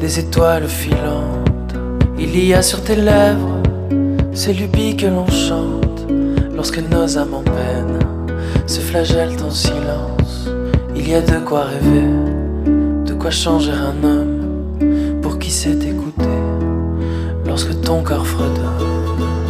[0.00, 1.74] des étoiles filantes.
[2.18, 3.60] Il y a sur tes lèvres
[4.32, 6.06] ces lubies que l'on chante
[6.54, 7.98] lorsque nos âmes en peine
[8.66, 10.48] se flagellent en silence.
[10.96, 12.08] Il y a de quoi rêver,
[13.04, 16.40] de quoi changer un homme pour qui sait écouter
[17.44, 19.45] lorsque ton cœur fredonne.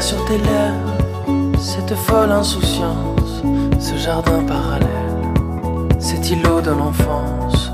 [0.00, 3.42] Sur tes lèvres cette folle insouciance,
[3.78, 4.88] ce jardin parallèle,
[5.98, 7.70] cet îlot de l'enfance.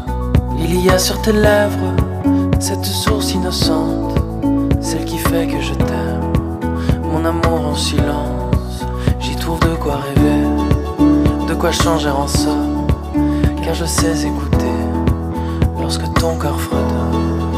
[0.58, 1.94] Il y a sur tes lèvres
[2.58, 4.18] cette source innocente,
[4.80, 6.32] celle qui fait que je t'aime,
[7.04, 8.84] mon amour en silence.
[9.20, 12.86] J'y trouve de quoi rêver, de quoi changer en somme,
[13.62, 14.76] car je sais écouter
[15.80, 17.55] lorsque ton cœur fredonne.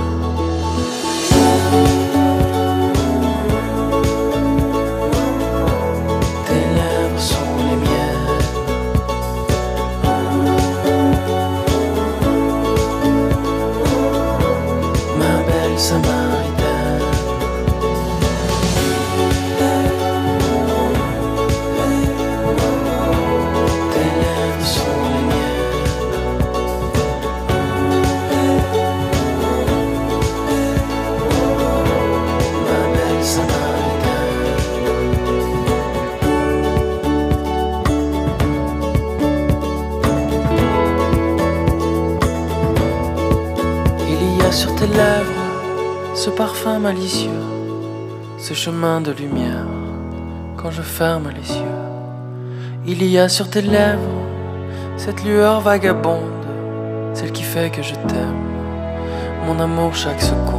[48.65, 49.69] Chemin de lumière
[50.57, 51.79] quand je ferme les yeux.
[52.89, 54.25] Il y a sur tes lèvres
[54.97, 56.45] cette lueur vagabonde,
[57.15, 58.43] celle qui fait que je t'aime,
[59.47, 60.58] mon amour chaque seconde.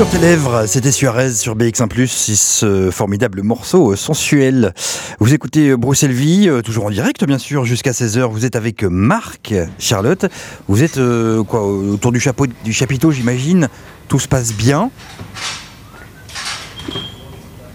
[0.00, 4.72] Sur tes lèvres, c'était Suarez sur BX1+, c'est ce formidable morceau euh, sensuel.
[5.18, 8.22] Vous écoutez euh, Bruxelles Vie, euh, toujours en direct bien sûr, jusqu'à 16h.
[8.30, 10.24] Vous êtes avec euh, Marc, Charlotte.
[10.68, 13.68] Vous êtes euh, quoi autour du, chapeau, du chapiteau, j'imagine.
[14.08, 14.90] Tout se passe bien.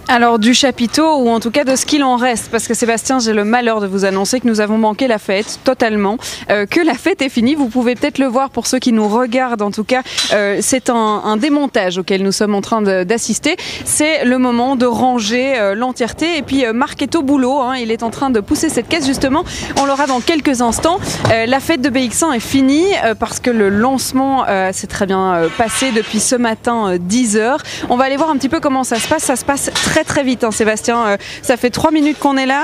[0.07, 2.49] Alors du chapiteau ou en tout cas de ce qu'il en reste.
[2.51, 5.59] Parce que Sébastien j'ai le malheur de vous annoncer que nous avons manqué la fête
[5.63, 6.17] totalement.
[6.49, 7.55] Euh, que la fête est finie.
[7.55, 10.01] Vous pouvez peut-être le voir pour ceux qui nous regardent en tout cas.
[10.33, 13.55] Euh, c'est un, un démontage auquel nous sommes en train d'assister.
[13.83, 16.37] C'est le moment de ranger euh, l'entièreté.
[16.37, 18.87] Et puis euh, Marc est au boulot hein, il est en train de pousser cette
[18.87, 19.05] caisse.
[19.05, 19.43] Justement
[19.81, 20.99] on l'aura dans quelques instants.
[21.31, 22.85] Euh, la fête de BX1 est finie
[23.19, 27.57] parce que le lancement s'est très bien passé depuis ce matin euh, 10h
[27.89, 29.23] on va aller voir un petit peu comment ça se passe.
[29.23, 32.45] Ça se passe très très vite hein, Sébastien Euh, ça fait trois minutes qu'on est
[32.45, 32.61] là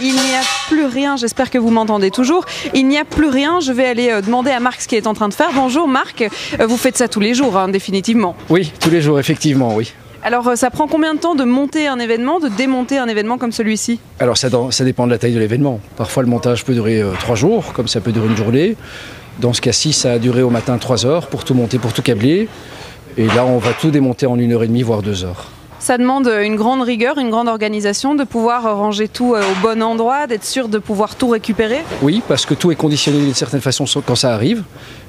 [0.00, 2.44] il n'y a plus rien, j'espère que vous m'entendez toujours.
[2.74, 5.06] Il n'y a plus rien, je vais aller euh, demander à Marc ce qu'il est
[5.06, 5.50] en train de faire.
[5.54, 6.24] Bonjour Marc,
[6.58, 8.34] Euh, vous faites ça tous les jours, hein, définitivement.
[8.48, 9.92] Oui, tous les jours, effectivement, oui.
[10.24, 13.38] Alors euh, ça prend combien de temps de monter un événement, de démonter un événement
[13.38, 14.00] comme celui-ci?
[14.18, 15.78] Alors ça, dans- ça dépend de la taille de l'événement.
[15.96, 18.76] Parfois le montage peut durer euh, trois jours, comme ça peut durer une journée.
[19.40, 22.02] Dans ce cas-ci, ça a duré au matin trois heures pour tout monter, pour tout
[22.02, 22.48] câbler.
[23.18, 25.50] Et là, on va tout démonter en une heure et demie, voire deux heures.
[25.82, 29.82] Ça demande une grande rigueur, une grande organisation, de pouvoir ranger tout euh, au bon
[29.82, 31.80] endroit, d'être sûr de pouvoir tout récupérer.
[32.02, 34.62] Oui, parce que tout est conditionné d'une certaine façon quand ça arrive.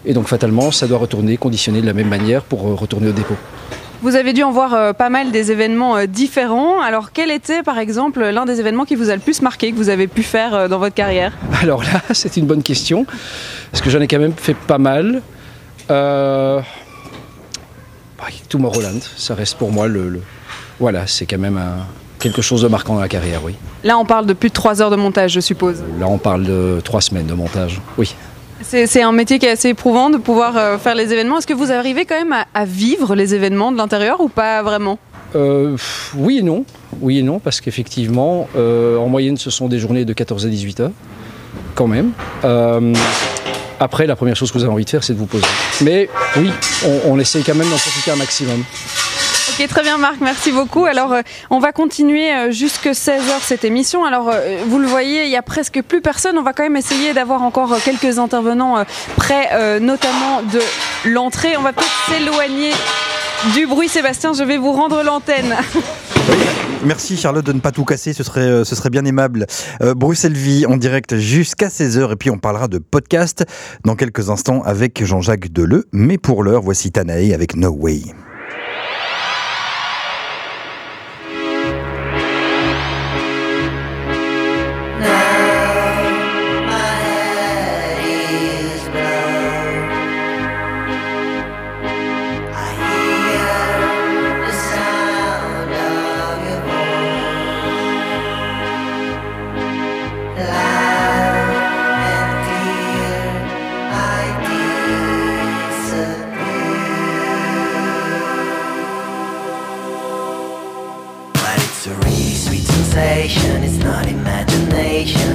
[0.03, 3.11] Et donc fatalement, ça doit retourner, conditionné de la même manière pour euh, retourner au
[3.11, 3.35] dépôt.
[4.01, 6.81] Vous avez dû en voir euh, pas mal des événements différents.
[6.81, 9.77] Alors quel était par exemple l'un des événements qui vous a le plus marqué, que
[9.77, 11.33] vous avez pu faire dans votre carrière?
[11.61, 13.05] Alors là, c'est une bonne question,
[13.71, 15.21] parce que j'en ai quand même fait pas mal.
[15.91, 16.59] Euh...
[18.17, 20.09] bah, Tomorrowland, ça reste pour moi le...
[20.09, 20.21] le-
[20.79, 21.85] Voilà, c'est quand même un-
[22.19, 23.55] quelque chose de marquant dans la carrière, oui.
[23.83, 25.83] Là on parle de plus de trois heures de montage, je suppose.
[25.99, 28.15] Là, on parle de trois semaines de montage, oui.
[28.61, 31.39] C'est un métier qui est assez éprouvant de pouvoir euh, faire les événements.
[31.39, 34.63] Est-ce que vous arrivez quand même à, à vivre les événements de l'intérieur ou pas
[34.63, 34.99] vraiment?
[35.35, 35.75] Euh,
[36.15, 36.63] oui et non.
[37.01, 40.49] Oui et non, parce qu'effectivement, euh, en moyenne, ce sont des journées de 14 à
[40.49, 40.91] 18 heures,
[41.75, 42.11] quand même.
[42.45, 42.93] Euh,
[43.81, 45.43] après, la première chose que vous avez envie de faire, c'est de vous poser.
[45.81, 46.49] Mais oui,
[46.85, 48.63] on, on essaye quand même d'en profiter un maximum.
[49.59, 50.85] Ok, très bien Marc, merci beaucoup.
[50.85, 51.21] Alors, euh,
[51.51, 54.03] on va continuer euh, jusque 16h cette émission.
[54.03, 56.39] Alors, euh, vous le voyez, il y a presque plus personne.
[56.39, 58.83] On va quand même essayer d'avoir encore quelques intervenants
[59.15, 60.59] près, notamment de
[61.05, 61.55] l'entrée.
[61.55, 62.71] On va peut-être s'éloigner
[63.53, 63.89] du bruit.
[63.89, 65.55] Sébastien, je vais vous rendre l'antenne.
[66.83, 69.45] Merci Charlotte de ne pas tout casser, ce serait, ce serait bien aimable.
[69.81, 73.45] Euh, Bruxelles Vie en direct jusqu'à 16h et puis on parlera de podcast
[73.85, 75.85] dans quelques instants avec Jean-Jacques Deleu.
[75.91, 78.01] Mais pour l'heure, voici Tanae avec No Way.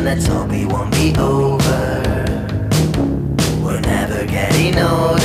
[0.09, 2.25] Let's hope it won't be over.
[3.63, 5.18] We're never getting older.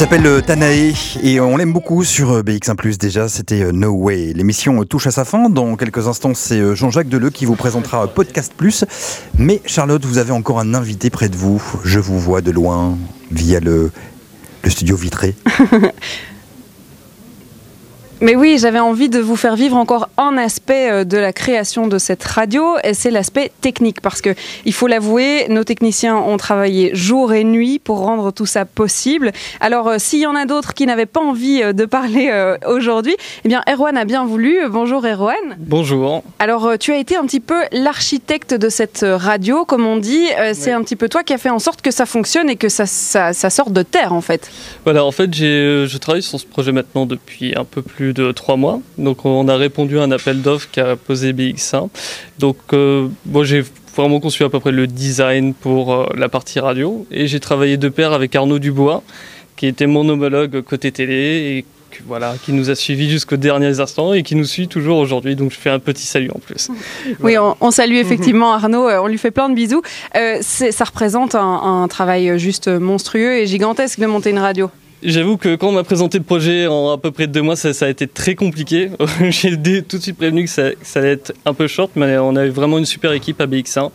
[0.00, 4.32] s'appelle euh, Tanae et on l'aime beaucoup sur euh, BX1⁇ déjà, c'était euh, No Way.
[4.32, 8.54] L'émission touche à sa fin, dans quelques instants c'est Jean-Jacques Deleu qui vous présentera Podcast
[8.56, 8.86] Plus.
[9.36, 12.96] Mais Charlotte, vous avez encore un invité près de vous, je vous vois de loin
[13.30, 13.90] via le
[14.64, 15.34] studio vitré.
[18.22, 21.86] Mais oui, j'avais envie de vous faire vivre encore un aspect euh, de la création
[21.86, 24.34] de cette radio, et c'est l'aspect technique, parce que
[24.66, 29.32] il faut l'avouer, nos techniciens ont travaillé jour et nuit pour rendre tout ça possible.
[29.60, 32.30] Alors, euh, s'il y en a d'autres qui n'avaient pas envie euh, de parler
[32.68, 34.58] aujourd'hui, eh bien, Erwan a bien voulu.
[34.68, 35.56] Bonjour Erwan.
[35.58, 36.22] Bonjour.
[36.38, 40.26] Alors, tu as été un petit peu l'architecte de cette radio, comme on dit.
[40.52, 42.68] C'est un petit peu toi qui as fait en sorte que ça fonctionne et que
[42.68, 44.50] ça, ça, ça sorte de terre, en fait.
[44.84, 48.32] Voilà, en fait, j'ai, je travaille sur ce projet maintenant depuis un peu plus de
[48.32, 48.80] trois mois.
[48.98, 51.88] Donc, on a répondu à un appel d'offres qu'a posé BX1.
[52.38, 53.64] Donc, euh, moi, j'ai
[53.96, 57.06] vraiment conçu à peu près le design pour euh, la partie radio.
[57.10, 59.02] Et j'ai travaillé de pair avec Arnaud Dubois,
[59.56, 63.80] qui était mon homologue côté télé et que, voilà, qui nous a suivis jusqu'aux derniers
[63.80, 65.34] instants et qui nous suit toujours aujourd'hui.
[65.34, 66.70] Donc, je fais un petit salut en plus.
[67.20, 69.82] Oui, on, salue effectivement Arnaud, euh, on lui fait plein de bisous.
[70.16, 74.70] Euh, ça représente un travail juste monstrueux et gigantesque de monter une radio.
[75.02, 77.86] J'avoue que quand on m'a présenté le projet en à peu près deux mois, ça,
[77.86, 78.90] a été très compliqué.
[79.30, 82.50] J'ai tout de suite prévenu que ça, allait être un peu short, mais on avait
[82.50, 83.90] vraiment une super équipe à BX1.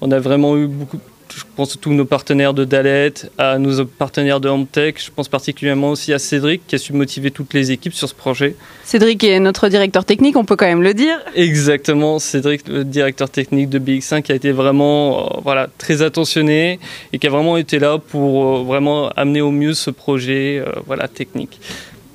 [0.00, 0.98] On a vraiment eu beaucoup,
[1.36, 5.02] je pense à tous nos partenaires de Dalet, à nos partenaires de Homtech.
[5.04, 8.14] Je pense particulièrement aussi à Cédric qui a su motiver toutes les équipes sur ce
[8.14, 8.54] projet.
[8.84, 11.18] Cédric est notre directeur technique, on peut quand même le dire.
[11.34, 16.78] Exactement, Cédric, le directeur technique de BX1, qui a été vraiment euh, voilà, très attentionné
[17.12, 20.72] et qui a vraiment été là pour euh, vraiment amener au mieux ce projet euh,
[20.86, 21.60] voilà, technique.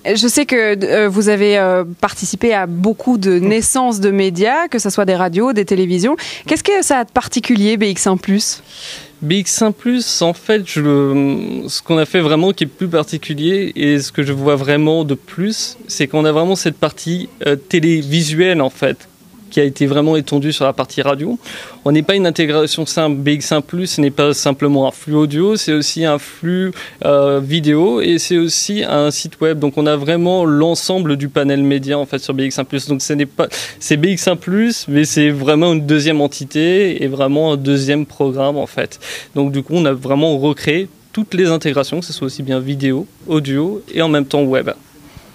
[0.05, 4.77] Je sais que euh, vous avez euh, participé à beaucoup de naissances de médias, que
[4.77, 6.17] ce soit des radios, des télévisions.
[6.45, 8.19] Qu'est-ce que ça a de particulier, BX1⁇
[9.23, 10.81] BX1 en fait, je
[11.69, 15.05] ce qu'on a fait vraiment qui est plus particulier et ce que je vois vraiment
[15.05, 19.07] de plus, c'est qu'on a vraiment cette partie euh, télévisuelle en fait
[19.53, 21.37] qui a été vraiment étendue sur la partie radio.
[21.85, 25.73] On n'est pas une intégration simple BX1 ce n'est pas simplement un flux audio, c'est
[25.73, 26.71] aussi un flux
[27.05, 29.59] euh, vidéo et c'est aussi un site web.
[29.59, 33.27] Donc on a vraiment l'ensemble du panel média en fait sur BX1 Donc ce n'est
[33.27, 33.47] pas
[33.79, 38.99] c'est BX1 mais c'est vraiment une deuxième entité et vraiment un deuxième programme en fait.
[39.35, 42.59] Donc du coup, on a vraiment recréé toutes les intégrations, que ce soit aussi bien
[42.59, 44.71] vidéo, audio et en même temps web.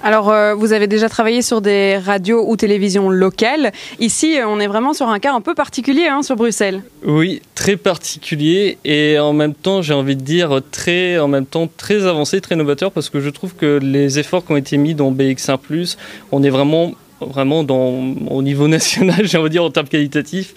[0.02, 3.72] Alors, euh, vous avez déjà travaillé sur des radios ou télévisions locales.
[3.98, 6.82] Ici, euh, on est vraiment sur un cas un peu particulier hein, sur Bruxelles.
[7.04, 11.68] Oui, très particulier et en même temps, j'ai envie de dire très, en même temps
[11.76, 14.94] très avancé, très novateur parce que je trouve que les efforts qui ont été mis
[14.94, 15.96] dans BX1+,
[16.30, 17.92] on est vraiment vraiment dans,
[18.30, 20.54] au niveau national, j'ai envie de dire en termes qualitatifs.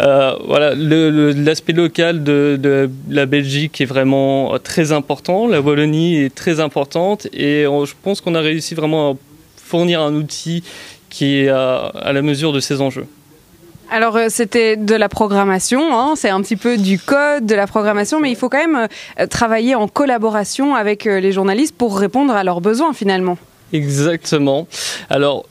[0.00, 6.34] Euh, voilà, l'aspect local de, de la Belgique est vraiment très important, la Wallonie est
[6.34, 9.14] très importante et on- je pense qu'on a réussi vraiment à
[9.56, 10.62] fournir un outil
[11.10, 13.06] qui est à, à la mesure de ces enjeux.
[13.92, 17.66] Alors, euh, c'était de la programmation, hein, c'est un petit peu du code, de la
[17.66, 18.86] programmation, mais il faut quand même
[19.18, 23.36] euh, travailler en collaboration avec les journalistes pour répondre à leurs besoins finalement.
[23.72, 24.68] Exactement.
[25.08, 25.44] Alors,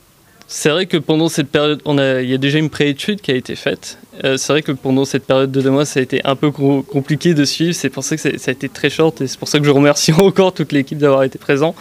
[0.51, 3.30] c'est vrai que pendant cette période, on a, il y a déjà une préétude qui
[3.30, 3.99] a été faite.
[4.23, 6.49] Euh, c'est vrai que pendant cette période de deux mois, ça a été un peu
[6.49, 7.73] co- compliqué de suivre.
[7.76, 9.69] C'est pour ça que ça a été très short et c'est pour ça que je
[9.69, 11.76] remercie encore toute l'équipe d'avoir été présent.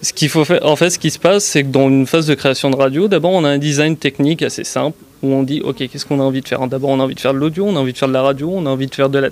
[0.00, 2.26] Ce qu'il faut faire, en fait, ce qui se passe, c'est que dans une phase
[2.28, 5.60] de création de radio, d'abord, on a un design technique assez simple où on dit,
[5.64, 6.64] ok, qu'est-ce qu'on a envie de faire?
[6.68, 8.22] D'abord, on a envie de faire de l'audio, on a envie de faire de la
[8.22, 9.28] radio, on a envie de faire de la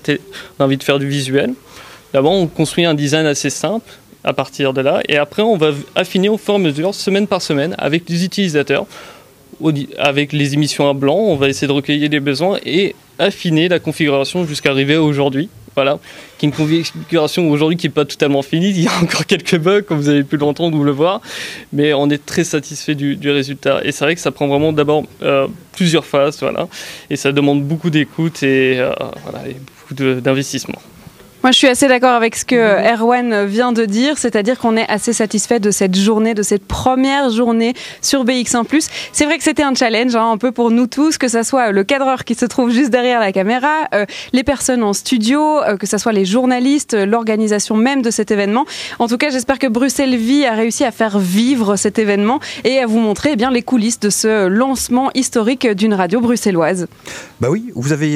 [0.59, 1.55] on a envie de faire du visuel.
[2.12, 3.93] D'abord, on construit un design assez simple
[4.27, 7.27] à partir de là, et après, on va affiner au fur et à mesure, semaine
[7.28, 8.86] par semaine, avec les utilisateurs,
[9.98, 13.78] avec les émissions à blanc, on va essayer de recueillir les besoins et affiner la
[13.78, 15.48] configuration jusqu'à arriver aujourd'hui.
[15.74, 15.98] Voilà,
[16.39, 18.70] qui est une configuration aujourd'hui qui n'est pas totalement finie.
[18.70, 21.20] Il y a encore quelques bugs, comme vous avez pu l'entendre ou le voir,
[21.70, 23.81] mais on est très satisfait du, résultat.
[23.85, 26.66] Et c'est vrai que ça prend vraiment d'abord euh, plusieurs phases, voilà,
[27.11, 28.90] et ça demande beaucoup d'écoute et, euh,
[29.24, 30.81] voilà, et beaucoup d'investissement.
[31.47, 32.56] Moi, je suis assez d'accord avec ce que
[32.93, 37.31] Erwan vient de dire, c'est-à-dire qu'on est assez satisfait de cette journée, de cette première
[37.31, 38.89] journée sur BX1+.
[39.12, 41.70] C'est vrai que c'était un challenge, hein, un peu pour nous tous, que ça soit
[41.70, 45.77] le cadreur qui se trouve juste derrière la caméra, euh, les personnes en studio, euh,
[45.77, 48.64] que ça soit les journalistes, euh, l'organisation même de cet événement.
[48.98, 52.81] En tout cas, j'espère que Bruxelles Vie a réussi à faire vivre cet événement et
[52.81, 56.89] à vous montrer eh bien les coulisses de ce lancement historique d'une radio bruxelloise.
[57.40, 58.14] Bah oui, vous avez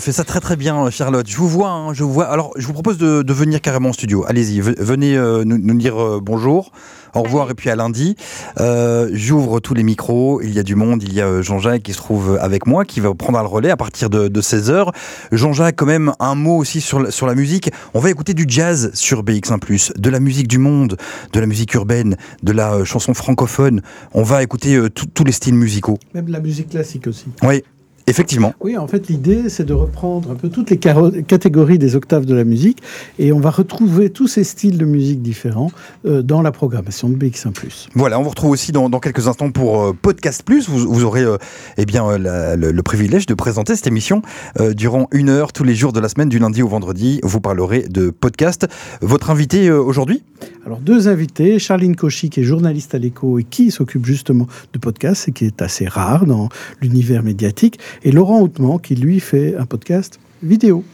[0.00, 1.26] fait ça très très bien, Charlotte.
[1.28, 2.28] Je vous vois, hein, je vous vois.
[2.28, 4.24] Alors, je vous propose de, de venir carrément en studio.
[4.28, 6.70] Allez-y, ve- venez euh, nous, nous dire euh, bonjour,
[7.12, 8.14] au revoir et puis à lundi.
[8.60, 10.40] Euh, J'ouvre tous les micros.
[10.42, 11.02] Il y a du monde.
[11.02, 13.76] Il y a Jean-Jacques qui se trouve avec moi, qui va prendre le relais à
[13.76, 14.92] partir de, de 16h.
[15.32, 17.70] Jean-Jacques, quand même, un mot aussi sur, la- sur la musique.
[17.94, 20.96] On va écouter du jazz sur BX1+, de la musique du monde,
[21.32, 23.82] de la musique urbaine, de la euh, chanson francophone.
[24.14, 25.98] On va écouter euh, tous les styles musicaux.
[26.14, 27.24] Même la musique classique aussi.
[27.42, 27.64] Oui.
[28.06, 28.52] Effectivement.
[28.60, 32.34] Oui, en fait, l'idée, c'est de reprendre un peu toutes les catégories des octaves de
[32.34, 32.78] la musique
[33.18, 35.70] et on va retrouver tous ces styles de musique différents
[36.04, 37.52] euh, dans la programmation de BX1⁇
[37.94, 40.68] Voilà, on vous retrouve aussi dans, dans quelques instants pour euh, Podcast Plus.
[40.68, 41.36] Vous, vous aurez euh,
[41.78, 44.22] eh bien, la- le, le privilège de présenter cette émission
[44.76, 47.20] durant une heure tous les jours de la semaine, du lundi au vendredi.
[47.22, 48.66] Vous parlerez de podcast.
[49.00, 50.22] Votre invité aujourd'hui?
[50.66, 54.78] Alors, deux invités, Charline Cauchy, qui est journaliste à l'écho et qui s'occupe justement de
[54.78, 56.48] podcasts et qui est assez rare dans
[56.80, 60.84] l'univers médiatique, et Laurent Houtement, qui lui fait un podcast vidéo.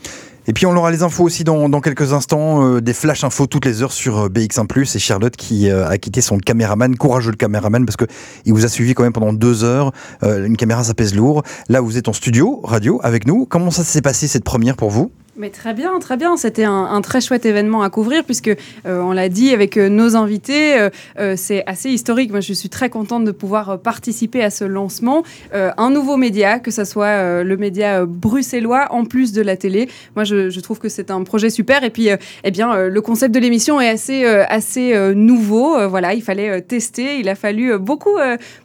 [0.49, 3.67] Et puis on aura les infos aussi dans, quelques instants, euh, des flash infos toutes
[3.67, 4.97] les heures sur euh, BX1+.
[4.97, 8.07] Et Charlotte qui euh, a quitté son caméraman, courageux le caméraman, parce que
[8.47, 9.93] il vous a suivi quand même pendant deux heures.
[10.23, 11.43] Une caméra, ça pèse lourd.
[11.69, 13.45] Là, vous êtes en studio, radio, avec nous.
[13.45, 15.11] Comment ça s'est passé cette première pour vous?
[15.39, 16.37] Mais très bien, très bien.
[16.37, 20.17] C'était un, très chouette événement à couvrir puisque euh, on l'a dit avec euh, nos
[20.17, 20.77] invités,
[21.17, 22.33] euh, c'est assez historique.
[22.33, 25.23] Moi, je suis très contente de pouvoir participer à ce lancement.
[25.53, 29.89] Un nouveau média, que ce soit le média bruxellois en plus de la télé.
[30.17, 31.85] Moi, je, trouve que c'est un projet super.
[31.85, 32.09] Et puis,
[32.43, 35.89] eh bien, le concept de l'émission est assez, assez nouveau.
[35.89, 37.21] Voilà, il fallait tester.
[37.21, 38.17] Il a fallu beaucoup,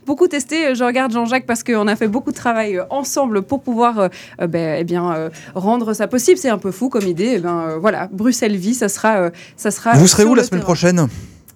[0.07, 0.73] beaucoup tester.
[0.73, 4.09] Je regarde Jean-Jacques parce qu'on a fait beaucoup de travail ensemble pour pouvoir,
[4.41, 6.37] eh bien, rendre ça possible.
[6.37, 7.33] C'est un peu fou comme idée.
[7.35, 9.93] Eh ben, euh, voilà, Bruxelles vie, ça sera, euh, ça sera.
[9.93, 10.63] Vous serez où la semaine terrain.
[10.63, 11.07] prochaine?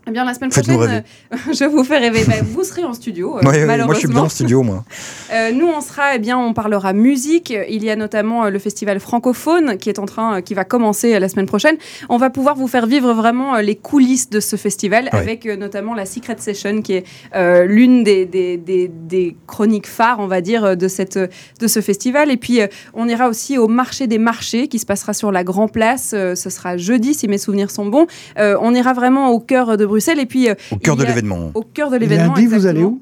[0.07, 1.03] Eh bien, la semaine prochaine,
[1.33, 2.23] euh, je vous fais rêver.
[2.27, 3.85] Ben, vous serez en studio, euh, Ouais, ouais, malheureusement.
[3.85, 4.83] Moi, je suis bien en studio, moi.
[5.33, 7.53] Euh, nous, on sera, eh bien, on parlera musique.
[7.69, 11.19] Il y a notamment euh, le festival francophone qui est en train, qui va commencer
[11.19, 11.75] la semaine prochaine.
[12.07, 16.05] On va pouvoir vous faire vivre vraiment les coulisses de ce festival avec notamment la
[16.05, 17.03] Secret Session qui est
[17.65, 22.31] l'une des, des, des- des chroniques phares, on va dire, de, cette, de ce festival.
[22.31, 22.61] Et puis,
[22.93, 26.11] on ira aussi au marché des marchés qui se passera sur la Grand Place.
[26.11, 28.07] Ce sera jeudi, si mes souvenirs sont bons.
[28.37, 29.96] On ira vraiment au cœur de Bruxelles.
[30.19, 31.51] Et puis, euh, Au cœur de l'événement.
[31.53, 32.33] Au cœur de l'événement.
[32.35, 32.99] Lundi, vous allez où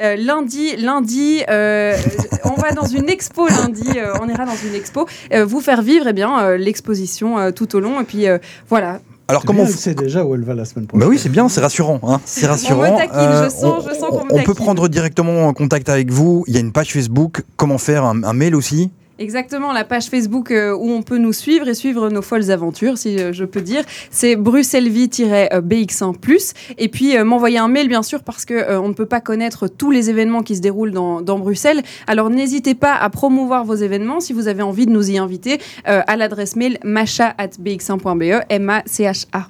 [0.00, 1.96] Euh, lundi, lundi, euh,
[2.44, 3.86] on va dans une expo lundi.
[3.96, 5.06] euh, on ira dans une expo.
[5.32, 8.00] euh, vous faire vivre, eh bien, euh, l'exposition euh, tout au long.
[8.00, 9.00] Et puis euh, voilà.
[9.28, 11.00] Alors comment Elle sait déjà où elle va la semaine prochaine.
[11.04, 11.98] Bah oui, c'est bien, c'est rassurant.
[12.04, 12.20] Hein.
[12.24, 12.84] C'est rassurant.
[12.90, 16.10] On me taquine, je sens- je sens qu'on me on peut prendre directement contact avec
[16.12, 16.44] vous.
[16.46, 17.42] Il y a une page Facebook.
[17.56, 18.04] Comment faire?
[18.04, 18.90] Un, un mail aussi?
[19.18, 22.98] Exactement, la page Facebook euh, où on peut nous suivre et suivre nos folles aventures,
[22.98, 26.52] si euh, je peux dire, c'est bruxellevie-bx1+.
[26.76, 29.68] Et puis euh, m'envoyer un mail, bien sûr, parce que on ne peut pas connaître
[29.68, 31.82] tous les événements qui se déroulent dans, dans Bruxelles.
[32.06, 35.60] Alors n'hésitez pas à promouvoir vos événements si vous avez envie de nous y inviter
[35.84, 39.46] à l'adresse mail macha@bx1.be, M-A-C-H-A.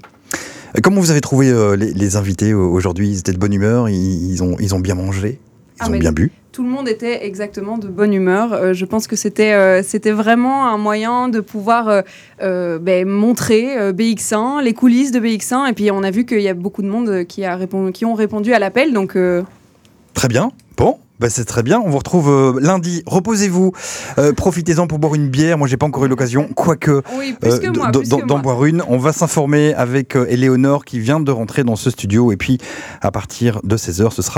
[0.83, 3.09] Comment vous avez trouvé les, les invités aujourd'hui?
[3.09, 5.41] Ils étaient de bonne humeur ils, ils ont, ils ont bien mangé
[5.77, 6.31] Ils Ah, ont bien bu?
[6.57, 8.55] Tout le monde était exactement de bonne humeur.
[8.55, 12.03] Euh, je pense que c'était euh, c'était vraiment un moyen de pouvoir
[12.41, 15.69] euh, ben, montrer euh, BX1, les coulisses de BX1.
[15.69, 18.07] Et puis on a vu qu'il y a beaucoup de monde qui, a répondu, qui
[18.07, 18.95] ont répondu à l'appel.
[18.95, 19.19] Donc
[20.15, 20.51] Très bien.
[20.79, 21.81] Bon, bah c'est très bien.
[21.83, 23.03] On vous retrouve euh, lundi.
[23.07, 23.73] Reposez-vous.
[24.19, 25.57] Euh, Profitez-en pour boire une bière.
[25.57, 27.35] Moi, j'ai pas encore eu l'occasion, quoique Oui,
[28.27, 28.83] d'en- boire une.
[28.89, 32.33] On va s'informer avec Éléonore qui vient de rentrer dans ce studio.
[32.33, 32.59] Et puis,
[33.01, 34.35] à partir de 16h, ce sera